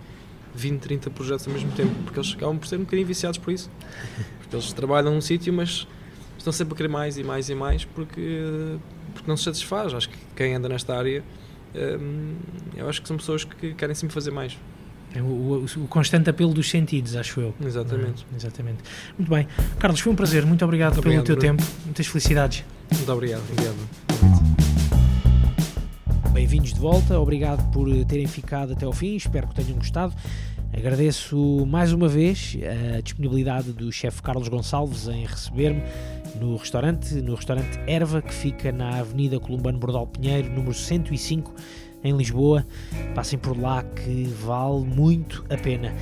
20, 0.55 0.81
30 0.81 1.11
projetos 1.11 1.47
ao 1.47 1.53
mesmo 1.53 1.73
tempo, 1.73 1.95
porque 2.05 2.19
eles 2.19 2.33
acabam 2.35 2.59
por 2.59 2.67
ser 2.67 2.77
um 2.77 2.85
bocadinho 2.85 3.07
viciados 3.07 3.39
por 3.39 3.53
isso. 3.53 3.71
Porque 4.41 4.57
eles 4.57 4.73
trabalham 4.75 5.13
num 5.15 5.21
sítio, 5.23 5.53
mas 5.53 5.87
estão 6.37 6.53
sempre 6.53 6.75
a 6.75 6.77
querer 6.77 6.89
mais 6.89 7.17
e 7.17 7.25
mais 7.25 7.49
e 7.49 7.55
mais 7.55 7.85
porque, 7.87 8.77
porque 9.15 9.29
não 9.29 9.37
se 9.37 9.45
satisfaz. 9.45 9.95
Acho 9.95 10.11
que 10.11 10.19
quem 10.37 10.55
anda 10.55 10.69
nesta 10.69 10.95
área, 10.95 11.25
hum, 11.75 12.37
eu 12.77 12.89
acho 12.89 13.03
que 13.03 13.09
são 13.09 13.17
pessoas 13.17 13.45
que 13.45 13.75
querem 13.75 13.95
sempre 13.95 14.15
fazer 14.15 14.31
mais. 14.31 14.57
É 15.15 15.23
o, 15.23 15.27
o, 15.27 15.65
o, 15.65 15.89
constante 15.89 16.29
apelo 16.29 16.53
dos 16.53 16.69
sentidos, 16.69 17.15
acho 17.15 17.41
eu. 17.41 17.55
Exatamente. 17.65 18.27
É? 18.33 18.37
Exatamente. 18.37 18.79
Muito 19.17 19.31
bem. 19.31 19.47
Carlos, 19.79 20.01
foi 20.01 20.13
um 20.13 20.17
prazer. 20.17 20.45
Muito 20.45 20.65
obrigado, 20.65 20.95
Muito 20.95 21.07
obrigado 21.07 21.25
pelo 21.25 21.39
teu 21.39 21.49
Bruno. 21.51 21.65
tempo. 21.65 21.81
Muitas 21.85 22.07
felicidades. 22.09 22.65
Muito 22.93 23.13
obrigado. 23.13 23.43
Obrigado. 23.53 23.77
Bem-vindos 26.33 26.75
de 26.75 26.81
volta. 26.81 27.21
Obrigado 27.21 27.71
por 27.71 27.89
terem 28.07 28.27
ficado 28.27 28.73
até 28.73 28.85
ao 28.85 28.93
fim. 28.93 29.15
Espero 29.15 29.47
que 29.47 29.55
tenham 29.55 29.79
gostado. 29.79 30.13
Agradeço 30.77 31.65
mais 31.67 31.93
uma 31.93 32.09
vez 32.09 32.57
a 32.97 33.01
disponibilidade 33.01 33.73
do 33.73 33.93
chefe 33.93 34.21
Carlos 34.21 34.49
Gonçalves 34.49 35.07
em 35.07 35.25
receber-me 35.25 35.81
no 36.41 36.57
restaurante, 36.57 37.15
no 37.15 37.37
restaurante 37.37 37.79
Erva, 37.87 38.21
que 38.21 38.35
fica 38.35 38.73
na 38.73 38.99
Avenida 38.99 39.39
Columbano 39.39 39.79
Bordal 39.79 40.05
Pinheiro, 40.09 40.51
número 40.51 40.75
105, 40.75 41.55
em 42.05 42.15
Lisboa. 42.15 42.65
Passem 43.15 43.39
por 43.39 43.59
lá 43.59 43.83
que 43.83 44.25
vale 44.45 44.85
muito 44.85 45.45
a 45.49 45.57
pena. 45.57 45.95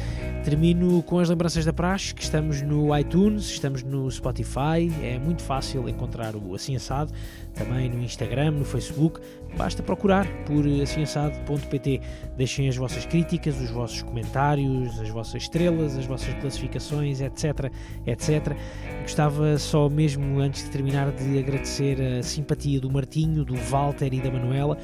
Termino 0.44 1.00
com 1.04 1.20
as 1.20 1.28
lembranças 1.28 1.64
da 1.64 1.72
praxe, 1.72 2.12
que 2.12 2.22
estamos 2.22 2.60
no 2.62 2.96
iTunes, 2.98 3.44
estamos 3.44 3.84
no 3.84 4.10
Spotify, 4.10 4.90
é 5.00 5.16
muito 5.16 5.40
fácil 5.40 5.88
encontrar 5.88 6.34
o 6.34 6.52
Assim 6.54 6.74
Assado, 6.74 7.12
também 7.54 7.88
no 7.88 8.02
Instagram, 8.02 8.50
no 8.50 8.64
Facebook, 8.64 9.20
basta 9.56 9.82
procurar 9.82 10.26
por 10.44 10.66
assimassado.pt. 10.82 12.00
Deixem 12.36 12.68
as 12.68 12.76
vossas 12.76 13.06
críticas, 13.06 13.60
os 13.60 13.70
vossos 13.70 14.02
comentários, 14.02 14.98
as 14.98 15.10
vossas 15.10 15.42
estrelas, 15.42 15.96
as 15.96 16.06
vossas 16.06 16.34
classificações, 16.34 17.20
etc, 17.20 17.70
etc. 18.06 18.56
Gostava 19.02 19.56
só 19.58 19.88
mesmo, 19.88 20.40
antes 20.40 20.64
de 20.64 20.70
terminar, 20.70 21.12
de 21.12 21.38
agradecer 21.38 22.00
a 22.00 22.22
simpatia 22.22 22.80
do 22.80 22.90
Martinho, 22.90 23.44
do 23.44 23.54
Walter 23.54 24.12
e 24.12 24.20
da 24.20 24.30
Manuela, 24.30 24.76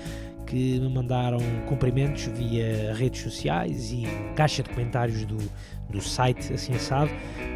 que 0.49 0.81
me 0.81 0.89
mandaram 0.89 1.39
cumprimentos 1.67 2.25
via 2.27 2.95
redes 2.95 3.21
sociais 3.21 3.93
e 3.93 4.05
caixa 4.35 4.63
de 4.63 4.71
comentários 4.71 5.25
do, 5.27 5.37
do 5.91 6.01
site 6.01 6.55
Assim 6.55 6.75
Assado. 6.75 7.11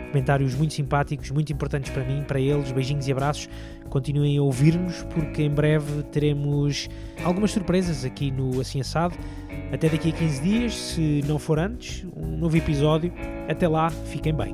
Comentários 0.08 0.54
muito 0.54 0.74
simpáticos, 0.74 1.30
muito 1.30 1.50
importantes 1.50 1.90
para 1.90 2.04
mim, 2.04 2.22
para 2.22 2.38
eles. 2.38 2.70
Beijinhos 2.70 3.08
e 3.08 3.12
abraços. 3.12 3.48
Continuem 3.88 4.36
a 4.36 4.42
ouvir-nos 4.42 5.02
porque 5.04 5.42
em 5.42 5.50
breve 5.50 6.02
teremos 6.04 6.88
algumas 7.24 7.50
surpresas 7.50 8.04
aqui 8.04 8.30
no 8.30 8.60
Assim 8.60 8.80
Assado. 8.80 9.16
Até 9.72 9.88
daqui 9.88 10.10
a 10.10 10.12
15 10.12 10.42
dias, 10.42 10.74
se 10.74 11.24
não 11.26 11.38
for 11.38 11.58
antes, 11.58 12.06
um 12.14 12.36
novo 12.36 12.56
episódio. 12.58 13.10
Até 13.48 13.66
lá, 13.66 13.88
fiquem 13.88 14.34
bem. 14.34 14.52